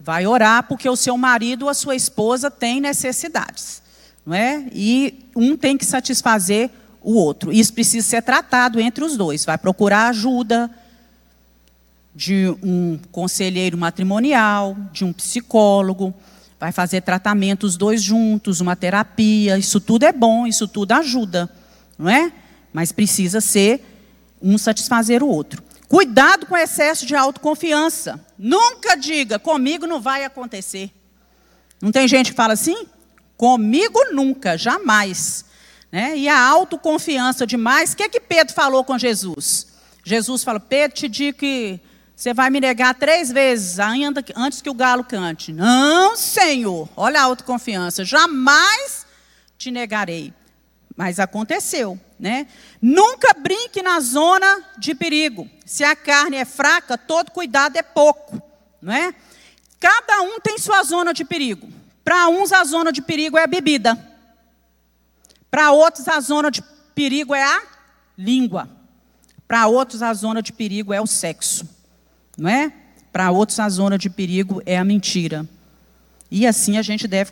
Vai 0.00 0.26
orar 0.26 0.62
porque 0.62 0.88
o 0.88 0.96
seu 0.96 1.16
marido 1.18 1.68
a 1.68 1.74
sua 1.74 1.94
esposa 1.94 2.50
tem 2.50 2.80
necessidades 2.80 3.82
não 4.28 4.34
é? 4.34 4.66
E 4.74 5.24
um 5.34 5.56
tem 5.56 5.78
que 5.78 5.86
satisfazer 5.86 6.68
o 7.00 7.14
outro. 7.14 7.50
Isso 7.50 7.72
precisa 7.72 8.06
ser 8.06 8.22
tratado 8.22 8.78
entre 8.78 9.02
os 9.02 9.16
dois. 9.16 9.42
Vai 9.42 9.56
procurar 9.56 10.08
ajuda 10.08 10.70
de 12.14 12.54
um 12.62 12.98
conselheiro 13.10 13.78
matrimonial, 13.78 14.76
de 14.92 15.02
um 15.02 15.14
psicólogo, 15.14 16.12
vai 16.60 16.72
fazer 16.72 17.00
tratamento 17.00 17.64
os 17.64 17.78
dois 17.78 18.02
juntos, 18.02 18.60
uma 18.60 18.76
terapia. 18.76 19.56
Isso 19.56 19.80
tudo 19.80 20.04
é 20.04 20.12
bom, 20.12 20.46
isso 20.46 20.68
tudo 20.68 20.92
ajuda, 20.92 21.48
não 21.98 22.10
é? 22.10 22.30
Mas 22.70 22.92
precisa 22.92 23.40
ser 23.40 23.82
um 24.42 24.58
satisfazer 24.58 25.22
o 25.22 25.28
outro. 25.28 25.62
Cuidado 25.88 26.44
com 26.44 26.54
o 26.54 26.58
excesso 26.58 27.06
de 27.06 27.16
autoconfiança. 27.16 28.22
Nunca 28.38 28.94
diga, 28.94 29.38
comigo 29.38 29.86
não 29.86 30.02
vai 30.02 30.22
acontecer. 30.24 30.90
Não 31.80 31.90
tem 31.90 32.06
gente 32.06 32.32
que 32.32 32.36
fala 32.36 32.52
assim? 32.52 32.86
Comigo 33.38 33.98
nunca, 34.12 34.58
jamais. 34.58 35.44
Né? 35.92 36.18
E 36.18 36.28
a 36.28 36.38
autoconfiança 36.38 37.46
demais. 37.46 37.92
O 37.92 37.96
que 37.96 38.02
é 38.02 38.08
que 38.08 38.20
Pedro 38.20 38.52
falou 38.52 38.82
com 38.82 38.98
Jesus? 38.98 39.68
Jesus 40.04 40.42
falou: 40.42 40.60
Pedro, 40.60 40.96
te 40.96 41.08
digo 41.08 41.38
que 41.38 41.80
você 42.16 42.34
vai 42.34 42.50
me 42.50 42.58
negar 42.60 42.96
três 42.96 43.30
vezes 43.30 43.78
ainda 43.78 44.24
antes 44.34 44.60
que 44.60 44.68
o 44.68 44.74
galo 44.74 45.04
cante. 45.04 45.52
Não, 45.52 46.16
Senhor. 46.16 46.88
Olha 46.96 47.20
a 47.20 47.24
autoconfiança. 47.24 48.04
Jamais 48.04 49.06
te 49.56 49.70
negarei. 49.70 50.34
Mas 50.96 51.20
aconteceu, 51.20 51.96
né? 52.18 52.48
Nunca 52.82 53.32
brinque 53.34 53.82
na 53.82 54.00
zona 54.00 54.64
de 54.76 54.96
perigo. 54.96 55.48
Se 55.64 55.84
a 55.84 55.94
carne 55.94 56.38
é 56.38 56.44
fraca, 56.44 56.98
todo 56.98 57.30
cuidado 57.30 57.76
é 57.76 57.82
pouco, 57.82 58.42
não 58.82 58.92
é? 58.92 59.14
Cada 59.78 60.22
um 60.22 60.40
tem 60.40 60.58
sua 60.58 60.82
zona 60.82 61.14
de 61.14 61.24
perigo. 61.24 61.77
Para 62.08 62.26
uns, 62.30 62.52
a 62.52 62.64
zona 62.64 62.90
de 62.90 63.02
perigo 63.02 63.36
é 63.36 63.44
a 63.44 63.46
bebida. 63.46 63.94
Para 65.50 65.72
outros, 65.72 66.08
a 66.08 66.18
zona 66.20 66.50
de 66.50 66.62
perigo 66.94 67.34
é 67.34 67.42
a 67.42 67.62
língua. 68.16 68.66
Para 69.46 69.66
outros, 69.66 70.00
a 70.02 70.14
zona 70.14 70.40
de 70.40 70.50
perigo 70.50 70.94
é 70.94 71.02
o 71.02 71.06
sexo. 71.06 71.68
Não 72.34 72.48
é? 72.48 72.72
Para 73.12 73.30
outros, 73.30 73.60
a 73.60 73.68
zona 73.68 73.98
de 73.98 74.08
perigo 74.08 74.62
é 74.64 74.78
a 74.78 74.84
mentira. 74.86 75.46
E 76.30 76.46
assim 76.46 76.78
a 76.78 76.82
gente 76.82 77.06
deve 77.06 77.30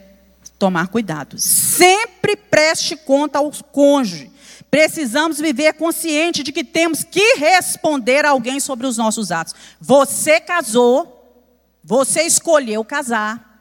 tomar 0.59 0.89
cuidado. 0.89 1.39
Sempre 1.39 2.37
preste 2.37 2.97
conta 2.97 3.39
ao 3.39 3.51
cônjuge. 3.73 4.31
Precisamos 4.71 5.39
viver 5.39 5.73
consciente 5.73 6.43
de 6.43 6.53
que 6.53 6.63
temos 6.63 7.03
que 7.03 7.37
responder 7.39 8.27
a 8.27 8.31
alguém 8.33 8.61
sobre 8.61 8.87
os 8.87 8.99
nossos 8.99 9.33
atos. 9.33 9.55
Você 9.81 10.39
casou, 10.39 11.41
você 11.83 12.25
escolheu 12.25 12.85
casar. 12.85 13.56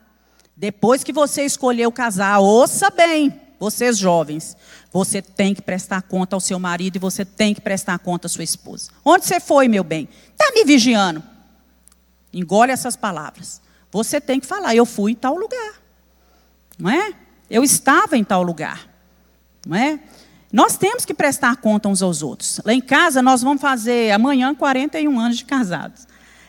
Depois 0.56 1.04
que 1.04 1.12
você 1.12 1.44
escolheu 1.44 1.92
casar, 1.92 2.40
ouça 2.40 2.90
bem, 2.90 3.42
vocês 3.60 3.98
jovens, 3.98 4.56
você 4.92 5.22
tem 5.22 5.54
que 5.54 5.62
prestar 5.62 6.02
conta 6.04 6.36
ao 6.36 6.40
seu 6.40 6.60
marido 6.60 6.96
e 6.96 7.00
você 7.00 7.26
tem 7.26 7.54
que 7.54 7.62
prestar 7.62 8.00
conta 8.00 8.28
à 8.28 8.30
sua 8.30 8.44
esposa. 8.44 8.90
Onde 9.04 9.26
você 9.26 9.40
foi, 9.40 9.68
meu 9.68 9.84
bem? 9.84 10.08
Está 10.32 10.52
me 10.54 10.64
vigiando. 10.64 11.22
Engole 12.32 12.72
essas 12.72 12.96
palavras. 12.96 13.62
Você 13.92 14.22
tem 14.22 14.40
que 14.40 14.46
falar, 14.46 14.76
eu 14.76 14.86
fui 14.86 15.12
em 15.12 15.16
tal 15.16 15.36
lugar. 15.36 15.74
Não 16.78 16.90
é? 16.90 17.14
Eu 17.50 17.64
estava 17.64 18.18
em 18.18 18.24
tal 18.24 18.44
lugar. 18.44 18.90
Não 19.66 19.76
é? 19.76 20.00
Nós 20.52 20.78
temos 20.78 21.04
que 21.04 21.14
prestar 21.14 21.58
conta 21.58 21.90
uns 21.90 22.02
aos 22.02 22.22
outros. 22.22 22.62
Lá 22.64 22.74
em 22.74 22.82
casa, 22.82 23.22
nós 23.22 23.42
vamos 23.42 23.62
fazer 23.62 24.12
amanhã 24.12 24.56
41 24.56 25.20
anos 25.20 25.38
de 25.38 25.46
casados. 25.46 26.08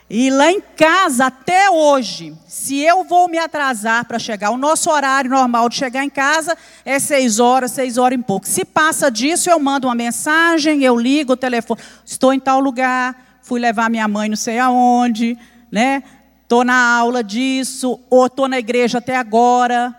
E 0.08 0.30
lá 0.30 0.52
em 0.52 0.60
casa, 0.60 1.26
até 1.26 1.68
hoje, 1.68 2.32
se 2.46 2.80
eu 2.80 3.02
vou 3.02 3.28
me 3.28 3.38
atrasar 3.38 4.04
para 4.04 4.20
chegar, 4.20 4.50
o 4.50 4.56
nosso 4.56 4.88
horário 4.88 5.28
normal 5.28 5.68
de 5.68 5.74
chegar 5.74 6.04
em 6.04 6.10
casa 6.10 6.56
é 6.84 6.96
seis 7.00 7.40
horas, 7.40 7.72
seis 7.72 7.98
horas 7.98 8.16
e 8.16 8.22
pouco. 8.22 8.46
Se 8.46 8.64
passa 8.64 9.10
disso, 9.10 9.50
eu 9.50 9.58
mando 9.58 9.88
uma 9.88 9.96
mensagem, 9.96 10.84
eu 10.84 10.96
ligo 10.96 11.32
o 11.32 11.36
telefone, 11.36 11.80
estou 12.04 12.32
em 12.32 12.38
tal 12.38 12.60
lugar, 12.60 13.40
fui 13.42 13.58
levar 13.58 13.90
minha 13.90 14.06
mãe 14.06 14.28
não 14.28 14.36
sei 14.36 14.60
aonde, 14.60 15.36
né? 15.72 16.04
Estou 16.42 16.62
na 16.62 16.96
aula 16.98 17.24
disso, 17.24 17.98
ou 18.08 18.26
estou 18.26 18.46
na 18.46 18.60
igreja 18.60 18.98
até 18.98 19.16
agora. 19.16 19.92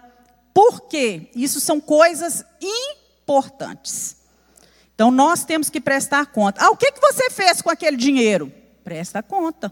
Por 0.54 0.88
quê? 0.88 1.30
Isso 1.36 1.60
são 1.60 1.82
coisas 1.82 2.46
importantes. 2.62 4.16
Então 4.96 5.12
nós 5.12 5.44
temos 5.44 5.70
que 5.70 5.82
prestar 5.82 6.28
conta. 6.28 6.64
Ah, 6.64 6.70
o 6.70 6.78
que, 6.78 6.94
que 6.94 7.02
você 7.02 7.30
fez 7.30 7.62
com 7.62 7.70
aquele 7.70 7.98
dinheiro? 7.98 8.50
Presta 8.86 9.22
conta. 9.22 9.70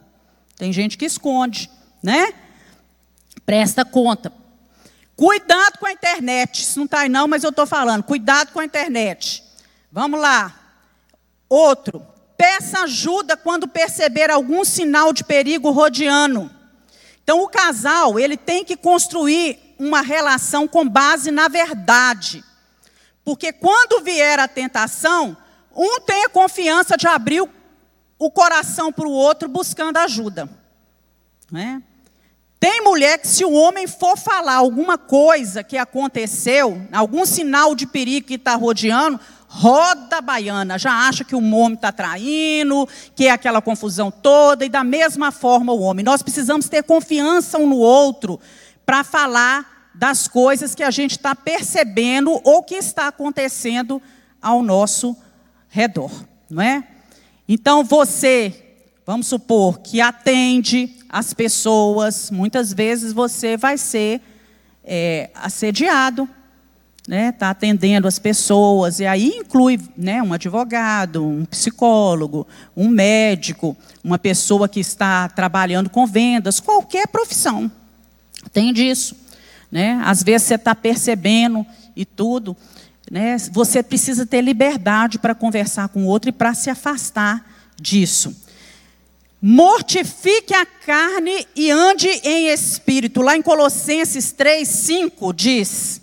Tem 0.57 0.71
gente 0.71 0.97
que 0.97 1.05
esconde, 1.05 1.69
né? 2.01 2.33
Presta 3.45 3.83
conta. 3.83 4.31
Cuidado 5.15 5.77
com 5.79 5.85
a 5.85 5.91
internet. 5.91 6.61
Isso 6.61 6.79
não 6.79 6.85
está 6.85 6.99
aí 6.99 7.09
não, 7.09 7.27
mas 7.27 7.43
eu 7.43 7.49
estou 7.49 7.65
falando. 7.65 8.03
Cuidado 8.03 8.51
com 8.51 8.59
a 8.59 8.65
internet. 8.65 9.43
Vamos 9.91 10.19
lá. 10.19 10.53
Outro. 11.47 12.05
Peça 12.37 12.79
ajuda 12.79 13.37
quando 13.37 13.67
perceber 13.67 14.29
algum 14.29 14.65
sinal 14.65 15.13
de 15.13 15.23
perigo 15.23 15.71
rodeando. 15.71 16.51
Então 17.23 17.41
o 17.41 17.47
casal, 17.47 18.19
ele 18.19 18.35
tem 18.35 18.63
que 18.63 18.75
construir 18.75 19.57
uma 19.79 20.01
relação 20.01 20.67
com 20.67 20.87
base 20.87 21.31
na 21.31 21.47
verdade. 21.47 22.43
Porque 23.23 23.51
quando 23.53 24.03
vier 24.03 24.39
a 24.39 24.47
tentação, 24.47 25.35
um 25.75 25.99
tem 26.01 26.25
a 26.25 26.29
confiança 26.29 26.95
de 26.97 27.07
abrir 27.07 27.41
o, 27.41 27.49
o 28.17 28.31
coração 28.31 28.91
para 28.91 29.07
o 29.07 29.11
outro 29.11 29.47
buscando 29.47 29.97
ajuda. 29.97 30.49
Né? 31.51 31.81
Tem 32.59 32.81
mulher 32.81 33.19
que, 33.19 33.27
se 33.27 33.45
o 33.45 33.51
homem 33.51 33.85
for 33.85 34.17
falar 34.17 34.55
alguma 34.55 34.97
coisa 34.97 35.63
que 35.63 35.77
aconteceu, 35.77 36.81
algum 36.91 37.25
sinal 37.25 37.75
de 37.75 37.85
perigo 37.85 38.27
que 38.27 38.35
está 38.35 38.55
rodeando, 38.55 39.19
roda 39.47 40.17
a 40.17 40.21
baiana, 40.21 40.79
já 40.79 40.91
acha 41.07 41.23
que 41.23 41.35
o 41.35 41.39
homem 41.39 41.75
está 41.75 41.91
traindo, 41.91 42.87
que 43.15 43.27
é 43.27 43.31
aquela 43.31 43.61
confusão 43.61 44.09
toda, 44.09 44.65
e 44.65 44.69
da 44.69 44.83
mesma 44.83 45.31
forma 45.31 45.73
o 45.73 45.81
homem. 45.81 46.03
Nós 46.03 46.23
precisamos 46.23 46.67
ter 46.67 46.83
confiança 46.83 47.57
um 47.57 47.67
no 47.67 47.77
outro 47.77 48.39
para 48.85 49.03
falar 49.03 49.91
das 49.93 50.27
coisas 50.27 50.73
que 50.73 50.83
a 50.83 50.91
gente 50.91 51.11
está 51.11 51.35
percebendo 51.35 52.41
ou 52.43 52.63
que 52.63 52.75
está 52.75 53.07
acontecendo 53.07 54.01
ao 54.41 54.61
nosso 54.61 55.15
redor, 55.69 56.11
não 56.49 56.61
é? 56.61 56.94
Então 57.47 57.83
você, 57.83 58.53
vamos 59.05 59.27
supor 59.27 59.79
que 59.79 60.01
atende 60.01 60.95
as 61.07 61.33
pessoas, 61.33 62.31
muitas 62.31 62.73
vezes 62.73 63.13
você 63.13 63.55
vai 63.55 63.77
ser 63.77 64.21
é, 64.83 65.29
assediado, 65.35 66.27
né? 67.07 67.29
Está 67.29 67.51
atendendo 67.51 68.07
as 68.07 68.17
pessoas 68.17 68.99
e 68.99 69.05
aí 69.05 69.27
inclui, 69.37 69.79
né, 69.95 70.23
um 70.23 70.33
advogado, 70.33 71.23
um 71.23 71.45
psicólogo, 71.45 72.47
um 72.75 72.87
médico, 72.87 73.77
uma 74.03 74.17
pessoa 74.17 74.67
que 74.67 74.79
está 74.79 75.29
trabalhando 75.29 75.89
com 75.89 76.07
vendas, 76.07 76.59
qualquer 76.59 77.07
profissão 77.07 77.71
tem 78.51 78.73
disso. 78.73 79.15
Né? 79.71 80.01
Às 80.03 80.23
vezes 80.23 80.47
você 80.47 80.55
está 80.55 80.73
percebendo 80.73 81.65
e 81.95 82.05
tudo. 82.05 82.55
Né? 83.09 83.37
Você 83.51 83.83
precisa 83.83 84.25
ter 84.25 84.41
liberdade 84.41 85.19
para 85.19 85.35
conversar 85.35 85.89
com 85.89 86.05
o 86.05 86.07
outro 86.07 86.29
e 86.29 86.33
para 86.33 86.53
se 86.53 86.69
afastar 86.69 87.45
disso. 87.79 88.35
Mortifique 89.41 90.53
a 90.53 90.65
carne 90.65 91.47
e 91.55 91.69
ande 91.69 92.07
em 92.23 92.47
espírito. 92.47 93.21
Lá 93.21 93.37
em 93.37 93.41
Colossenses 93.41 94.31
3, 94.31 94.67
5 94.67 95.33
diz: 95.33 96.01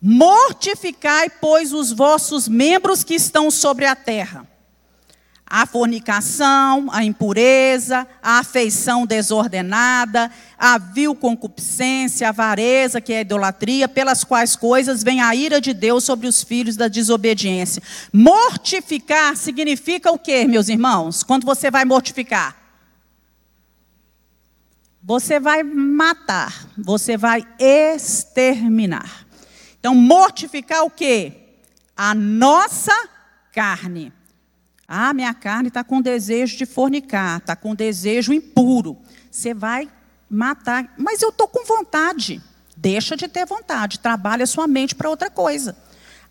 Mortificai, 0.00 1.28
pois, 1.28 1.72
os 1.72 1.90
vossos 1.90 2.46
membros 2.46 3.02
que 3.02 3.14
estão 3.14 3.50
sobre 3.50 3.86
a 3.86 3.96
terra 3.96 4.46
a 5.50 5.64
fornicação, 5.64 6.88
a 6.92 7.02
impureza, 7.02 8.06
a 8.22 8.40
afeição 8.40 9.06
desordenada, 9.06 10.30
a 10.58 10.76
vil 10.76 11.14
concupiscência, 11.14 12.26
a 12.26 12.30
avareza, 12.30 13.00
que 13.00 13.12
é 13.12 13.18
a 13.18 13.20
idolatria, 13.22 13.88
pelas 13.88 14.24
quais 14.24 14.54
coisas 14.54 15.02
vem 15.02 15.22
a 15.22 15.34
ira 15.34 15.60
de 15.60 15.72
Deus 15.72 16.04
sobre 16.04 16.26
os 16.26 16.42
filhos 16.42 16.76
da 16.76 16.86
desobediência. 16.86 17.82
Mortificar 18.12 19.36
significa 19.36 20.12
o 20.12 20.18
quê, 20.18 20.44
meus 20.44 20.68
irmãos? 20.68 21.22
Quando 21.22 21.46
você 21.46 21.70
vai 21.70 21.84
mortificar? 21.84 22.56
Você 25.02 25.40
vai 25.40 25.62
matar, 25.62 26.66
você 26.76 27.16
vai 27.16 27.46
exterminar. 27.58 29.26
Então, 29.80 29.94
mortificar 29.94 30.84
o 30.84 30.90
quê? 30.90 31.32
A 31.96 32.14
nossa 32.14 32.92
carne. 33.52 34.12
Ah, 34.90 35.12
minha 35.12 35.34
carne 35.34 35.68
está 35.68 35.84
com 35.84 36.00
desejo 36.00 36.56
de 36.56 36.64
fornicar, 36.64 37.36
está 37.36 37.54
com 37.54 37.74
desejo 37.74 38.32
impuro. 38.32 38.96
Você 39.30 39.52
vai 39.52 39.86
matar. 40.30 40.94
Mas 40.96 41.20
eu 41.20 41.28
estou 41.28 41.46
com 41.46 41.62
vontade. 41.66 42.40
Deixa 42.74 43.14
de 43.14 43.28
ter 43.28 43.44
vontade. 43.44 43.98
Trabalha 43.98 44.46
sua 44.46 44.66
mente 44.66 44.94
para 44.94 45.10
outra 45.10 45.28
coisa. 45.28 45.76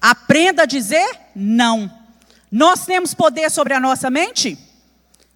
Aprenda 0.01 0.64
a 0.64 0.66
dizer 0.66 1.08
não. 1.36 1.91
Nós 2.51 2.84
temos 2.84 3.14
poder 3.14 3.51
sobre 3.51 3.76
a 3.76 3.80
nossa 3.80 4.10
mente? 4.10 4.58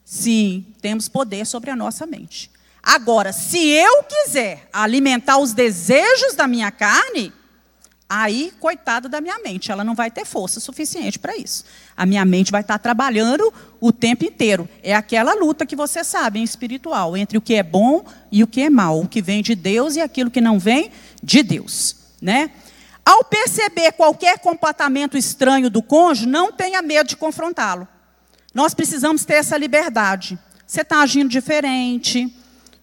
Sim, 0.03 0.65
temos 0.81 1.07
poder 1.07 1.45
sobre 1.45 1.69
a 1.69 1.75
nossa 1.75 2.07
mente. 2.07 2.49
Agora, 2.81 3.31
se 3.31 3.59
eu 3.67 4.03
quiser 4.03 4.67
alimentar 4.73 5.37
os 5.37 5.53
desejos 5.53 6.33
da 6.33 6.47
minha 6.47 6.71
carne, 6.71 7.31
Aí, 8.13 8.51
coitado 8.59 9.07
da 9.07 9.21
minha 9.21 9.39
mente, 9.39 9.71
ela 9.71 9.85
não 9.85 9.95
vai 9.95 10.11
ter 10.11 10.25
força 10.25 10.59
suficiente 10.59 11.17
para 11.17 11.37
isso. 11.37 11.63
A 11.95 12.05
minha 12.05 12.25
mente 12.25 12.51
vai 12.51 12.59
estar 12.59 12.77
trabalhando 12.77 13.53
o 13.79 13.89
tempo 13.93 14.25
inteiro. 14.25 14.67
É 14.83 14.93
aquela 14.93 15.33
luta 15.33 15.65
que 15.65 15.77
você 15.77 16.03
sabe, 16.03 16.37
em 16.37 16.43
espiritual, 16.43 17.15
entre 17.15 17.37
o 17.37 17.41
que 17.41 17.53
é 17.53 17.63
bom 17.63 18.03
e 18.29 18.43
o 18.43 18.47
que 18.47 18.63
é 18.63 18.69
mal, 18.69 18.99
o 18.99 19.07
que 19.07 19.21
vem 19.21 19.41
de 19.41 19.55
Deus 19.55 19.95
e 19.95 20.01
aquilo 20.01 20.29
que 20.29 20.41
não 20.41 20.59
vem 20.59 20.91
de 21.23 21.41
Deus, 21.41 21.95
né? 22.21 22.51
Ao 23.05 23.23
perceber 23.23 23.93
qualquer 23.93 24.39
comportamento 24.39 25.17
estranho 25.17 25.69
do 25.69 25.81
cônjuge, 25.81 26.27
não 26.27 26.51
tenha 26.51 26.81
medo 26.81 27.07
de 27.07 27.15
confrontá-lo. 27.15 27.87
Nós 28.53 28.73
precisamos 28.73 29.23
ter 29.23 29.35
essa 29.35 29.57
liberdade. 29.57 30.37
Você 30.67 30.81
está 30.81 30.99
agindo 30.99 31.29
diferente, 31.29 32.29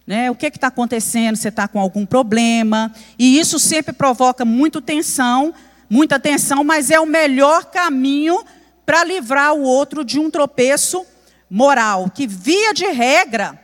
né? 0.09 0.31
O 0.31 0.33
que 0.33 0.47
está 0.47 0.69
acontecendo? 0.69 1.35
Você 1.35 1.49
está 1.49 1.67
com 1.67 1.79
algum 1.79 2.03
problema? 2.03 2.91
E 3.19 3.39
isso 3.39 3.59
sempre 3.59 3.93
provoca 3.93 4.43
muita 4.43 4.81
tensão, 4.81 5.53
muita 5.87 6.19
tensão, 6.19 6.63
mas 6.63 6.89
é 6.89 6.99
o 6.99 7.05
melhor 7.05 7.65
caminho 7.65 8.43
para 8.87 9.03
livrar 9.03 9.53
o 9.53 9.61
outro 9.61 10.03
de 10.03 10.17
um 10.17 10.31
tropeço 10.31 11.05
moral, 11.47 12.09
que 12.09 12.25
via 12.25 12.73
de 12.73 12.87
regra 12.87 13.63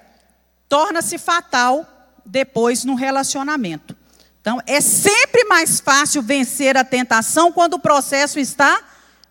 torna-se 0.70 1.18
fatal 1.18 1.84
depois 2.24 2.86
no 2.86 2.94
relacionamento. 2.94 3.98
Então, 4.40 4.62
é 4.68 4.80
sempre 4.80 5.46
mais 5.46 5.80
fácil 5.80 6.22
vencer 6.22 6.78
a 6.78 6.84
tentação 6.84 7.52
quando 7.52 7.74
o 7.74 7.80
processo 7.80 8.40
está 8.40 8.84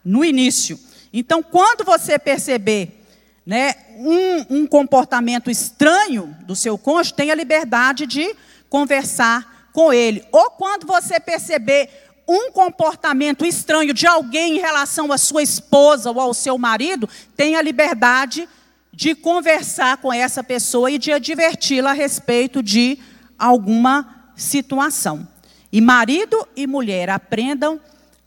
no 0.04 0.24
início. 0.24 0.76
Então, 1.12 1.44
quando 1.44 1.84
você 1.84 2.18
perceber 2.18 3.03
né, 3.47 3.74
um, 3.97 4.59
um 4.59 4.66
comportamento 4.66 5.51
estranho 5.51 6.34
do 6.47 6.57
seu 6.57 6.78
cônjuge, 6.78 7.14
tenha 7.14 7.34
liberdade 7.34 8.07
de 8.07 8.34
conversar 8.68 9.68
com 9.72 9.92
ele. 9.92 10.24
Ou 10.32 10.51
quando 10.53 10.86
você 10.86 11.20
perceber 11.20 11.90
um 12.26 12.51
comportamento 12.51 13.45
estranho 13.45 13.92
de 13.92 14.07
alguém 14.07 14.57
em 14.57 14.61
relação 14.61 15.12
à 15.12 15.18
sua 15.18 15.42
esposa 15.42 16.11
ou 16.11 16.18
ao 16.18 16.32
seu 16.32 16.57
marido, 16.57 17.09
tenha 17.36 17.61
liberdade 17.61 18.49
de 18.92 19.14
conversar 19.14 19.99
com 19.99 20.12
essa 20.12 20.42
pessoa 20.42 20.90
e 20.90 20.99
de 20.99 21.12
adverti-la 21.12 21.90
a 21.90 21.95
respeito 21.95 22.62
de 22.62 22.99
alguma 23.38 24.32
situação. 24.36 25.28
E 25.70 25.80
marido 25.80 26.47
e 26.57 26.66
mulher 26.66 27.11
aprendam 27.11 27.80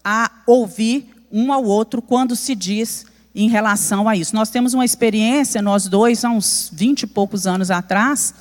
a 0.04 0.30
ouvir 0.46 1.10
um 1.32 1.52
ao 1.52 1.64
outro 1.64 2.02
quando 2.02 2.36
se 2.36 2.54
diz 2.54 3.06
em 3.38 3.48
relação 3.48 4.10
a 4.10 4.16
isso. 4.16 4.36
Nós 4.36 4.50
temos 4.50 4.74
uma 4.74 4.84
experiência, 4.84 5.62
nós 5.62 5.88
dois, 5.88 6.26
há 6.26 6.30
uns 6.32 6.72
vinte 6.74 7.04
e 7.04 7.08
poucos 7.08 7.46
anos 7.46 7.70
atrás, 7.70 8.34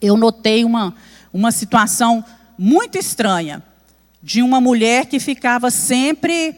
eu 0.00 0.16
notei 0.16 0.64
uma, 0.64 0.92
uma 1.32 1.52
situação 1.52 2.24
muito 2.58 2.98
estranha 2.98 3.62
de 4.20 4.42
uma 4.42 4.60
mulher 4.60 5.06
que 5.06 5.20
ficava 5.20 5.70
sempre 5.70 6.56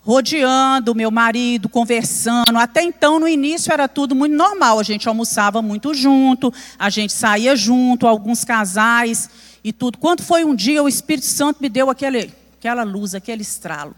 rodeando 0.00 0.92
o 0.92 0.94
meu 0.94 1.10
marido, 1.10 1.68
conversando. 1.68 2.56
Até 2.56 2.82
então, 2.82 3.18
no 3.18 3.28
início, 3.28 3.70
era 3.70 3.86
tudo 3.86 4.14
muito 4.14 4.34
normal. 4.34 4.78
A 4.78 4.82
gente 4.82 5.06
almoçava 5.06 5.60
muito 5.60 5.92
junto, 5.92 6.50
a 6.78 6.88
gente 6.88 7.12
saía 7.12 7.54
junto, 7.54 8.06
alguns 8.06 8.42
casais 8.42 9.28
e 9.62 9.70
tudo. 9.70 9.98
Quando 9.98 10.22
foi 10.22 10.46
um 10.46 10.54
dia, 10.54 10.82
o 10.82 10.88
Espírito 10.88 11.26
Santo 11.26 11.60
me 11.60 11.68
deu 11.68 11.90
aquele, 11.90 12.32
aquela 12.58 12.84
luz, 12.84 13.14
aquele 13.14 13.42
estralo. 13.42 13.94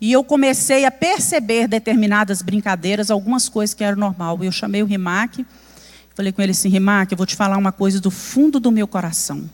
E 0.00 0.12
eu 0.12 0.22
comecei 0.22 0.84
a 0.84 0.90
perceber 0.90 1.66
determinadas 1.66 2.42
brincadeiras, 2.42 3.10
algumas 3.10 3.48
coisas 3.48 3.72
que 3.72 3.82
eram 3.82 3.98
normal. 3.98 4.42
Eu 4.42 4.52
chamei 4.52 4.82
o 4.82 4.86
Rimac, 4.86 5.44
falei 6.14 6.32
com 6.32 6.42
ele 6.42 6.52
assim, 6.52 6.68
Rimac, 6.68 7.10
eu 7.10 7.16
vou 7.16 7.26
te 7.26 7.34
falar 7.34 7.56
uma 7.56 7.72
coisa 7.72 8.00
do 8.00 8.10
fundo 8.10 8.60
do 8.60 8.70
meu 8.70 8.86
coração. 8.86 9.48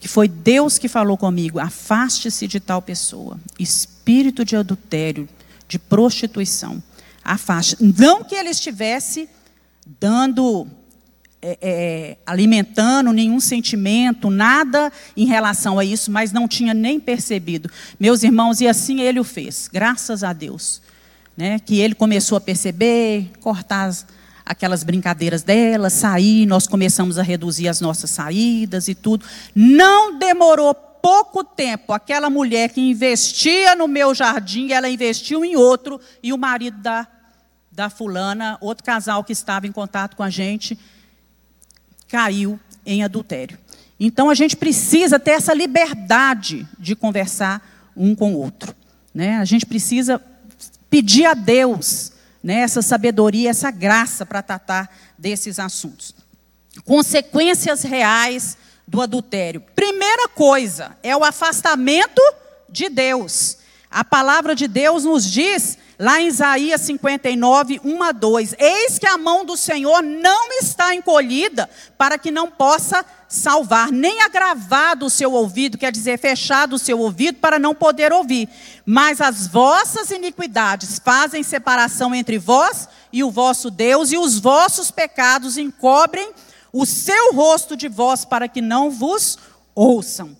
Que 0.00 0.08
foi 0.08 0.26
Deus 0.26 0.78
que 0.78 0.88
falou 0.88 1.16
comigo, 1.16 1.58
afaste-se 1.60 2.48
de 2.48 2.58
tal 2.58 2.82
pessoa. 2.82 3.38
Espírito 3.58 4.44
de 4.44 4.56
adultério, 4.56 5.28
de 5.68 5.78
prostituição. 5.78 6.82
Afaste. 7.22 7.76
Não 7.78 8.24
que 8.24 8.34
ele 8.34 8.48
estivesse 8.48 9.28
dando 10.00 10.66
é, 11.42 11.58
é, 11.60 12.16
alimentando 12.24 13.12
nenhum 13.12 13.40
sentimento, 13.40 14.30
nada 14.30 14.92
em 15.16 15.26
relação 15.26 15.76
a 15.76 15.84
isso, 15.84 16.08
mas 16.10 16.30
não 16.32 16.46
tinha 16.46 16.72
nem 16.72 17.00
percebido. 17.00 17.68
Meus 17.98 18.22
irmãos, 18.22 18.60
e 18.60 18.68
assim 18.68 19.00
ele 19.00 19.18
o 19.18 19.24
fez, 19.24 19.68
graças 19.70 20.22
a 20.22 20.32
Deus. 20.32 20.80
Né, 21.34 21.58
que 21.58 21.80
ele 21.80 21.94
começou 21.94 22.36
a 22.36 22.40
perceber, 22.42 23.30
cortar 23.40 23.86
as, 23.86 24.06
aquelas 24.44 24.84
brincadeiras 24.84 25.42
dela, 25.42 25.88
sair, 25.88 26.44
nós 26.44 26.66
começamos 26.66 27.18
a 27.18 27.22
reduzir 27.22 27.68
as 27.68 27.80
nossas 27.80 28.10
saídas 28.10 28.86
e 28.86 28.94
tudo. 28.94 29.24
Não 29.54 30.18
demorou 30.18 30.74
pouco 30.74 31.42
tempo, 31.42 31.94
aquela 31.94 32.28
mulher 32.28 32.68
que 32.68 32.82
investia 32.82 33.74
no 33.74 33.88
meu 33.88 34.14
jardim, 34.14 34.72
ela 34.72 34.90
investiu 34.90 35.42
em 35.42 35.56
outro, 35.56 35.98
e 36.22 36.34
o 36.34 36.38
marido 36.38 36.76
da, 36.82 37.08
da 37.72 37.88
fulana, 37.88 38.58
outro 38.60 38.84
casal 38.84 39.24
que 39.24 39.32
estava 39.32 39.66
em 39.66 39.72
contato 39.72 40.14
com 40.14 40.22
a 40.22 40.30
gente, 40.30 40.78
caiu 42.12 42.60
em 42.84 43.02
adultério. 43.02 43.58
Então 43.98 44.28
a 44.28 44.34
gente 44.34 44.54
precisa 44.54 45.18
ter 45.18 45.30
essa 45.30 45.54
liberdade 45.54 46.68
de 46.78 46.94
conversar 46.94 47.90
um 47.96 48.14
com 48.14 48.34
o 48.34 48.38
outro. 48.38 48.76
Né? 49.14 49.38
A 49.38 49.46
gente 49.46 49.64
precisa 49.64 50.22
pedir 50.90 51.24
a 51.24 51.32
Deus 51.32 52.12
né, 52.44 52.56
essa 52.56 52.82
sabedoria, 52.82 53.48
essa 53.48 53.70
graça 53.70 54.26
para 54.26 54.42
tratar 54.42 54.94
desses 55.16 55.58
assuntos. 55.58 56.14
Consequências 56.84 57.82
reais 57.82 58.58
do 58.86 59.00
adultério. 59.00 59.62
Primeira 59.74 60.28
coisa 60.28 60.94
é 61.02 61.16
o 61.16 61.24
afastamento 61.24 62.20
de 62.68 62.90
Deus. 62.90 63.56
A 63.90 64.04
palavra 64.04 64.54
de 64.54 64.68
Deus 64.68 65.04
nos 65.04 65.24
diz 65.24 65.78
Lá 65.98 66.20
em 66.20 66.26
Isaías 66.26 66.80
59, 66.80 67.80
1 67.84 68.02
a 68.02 68.12
2: 68.12 68.54
Eis 68.58 68.98
que 68.98 69.06
a 69.06 69.18
mão 69.18 69.44
do 69.44 69.56
Senhor 69.56 70.02
não 70.02 70.52
está 70.58 70.94
encolhida 70.94 71.68
para 71.98 72.18
que 72.18 72.30
não 72.30 72.50
possa 72.50 73.04
salvar, 73.28 73.90
nem 73.90 74.20
agravado 74.22 75.06
o 75.06 75.10
seu 75.10 75.32
ouvido, 75.32 75.78
quer 75.78 75.90
dizer, 75.90 76.18
fechado 76.18 76.74
o 76.74 76.78
seu 76.78 76.98
ouvido 76.98 77.38
para 77.38 77.58
não 77.58 77.74
poder 77.74 78.12
ouvir. 78.12 78.48
Mas 78.84 79.20
as 79.20 79.46
vossas 79.46 80.10
iniquidades 80.10 81.00
fazem 81.02 81.42
separação 81.42 82.14
entre 82.14 82.38
vós 82.38 82.88
e 83.12 83.24
o 83.24 83.30
vosso 83.30 83.70
Deus, 83.70 84.12
e 84.12 84.18
os 84.18 84.38
vossos 84.38 84.90
pecados 84.90 85.56
encobrem 85.56 86.30
o 86.72 86.86
seu 86.86 87.32
rosto 87.34 87.76
de 87.76 87.88
vós 87.88 88.24
para 88.24 88.48
que 88.48 88.60
não 88.60 88.90
vos 88.90 89.38
ouçam. 89.74 90.36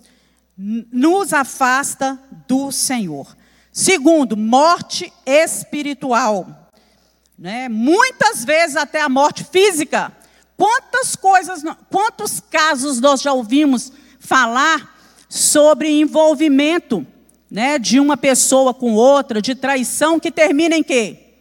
Nos 0.56 1.32
afasta 1.32 2.18
do 2.46 2.70
Senhor. 2.70 3.36
Segundo, 3.72 4.36
morte 4.36 5.10
espiritual. 5.24 6.70
Né? 7.38 7.70
Muitas 7.70 8.44
vezes 8.44 8.76
até 8.76 9.00
a 9.00 9.08
morte 9.08 9.44
física. 9.44 10.12
Quantas 10.58 11.16
coisas, 11.16 11.62
quantos 11.90 12.38
casos 12.38 13.00
nós 13.00 13.22
já 13.22 13.32
ouvimos 13.32 13.90
falar 14.20 14.94
sobre 15.26 15.88
envolvimento 15.88 17.06
né, 17.50 17.78
de 17.78 17.98
uma 17.98 18.16
pessoa 18.16 18.74
com 18.74 18.92
outra, 18.92 19.40
de 19.40 19.54
traição 19.54 20.20
que 20.20 20.30
termina 20.30 20.76
em 20.76 20.82
quê? 20.82 21.36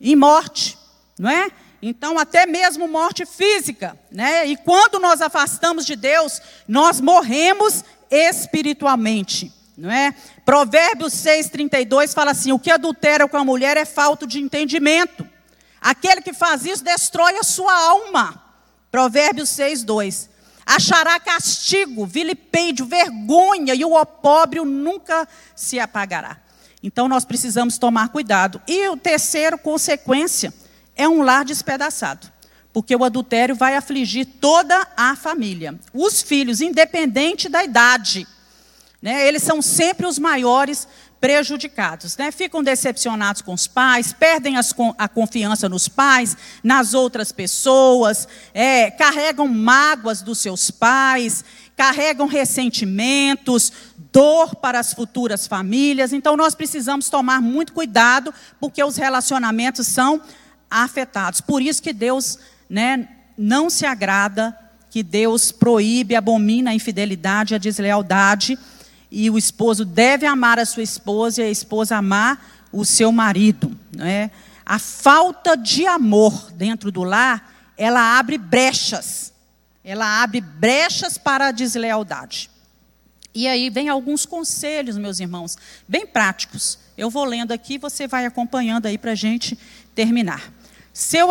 Em 0.00 0.14
morte, 0.14 0.78
não 1.18 1.28
é? 1.28 1.50
Então, 1.82 2.18
até 2.18 2.46
mesmo 2.46 2.88
morte 2.88 3.26
física, 3.26 3.98
né? 4.10 4.46
E 4.46 4.56
quando 4.56 4.98
nós 4.98 5.20
afastamos 5.20 5.84
de 5.84 5.94
Deus, 5.94 6.40
nós 6.66 7.00
morremos 7.00 7.84
espiritualmente 8.10 9.57
não 9.78 9.90
é? 9.90 10.12
Provérbios 10.44 11.12
6:32 11.14 12.12
fala 12.12 12.32
assim: 12.32 12.52
"O 12.52 12.58
que 12.58 12.70
adultera 12.70 13.28
com 13.28 13.36
a 13.36 13.44
mulher 13.44 13.76
é 13.76 13.84
falta 13.84 14.26
de 14.26 14.40
entendimento. 14.40 15.26
Aquele 15.80 16.20
que 16.20 16.32
faz 16.32 16.66
isso 16.66 16.82
destrói 16.82 17.36
a 17.38 17.44
sua 17.44 17.72
alma." 17.72 18.42
Provérbios 18.90 19.48
6:2. 19.50 20.28
Achará 20.66 21.18
castigo, 21.20 22.04
vilipêndio, 22.04 22.84
vergonha 22.84 23.74
e 23.74 23.84
o 23.84 23.94
opróbrio 23.94 24.64
nunca 24.64 25.26
se 25.54 25.78
apagará. 25.78 26.36
Então 26.82 27.08
nós 27.08 27.24
precisamos 27.24 27.78
tomar 27.78 28.08
cuidado. 28.08 28.60
E 28.66 28.88
o 28.88 28.96
terceiro 28.96 29.56
consequência 29.56 30.52
é 30.94 31.08
um 31.08 31.22
lar 31.22 31.44
despedaçado 31.44 32.30
porque 32.72 32.94
o 32.94 33.02
adultério 33.02 33.56
vai 33.56 33.74
afligir 33.74 34.24
toda 34.40 34.86
a 34.96 35.16
família. 35.16 35.78
Os 35.92 36.22
filhos, 36.22 36.60
independente 36.60 37.48
da 37.48 37.64
idade, 37.64 38.26
né? 39.00 39.26
Eles 39.26 39.42
são 39.42 39.62
sempre 39.62 40.06
os 40.06 40.18
maiores 40.18 40.88
prejudicados. 41.20 42.16
Né? 42.16 42.30
Ficam 42.30 42.62
decepcionados 42.62 43.42
com 43.42 43.52
os 43.52 43.66
pais, 43.66 44.12
perdem 44.12 44.56
as, 44.56 44.74
a 44.96 45.08
confiança 45.08 45.68
nos 45.68 45.88
pais, 45.88 46.36
nas 46.62 46.94
outras 46.94 47.32
pessoas, 47.32 48.26
é, 48.52 48.90
carregam 48.90 49.46
mágoas 49.46 50.22
dos 50.22 50.38
seus 50.38 50.70
pais, 50.70 51.44
carregam 51.76 52.26
ressentimentos, 52.26 53.72
dor 54.12 54.56
para 54.56 54.80
as 54.80 54.92
futuras 54.92 55.46
famílias. 55.46 56.12
Então, 56.12 56.36
nós 56.36 56.54
precisamos 56.54 57.08
tomar 57.08 57.40
muito 57.40 57.72
cuidado, 57.72 58.32
porque 58.58 58.82
os 58.82 58.96
relacionamentos 58.96 59.86
são 59.86 60.20
afetados. 60.70 61.40
Por 61.40 61.62
isso 61.62 61.82
que 61.82 61.92
Deus 61.92 62.38
né, 62.68 63.08
não 63.36 63.70
se 63.70 63.86
agrada, 63.86 64.56
que 64.90 65.02
Deus 65.02 65.52
proíbe, 65.52 66.16
abomina 66.16 66.70
a 66.70 66.74
infidelidade, 66.74 67.54
a 67.54 67.58
deslealdade 67.58 68.58
e 69.10 69.30
o 69.30 69.38
esposo 69.38 69.84
deve 69.84 70.26
amar 70.26 70.58
a 70.58 70.66
sua 70.66 70.82
esposa 70.82 71.40
e 71.40 71.44
a 71.44 71.50
esposa 71.50 71.96
amar 71.96 72.66
o 72.72 72.84
seu 72.84 73.10
marido. 73.10 73.76
Né? 73.96 74.30
A 74.64 74.78
falta 74.78 75.56
de 75.56 75.86
amor 75.86 76.52
dentro 76.52 76.92
do 76.92 77.02
lar, 77.02 77.72
ela 77.76 78.18
abre 78.18 78.36
brechas. 78.36 79.32
Ela 79.82 80.22
abre 80.22 80.40
brechas 80.40 81.16
para 81.16 81.48
a 81.48 81.52
deslealdade. 81.52 82.50
E 83.34 83.46
aí 83.46 83.70
vem 83.70 83.88
alguns 83.88 84.26
conselhos, 84.26 84.98
meus 84.98 85.20
irmãos, 85.20 85.56
bem 85.86 86.06
práticos. 86.06 86.78
Eu 86.96 87.08
vou 87.08 87.24
lendo 87.24 87.52
aqui, 87.52 87.78
você 87.78 88.06
vai 88.06 88.26
acompanhando 88.26 88.86
aí 88.86 88.98
para 88.98 89.12
a 89.12 89.14
gente 89.14 89.58
terminar. 89.94 90.52
Seu 90.92 91.28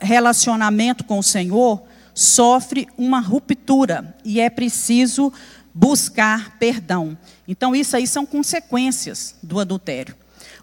relacionamento 0.00 1.04
com 1.04 1.18
o 1.18 1.22
Senhor 1.22 1.82
sofre 2.14 2.88
uma 2.96 3.20
ruptura 3.20 4.16
e 4.24 4.40
é 4.40 4.48
preciso 4.48 5.32
buscar 5.74 6.56
perdão. 6.58 7.16
Então, 7.46 7.74
isso 7.74 7.96
aí 7.96 8.06
são 8.06 8.26
consequências 8.26 9.34
do 9.42 9.60
adultério. 9.60 10.14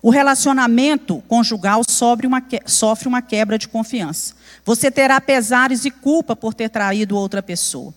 O 0.02 0.10
relacionamento 0.10 1.24
conjugal 1.28 1.82
sofre 1.88 2.28
uma, 2.28 3.22
quebra 3.22 3.58
de 3.58 3.68
confiança. 3.68 4.36
Você 4.64 4.92
terá 4.92 5.20
pesares 5.20 5.86
e 5.86 5.92
culpa 5.92 6.36
por 6.36 6.54
ter 6.54 6.70
traído 6.70 7.18
outra 7.18 7.42
pessoa. 7.42 7.94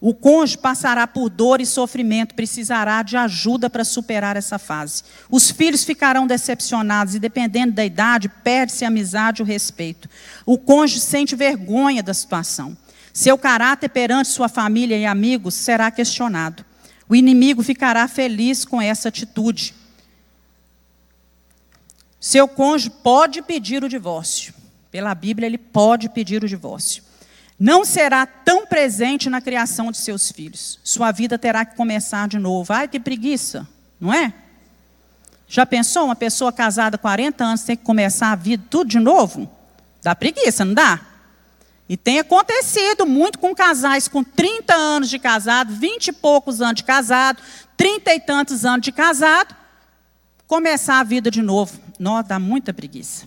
O 0.00 0.12
cônjuge 0.12 0.58
passará 0.58 1.06
por 1.06 1.30
dor 1.30 1.60
e 1.60 1.66
sofrimento, 1.66 2.34
precisará 2.34 3.04
de 3.04 3.16
ajuda 3.16 3.70
para 3.70 3.84
superar 3.84 4.36
essa 4.36 4.58
fase. 4.58 5.04
Os 5.30 5.48
filhos 5.48 5.84
ficarão 5.84 6.26
decepcionados 6.26 7.14
e, 7.14 7.20
dependendo 7.20 7.72
da 7.72 7.84
idade, 7.84 8.28
perde-se 8.28 8.84
a 8.84 8.88
amizade 8.88 9.40
e 9.40 9.44
o 9.44 9.46
respeito. 9.46 10.08
O 10.44 10.58
cônjuge 10.58 10.98
sente 10.98 11.36
vergonha 11.36 12.02
da 12.02 12.12
situação. 12.12 12.76
Seu 13.12 13.36
caráter 13.36 13.88
perante 13.88 14.28
sua 14.28 14.48
família 14.48 14.96
e 14.96 15.04
amigos 15.04 15.54
será 15.54 15.90
questionado. 15.90 16.64
O 17.08 17.14
inimigo 17.14 17.62
ficará 17.62 18.08
feliz 18.08 18.64
com 18.64 18.80
essa 18.80 19.08
atitude. 19.08 19.74
Seu 22.18 22.48
cônjuge 22.48 22.90
pode 23.02 23.42
pedir 23.42 23.84
o 23.84 23.88
divórcio. 23.88 24.54
Pela 24.90 25.14
Bíblia, 25.14 25.46
ele 25.46 25.58
pode 25.58 26.08
pedir 26.08 26.42
o 26.42 26.48
divórcio. 26.48 27.02
Não 27.58 27.84
será 27.84 28.24
tão 28.24 28.66
presente 28.66 29.28
na 29.28 29.40
criação 29.40 29.90
de 29.90 29.98
seus 29.98 30.32
filhos. 30.32 30.80
Sua 30.82 31.12
vida 31.12 31.38
terá 31.38 31.64
que 31.64 31.76
começar 31.76 32.26
de 32.28 32.38
novo. 32.38 32.72
Ai, 32.72 32.88
que 32.88 32.98
preguiça, 32.98 33.68
não 34.00 34.12
é? 34.12 34.32
Já 35.46 35.66
pensou 35.66 36.06
uma 36.06 36.16
pessoa 36.16 36.50
casada 36.50 36.96
40 36.96 37.44
anos 37.44 37.62
tem 37.62 37.76
que 37.76 37.84
começar 37.84 38.32
a 38.32 38.36
vida 38.36 38.64
tudo 38.70 38.88
de 38.88 38.98
novo? 38.98 39.50
Dá 40.02 40.14
preguiça, 40.14 40.64
não 40.64 40.72
dá? 40.72 41.11
E 41.88 41.96
tem 41.96 42.18
acontecido 42.18 43.04
muito 43.04 43.38
com 43.38 43.54
casais 43.54 44.08
com 44.08 44.22
30 44.22 44.74
anos 44.74 45.10
de 45.10 45.18
casado, 45.18 45.74
20 45.74 46.08
e 46.08 46.12
poucos 46.12 46.60
anos 46.60 46.76
de 46.76 46.84
casado, 46.84 47.42
30 47.76 48.14
e 48.14 48.20
tantos 48.20 48.64
anos 48.64 48.84
de 48.84 48.92
casado, 48.92 49.54
começar 50.46 51.00
a 51.00 51.04
vida 51.04 51.30
de 51.30 51.42
novo. 51.42 51.78
Não, 51.98 52.22
dá 52.22 52.38
muita 52.38 52.72
preguiça. 52.72 53.26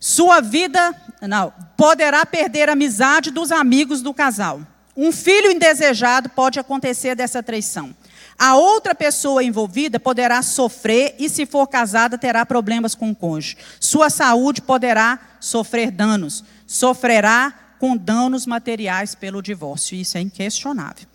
Sua 0.00 0.40
vida, 0.40 0.94
não, 1.22 1.52
poderá 1.76 2.24
perder 2.24 2.68
a 2.68 2.72
amizade 2.72 3.30
dos 3.30 3.50
amigos 3.50 4.02
do 4.02 4.14
casal. 4.14 4.60
Um 4.96 5.12
filho 5.12 5.50
indesejado 5.50 6.30
pode 6.30 6.58
acontecer 6.58 7.14
dessa 7.14 7.42
traição. 7.42 7.94
A 8.38 8.54
outra 8.54 8.94
pessoa 8.94 9.42
envolvida 9.42 9.98
poderá 9.98 10.42
sofrer 10.42 11.14
e, 11.18 11.28
se 11.28 11.46
for 11.46 11.66
casada, 11.66 12.18
terá 12.18 12.44
problemas 12.44 12.94
com 12.94 13.10
o 13.10 13.14
cônjuge. 13.14 13.56
Sua 13.80 14.10
saúde 14.10 14.60
poderá 14.60 15.18
sofrer 15.40 15.90
danos. 15.90 16.44
Sofrerá 16.66 17.54
com 17.78 17.96
danos 17.96 18.46
materiais 18.46 19.14
pelo 19.14 19.42
divórcio. 19.42 19.96
Isso 19.96 20.18
é 20.18 20.20
inquestionável. 20.20 21.06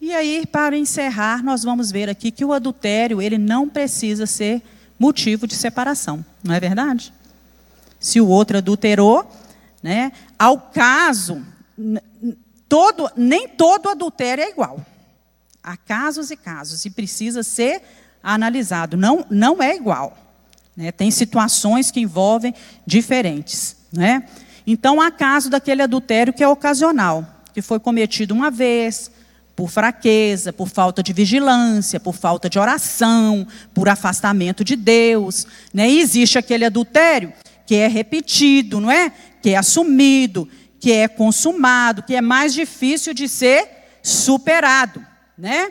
E 0.00 0.12
aí, 0.12 0.44
para 0.46 0.76
encerrar, 0.76 1.42
nós 1.42 1.62
vamos 1.62 1.90
ver 1.90 2.10
aqui 2.10 2.30
que 2.30 2.44
o 2.44 2.52
adultério, 2.52 3.22
ele 3.22 3.38
não 3.38 3.68
precisa 3.68 4.26
ser 4.26 4.62
motivo 4.98 5.46
de 5.46 5.54
separação, 5.54 6.24
não 6.42 6.54
é 6.54 6.60
verdade? 6.60 7.12
Se 7.98 8.20
o 8.20 8.28
outro 8.28 8.58
adulterou, 8.58 9.28
né, 9.82 10.12
ao 10.38 10.58
caso 10.58 11.42
todo, 12.68 13.10
nem 13.16 13.48
todo 13.48 13.88
adultério 13.88 14.44
é 14.44 14.50
igual. 14.50 14.84
Há 15.62 15.76
casos 15.76 16.30
e 16.30 16.36
casos, 16.36 16.84
e 16.84 16.90
precisa 16.90 17.42
ser 17.42 17.82
analisado. 18.22 18.96
Não, 18.96 19.24
não 19.30 19.62
é 19.62 19.74
igual. 19.74 20.16
Né? 20.76 20.92
Tem 20.92 21.10
situações 21.10 21.90
que 21.90 22.00
envolvem 22.00 22.54
diferentes. 22.86 23.76
Né? 23.92 24.28
Então, 24.66 25.00
há 25.00 25.10
caso 25.10 25.50
daquele 25.50 25.82
adultério 25.82 26.32
que 26.32 26.42
é 26.42 26.48
ocasional, 26.48 27.26
que 27.52 27.60
foi 27.60 27.78
cometido 27.78 28.34
uma 28.34 28.50
vez, 28.50 29.10
por 29.54 29.70
fraqueza, 29.70 30.52
por 30.52 30.68
falta 30.68 31.02
de 31.02 31.12
vigilância, 31.12 32.00
por 32.00 32.14
falta 32.14 32.48
de 32.48 32.58
oração, 32.58 33.46
por 33.72 33.88
afastamento 33.88 34.64
de 34.64 34.74
Deus. 34.74 35.46
Né? 35.72 35.90
E 35.90 36.00
existe 36.00 36.38
aquele 36.38 36.64
adultério 36.64 37.32
que 37.66 37.76
é 37.76 37.86
repetido, 37.86 38.80
não 38.80 38.90
é? 38.90 39.12
Que 39.42 39.50
é 39.50 39.56
assumido, 39.56 40.48
que 40.80 40.92
é 40.92 41.08
consumado, 41.08 42.02
que 42.02 42.14
é 42.14 42.20
mais 42.20 42.52
difícil 42.52 43.14
de 43.14 43.28
ser 43.28 43.68
superado, 44.02 45.04
né? 45.36 45.70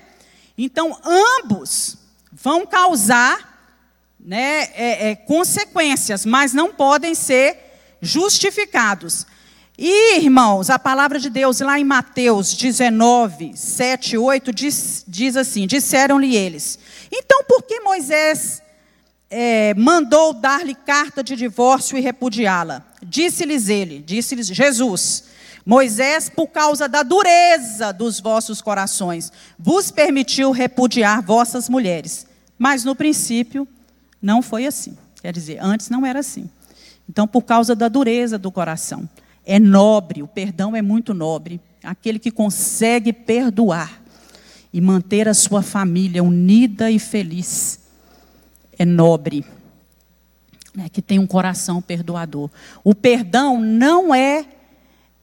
Então, 0.57 0.97
ambos 1.03 1.97
vão 2.31 2.65
causar 2.65 3.53
né, 4.19 4.69
é, 4.73 5.09
é, 5.09 5.15
consequências, 5.15 6.25
mas 6.25 6.53
não 6.53 6.73
podem 6.73 7.13
ser 7.13 7.72
justificados. 8.03 9.25
E, 9.77 10.17
irmãos, 10.17 10.69
a 10.69 10.77
palavra 10.77 11.19
de 11.19 11.29
Deus 11.29 11.59
lá 11.61 11.79
em 11.79 11.83
Mateus 11.83 12.53
19, 12.53 13.53
7, 13.55 14.17
8 14.17 14.53
diz, 14.53 15.03
diz 15.07 15.35
assim: 15.35 15.65
Disseram-lhe 15.65 16.35
eles: 16.35 16.77
Então 17.11 17.43
por 17.47 17.63
que 17.63 17.79
Moisés 17.79 18.61
é, 19.31 19.73
mandou 19.73 20.33
dar-lhe 20.33 20.75
carta 20.75 21.23
de 21.23 21.35
divórcio 21.35 21.97
e 21.97 22.01
repudiá-la? 22.01 22.85
Disse-lhes 23.01 23.67
ele, 23.67 23.99
disse-lhes 24.05 24.47
Jesus: 24.47 25.23
Moisés, 25.65 26.29
por 26.29 26.47
causa 26.47 26.87
da 26.87 27.01
dureza 27.01 27.91
dos 27.91 28.19
vossos 28.19 28.61
corações, 28.61 29.31
vos 29.57 29.89
permitiu 29.89 30.51
repudiar 30.51 31.23
vossas 31.23 31.67
mulheres. 31.67 32.27
Mas 32.59 32.83
no 32.83 32.95
princípio 32.95 33.67
não 34.21 34.41
foi 34.41 34.67
assim. 34.67 34.95
Quer 35.21 35.33
dizer, 35.33 35.57
antes 35.61 35.89
não 35.89 36.05
era 36.05 36.19
assim. 36.19 36.49
Então, 37.09 37.27
por 37.27 37.43
causa 37.43 37.75
da 37.75 37.87
dureza 37.87 38.37
do 38.37 38.51
coração 38.51 39.07
é 39.45 39.59
nobre, 39.59 40.23
o 40.23 40.27
perdão 40.27 40.75
é 40.75 40.81
muito 40.81 41.13
nobre. 41.13 41.59
Aquele 41.83 42.17
que 42.17 42.31
consegue 42.31 43.11
perdoar 43.11 44.01
e 44.71 44.79
manter 44.79 45.27
a 45.27 45.33
sua 45.33 45.61
família 45.61 46.23
unida 46.23 46.89
e 46.89 46.97
feliz 46.97 47.79
é 48.77 48.85
nobre, 48.85 49.45
né, 50.73 50.87
que 50.89 51.01
tem 51.01 51.19
um 51.19 51.27
coração 51.27 51.81
perdoador. 51.81 52.49
O 52.83 52.95
perdão 52.95 53.59
não 53.59 54.15
é, 54.15 54.45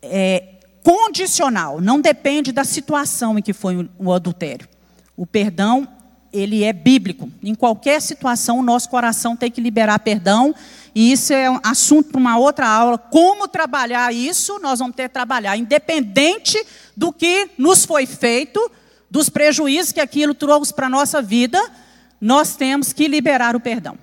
é 0.02 0.60
condicional, 0.84 1.80
não 1.80 2.00
depende 2.00 2.52
da 2.52 2.62
situação 2.62 3.38
em 3.38 3.42
que 3.42 3.52
foi 3.52 3.88
o 3.98 4.12
adultério. 4.12 4.68
O 5.16 5.26
perdão 5.26 5.88
ele 6.32 6.64
é 6.64 6.72
bíblico. 6.72 7.30
Em 7.42 7.54
qualquer 7.54 8.00
situação, 8.00 8.58
o 8.58 8.62
nosso 8.62 8.88
coração 8.88 9.36
tem 9.36 9.50
que 9.50 9.60
liberar 9.60 9.98
perdão, 10.00 10.54
e 10.94 11.12
isso 11.12 11.32
é 11.32 11.50
um 11.50 11.60
assunto 11.62 12.10
para 12.10 12.20
uma 12.20 12.38
outra 12.38 12.68
aula. 12.68 12.98
Como 12.98 13.46
trabalhar 13.46 14.12
isso? 14.12 14.58
Nós 14.58 14.78
vamos 14.78 14.96
ter 14.96 15.08
que 15.08 15.14
trabalhar, 15.14 15.56
independente 15.56 16.62
do 16.96 17.12
que 17.12 17.50
nos 17.56 17.84
foi 17.84 18.06
feito, 18.06 18.70
dos 19.10 19.28
prejuízos 19.28 19.92
que 19.92 20.00
aquilo 20.00 20.34
trouxe 20.34 20.72
para 20.72 20.86
a 20.86 20.90
nossa 20.90 21.20
vida, 21.20 21.60
nós 22.20 22.54
temos 22.54 22.92
que 22.92 23.08
liberar 23.08 23.56
o 23.56 23.60
perdão. 23.60 23.96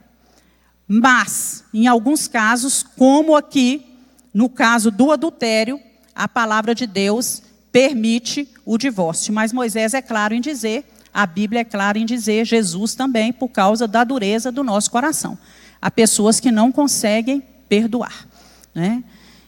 Mas, 0.88 1.64
em 1.74 1.88
alguns 1.88 2.28
casos, 2.28 2.84
como 2.84 3.36
aqui, 3.36 3.86
no 4.34 4.50
caso 4.50 4.90
do 4.90 5.12
adultério, 5.12 5.80
a 6.16 6.28
palavra 6.28 6.74
de 6.74 6.88
Deus 6.88 7.42
permite 7.72 8.50
o 8.66 8.78
divórcio. 8.78 9.34
Mas 9.34 9.54
Moisés 9.54 9.94
é 9.94 10.02
claro 10.02 10.34
em 10.34 10.42
dizer 10.42 10.86
a 11.18 11.26
Bíblia 11.26 11.62
é 11.62 11.64
clara 11.64 11.98
em 11.98 12.06
dizer, 12.06 12.46
Jesus 12.46 12.94
também, 12.94 13.34
por 13.34 13.48
causa 13.48 13.88
da 13.88 14.04
dureza 14.04 14.52
do 14.52 14.64
nosso 14.64 14.92
coração. 14.92 15.36
Há 15.82 15.90
pessoas 15.90 16.40
que 16.40 16.52
não 16.52 16.72
conseguem 16.72 17.42
perdoar. 17.68 18.28
Né? 18.72 19.04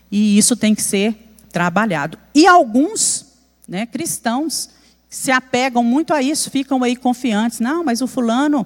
E 0.09 0.35
isso 0.35 0.55
tem 0.55 0.73
que 0.73 0.81
ser 0.81 1.15
trabalhado. 1.51 2.17
E 2.33 2.47
alguns 2.47 3.23
né, 3.67 3.85
cristãos 3.85 4.71
se 5.07 5.29
apegam 5.29 5.83
muito 5.83 6.11
a 6.11 6.23
isso, 6.23 6.49
ficam 6.49 6.83
aí 6.83 6.95
confiantes. 6.95 7.59
Não, 7.59 7.83
mas 7.83 8.01
o 8.01 8.07
fulano, 8.07 8.65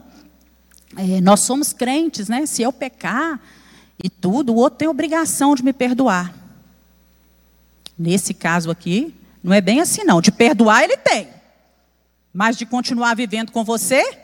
é, 0.96 1.20
nós 1.20 1.42
somos 1.42 1.74
crentes, 1.74 2.30
né? 2.30 2.46
Se 2.46 2.62
eu 2.62 2.72
pecar 2.72 3.38
e 4.02 4.10
tudo, 4.10 4.54
o 4.54 4.56
outro 4.56 4.80
tem 4.80 4.88
obrigação 4.88 5.56
de 5.56 5.64
me 5.66 5.74
perdoar. 5.74 6.34
Nesse 8.00 8.34
caso 8.34 8.72
aqui, 8.72 9.14
não 9.44 9.52
é 9.52 9.60
bem 9.60 9.82
assim, 9.82 10.06
não. 10.06 10.22
De 10.22 10.32
perdoar, 10.32 10.86
ele 10.86 10.96
tem. 10.96 11.33
Mas 12.34 12.58
de 12.58 12.66
continuar 12.66 13.16
vivendo 13.16 13.52
com 13.52 13.64
você 13.64 14.18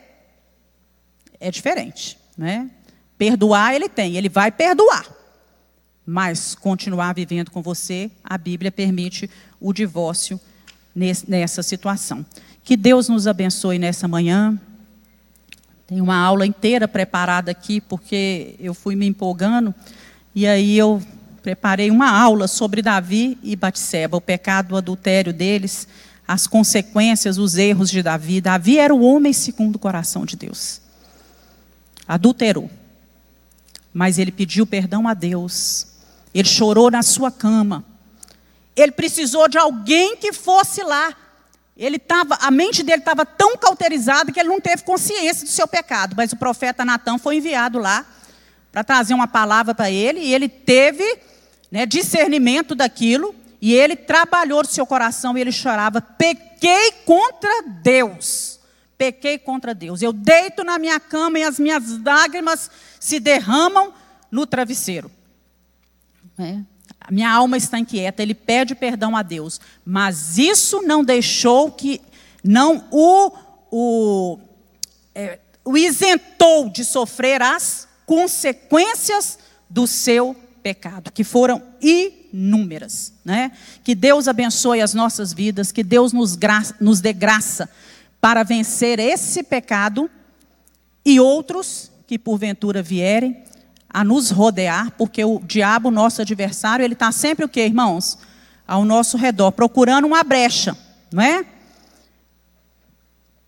é 1.39 1.51
diferente, 1.51 2.17
né? 2.37 2.69
Perdoar 3.17 3.75
ele 3.75 3.87
tem, 3.87 4.17
ele 4.17 4.29
vai 4.29 4.51
perdoar. 4.51 5.05
Mas 6.05 6.55
continuar 6.55 7.13
vivendo 7.13 7.51
com 7.51 7.61
você, 7.61 8.09
a 8.23 8.37
Bíblia 8.37 8.71
permite 8.71 9.29
o 9.59 9.71
divórcio 9.71 10.39
nessa 10.95 11.61
situação. 11.61 12.25
Que 12.63 12.75
Deus 12.75 13.07
nos 13.07 13.27
abençoe 13.27 13.77
nessa 13.77 14.07
manhã. 14.07 14.59
Tem 15.85 16.01
uma 16.01 16.17
aula 16.17 16.45
inteira 16.45 16.87
preparada 16.87 17.51
aqui, 17.51 17.79
porque 17.79 18.55
eu 18.59 18.73
fui 18.73 18.95
me 18.95 19.05
empolgando, 19.05 19.73
e 20.33 20.47
aí 20.47 20.77
eu 20.77 21.01
preparei 21.41 21.89
uma 21.89 22.09
aula 22.09 22.47
sobre 22.47 22.81
Davi 22.81 23.37
e 23.41 23.55
Batseba, 23.55 24.17
o 24.17 24.21
pecado, 24.21 24.73
o 24.73 24.77
adultério 24.77 25.33
deles 25.33 25.87
as 26.29 26.45
consequências, 26.45 27.39
os 27.39 27.57
erros 27.57 27.89
de 27.89 28.03
Davi. 28.03 28.39
Davi 28.39 28.77
era 28.77 28.93
o 28.93 29.01
homem 29.01 29.33
segundo 29.33 29.77
o 29.77 29.79
coração 29.79 30.27
de 30.27 30.35
Deus. 30.35 30.79
Adulterou. 32.07 32.69
Mas 33.91 34.19
ele 34.19 34.31
pediu 34.31 34.67
perdão 34.67 35.07
a 35.07 35.15
Deus. 35.15 35.87
Ele 36.31 36.47
chorou 36.47 36.91
na 36.91 37.01
sua 37.01 37.31
cama. 37.31 37.83
Ele 38.75 38.91
precisou 38.91 39.49
de 39.49 39.57
alguém 39.57 40.17
que 40.17 40.31
fosse 40.31 40.83
lá. 40.83 41.17
Ele 41.75 41.97
tava, 41.97 42.35
a 42.35 42.51
mente 42.51 42.83
dele 42.83 42.99
estava 42.99 43.25
tão 43.25 43.57
cauterizada 43.57 44.31
que 44.31 44.39
ele 44.39 44.49
não 44.49 44.61
teve 44.61 44.83
consciência 44.83 45.47
do 45.47 45.51
seu 45.51 45.67
pecado. 45.67 46.13
Mas 46.15 46.31
o 46.31 46.37
profeta 46.37 46.85
Natan 46.85 47.17
foi 47.17 47.37
enviado 47.37 47.79
lá 47.79 48.05
para 48.71 48.83
trazer 48.83 49.15
uma 49.15 49.27
palavra 49.27 49.73
para 49.73 49.89
ele, 49.89 50.19
e 50.19 50.31
ele 50.31 50.47
teve 50.47 51.03
né, 51.71 51.87
discernimento 51.87 52.75
daquilo, 52.75 53.33
e 53.61 53.73
ele 53.73 53.95
trabalhou 53.95 54.61
no 54.61 54.69
seu 54.69 54.85
coração 54.85 55.37
e 55.37 55.41
ele 55.41 55.51
chorava: 55.51 56.01
pequei 56.01 56.91
contra 57.05 57.63
Deus. 57.81 58.59
Pequei 58.97 59.37
contra 59.37 59.73
Deus. 59.73 60.01
Eu 60.01 60.11
deito 60.11 60.63
na 60.63 60.77
minha 60.77 60.99
cama 60.99 61.39
e 61.39 61.43
as 61.43 61.57
minhas 61.57 62.01
lágrimas 62.03 62.69
se 62.99 63.19
derramam 63.19 63.93
no 64.29 64.45
travesseiro. 64.45 65.09
É. 66.37 66.59
A 66.99 67.11
minha 67.11 67.31
alma 67.31 67.57
está 67.57 67.79
inquieta. 67.79 68.21
Ele 68.21 68.33
pede 68.33 68.75
perdão 68.75 69.15
a 69.15 69.23
Deus. 69.23 69.59
Mas 69.85 70.37
isso 70.37 70.81
não 70.81 71.03
deixou 71.03 71.71
que. 71.71 72.01
Não 72.41 72.85
o, 72.89 73.31
o, 73.69 74.39
é, 75.13 75.39
o 75.65 75.77
isentou 75.77 76.69
de 76.69 76.85
sofrer 76.85 77.41
as 77.41 77.87
consequências 78.05 79.37
do 79.69 79.85
seu 79.85 80.35
pecado, 80.63 81.11
que 81.11 81.23
foram 81.23 81.61
inúmeras. 82.33 83.13
Né? 83.23 83.51
Que 83.83 83.93
Deus 83.95 84.27
abençoe 84.27 84.81
as 84.81 84.93
nossas 84.93 85.33
vidas, 85.33 85.71
que 85.71 85.83
Deus 85.83 86.13
nos, 86.13 86.37
nos 86.79 87.01
dê 87.01 87.13
graça 87.13 87.69
para 88.21 88.43
vencer 88.43 88.99
esse 88.99 89.43
pecado 89.43 90.09
e 91.05 91.19
outros 91.19 91.91
que 92.05 92.19
porventura 92.19 92.81
vierem 92.81 93.43
a 93.89 94.03
nos 94.03 94.29
rodear, 94.29 94.91
porque 94.91 95.23
o 95.23 95.39
diabo, 95.39 95.89
nosso 95.89 96.21
adversário, 96.21 96.83
ele 96.83 96.93
está 96.93 97.11
sempre 97.11 97.45
o 97.45 97.49
que, 97.49 97.65
irmãos? 97.65 98.17
Ao 98.67 98.85
nosso 98.85 99.17
redor, 99.17 99.51
procurando 99.51 100.05
uma 100.05 100.23
brecha, 100.23 100.77
não 101.11 101.23
é? 101.23 101.43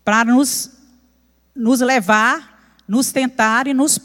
Para 0.04 0.24
nos, 0.24 0.70
nos 1.54 1.80
levar, 1.80 2.76
nos 2.88 3.12
tentar 3.12 3.68
e 3.68 3.74
nos 3.74 4.00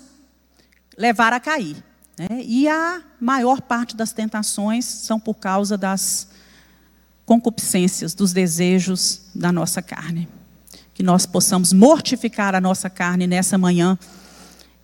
levar 0.95 1.33
a 1.33 1.39
cair. 1.39 1.83
Né? 2.17 2.43
E 2.43 2.67
a 2.67 3.01
maior 3.19 3.61
parte 3.61 3.95
das 3.95 4.11
tentações 4.11 4.85
são 4.85 5.19
por 5.19 5.35
causa 5.35 5.77
das 5.77 6.29
concupiscências, 7.25 8.13
dos 8.13 8.33
desejos 8.33 9.21
da 9.35 9.51
nossa 9.51 9.81
carne. 9.81 10.27
Que 10.93 11.03
nós 11.03 11.25
possamos 11.25 11.73
mortificar 11.73 12.55
a 12.55 12.61
nossa 12.61 12.89
carne 12.89 13.27
nessa 13.27 13.57
manhã 13.57 13.97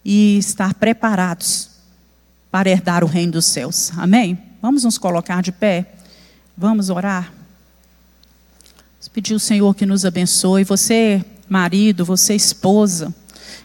e 0.05 0.37
estar 0.37 0.73
preparados 0.75 1.69
para 2.51 2.69
herdar 2.69 3.03
o 3.03 3.07
reino 3.07 3.31
dos 3.31 3.45
céus. 3.45 3.91
Amém? 3.97 4.37
Vamos 4.61 4.83
nos 4.83 4.97
colocar 4.97 5.41
de 5.41 5.51
pé. 5.51 5.95
Vamos 6.55 6.89
orar. 6.89 7.33
Vamos 8.93 9.07
pedir 9.11 9.33
ao 9.33 9.39
Senhor 9.39 9.73
que 9.73 9.85
nos 9.85 10.05
abençoe. 10.05 10.63
Você, 10.63 11.25
marido, 11.49 12.05
você, 12.05 12.35
esposa. 12.35 13.13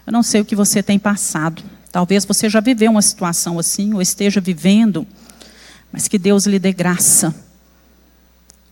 Eu 0.07 0.13
não 0.13 0.23
sei 0.23 0.41
o 0.41 0.45
que 0.45 0.57
você 0.57 0.83
tem 0.83 0.99
passado. 0.99 1.63
Talvez 1.99 2.25
você 2.25 2.49
já 2.49 2.61
viveu 2.61 2.93
uma 2.93 3.03
situação 3.03 3.59
assim, 3.59 3.93
ou 3.93 4.01
esteja 4.01 4.41
vivendo, 4.41 5.05
mas 5.91 6.07
que 6.07 6.17
Deus 6.17 6.47
lhe 6.47 6.57
dê 6.57 6.73
graça 6.73 7.35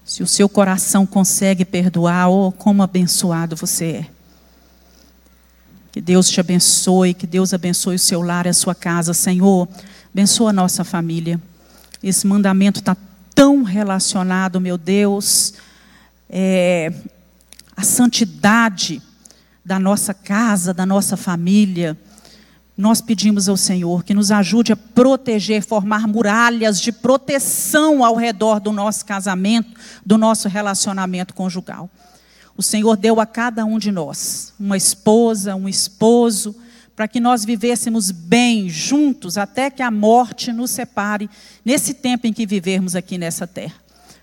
Se 0.04 0.22
o 0.22 0.28
seu 0.28 0.48
coração 0.48 1.04
consegue 1.04 1.64
perdoar, 1.64 2.30
oh, 2.30 2.52
como 2.52 2.84
abençoado 2.84 3.56
você 3.56 3.84
é. 3.84 4.06
Que 5.90 6.00
Deus 6.00 6.30
te 6.30 6.38
abençoe, 6.38 7.14
que 7.14 7.26
Deus 7.26 7.52
abençoe 7.52 7.96
o 7.96 7.98
seu 7.98 8.22
lar 8.22 8.46
e 8.46 8.50
a 8.50 8.54
sua 8.54 8.76
casa, 8.76 9.12
Senhor. 9.12 9.68
Abençoa 10.14 10.50
a 10.50 10.52
nossa 10.52 10.84
família. 10.84 11.42
Esse 12.00 12.28
mandamento 12.28 12.78
está 12.78 12.96
tão 13.34 13.64
relacionado, 13.64 14.60
meu 14.60 14.78
Deus, 14.78 15.54
é, 16.30 16.92
a 17.76 17.82
santidade 17.82 19.02
da 19.64 19.80
nossa 19.80 20.14
casa, 20.14 20.72
da 20.72 20.86
nossa 20.86 21.16
família 21.16 21.98
nós 22.76 23.00
pedimos 23.00 23.48
ao 23.48 23.56
Senhor 23.56 24.04
que 24.04 24.12
nos 24.12 24.30
ajude 24.30 24.72
a 24.72 24.76
proteger, 24.76 25.62
formar 25.62 26.06
muralhas 26.06 26.78
de 26.78 26.92
proteção 26.92 28.04
ao 28.04 28.14
redor 28.14 28.60
do 28.60 28.70
nosso 28.70 29.06
casamento, 29.06 29.70
do 30.04 30.18
nosso 30.18 30.46
relacionamento 30.46 31.32
conjugal. 31.32 31.88
O 32.54 32.62
Senhor 32.62 32.96
deu 32.96 33.18
a 33.18 33.24
cada 33.24 33.64
um 33.64 33.78
de 33.78 33.90
nós 33.90 34.52
uma 34.60 34.76
esposa, 34.76 35.54
um 35.54 35.68
esposo, 35.68 36.54
para 36.94 37.08
que 37.08 37.20
nós 37.20 37.44
vivêssemos 37.44 38.10
bem 38.10 38.68
juntos 38.68 39.38
até 39.38 39.70
que 39.70 39.82
a 39.82 39.90
morte 39.90 40.52
nos 40.52 40.70
separe 40.70 41.30
nesse 41.64 41.94
tempo 41.94 42.26
em 42.26 42.32
que 42.32 42.46
vivermos 42.46 42.94
aqui 42.94 43.16
nessa 43.16 43.46
terra. 43.46 43.74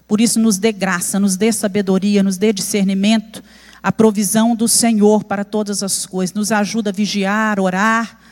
Por 0.07 0.21
isso, 0.21 0.39
nos 0.39 0.57
dê 0.57 0.71
graça, 0.71 1.19
nos 1.19 1.35
dê 1.35 1.51
sabedoria, 1.51 2.21
nos 2.21 2.37
dê 2.37 2.53
discernimento, 2.53 3.43
a 3.81 3.91
provisão 3.91 4.55
do 4.55 4.67
Senhor 4.67 5.23
para 5.23 5.43
todas 5.43 5.81
as 5.81 6.05
coisas. 6.05 6.33
Nos 6.35 6.51
ajuda 6.51 6.89
a 6.89 6.93
vigiar, 6.93 7.59
orar 7.59 8.22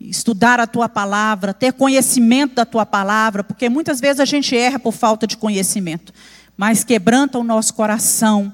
estudar 0.00 0.60
a 0.60 0.66
tua 0.66 0.88
palavra, 0.88 1.52
ter 1.52 1.72
conhecimento 1.72 2.54
da 2.54 2.64
tua 2.64 2.86
palavra, 2.86 3.42
porque 3.42 3.68
muitas 3.68 4.00
vezes 4.00 4.20
a 4.20 4.24
gente 4.24 4.56
erra 4.56 4.78
por 4.78 4.92
falta 4.92 5.26
de 5.26 5.36
conhecimento, 5.36 6.12
mas 6.56 6.84
quebranta 6.84 7.38
o 7.38 7.44
nosso 7.44 7.74
coração 7.74 8.52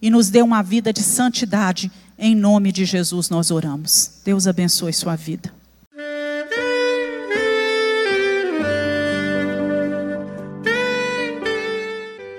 e 0.00 0.10
nos 0.10 0.30
dê 0.30 0.40
uma 0.40 0.62
vida 0.62 0.92
de 0.92 1.02
santidade. 1.02 1.90
Em 2.18 2.34
nome 2.34 2.72
de 2.72 2.84
Jesus 2.84 3.28
nós 3.28 3.50
oramos. 3.50 4.20
Deus 4.24 4.46
abençoe 4.46 4.92
sua 4.92 5.14
vida. 5.14 5.52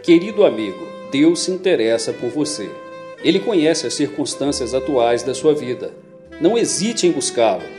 Querido 0.03 0.43
amigo, 0.43 0.87
Deus 1.11 1.41
se 1.41 1.51
interessa 1.51 2.11
por 2.11 2.31
você. 2.31 2.69
Ele 3.23 3.39
conhece 3.39 3.85
as 3.85 3.93
circunstâncias 3.93 4.73
atuais 4.73 5.21
da 5.21 5.35
sua 5.35 5.53
vida. 5.53 5.93
Não 6.41 6.57
hesite 6.57 7.05
em 7.05 7.11
buscá-lo 7.11 7.78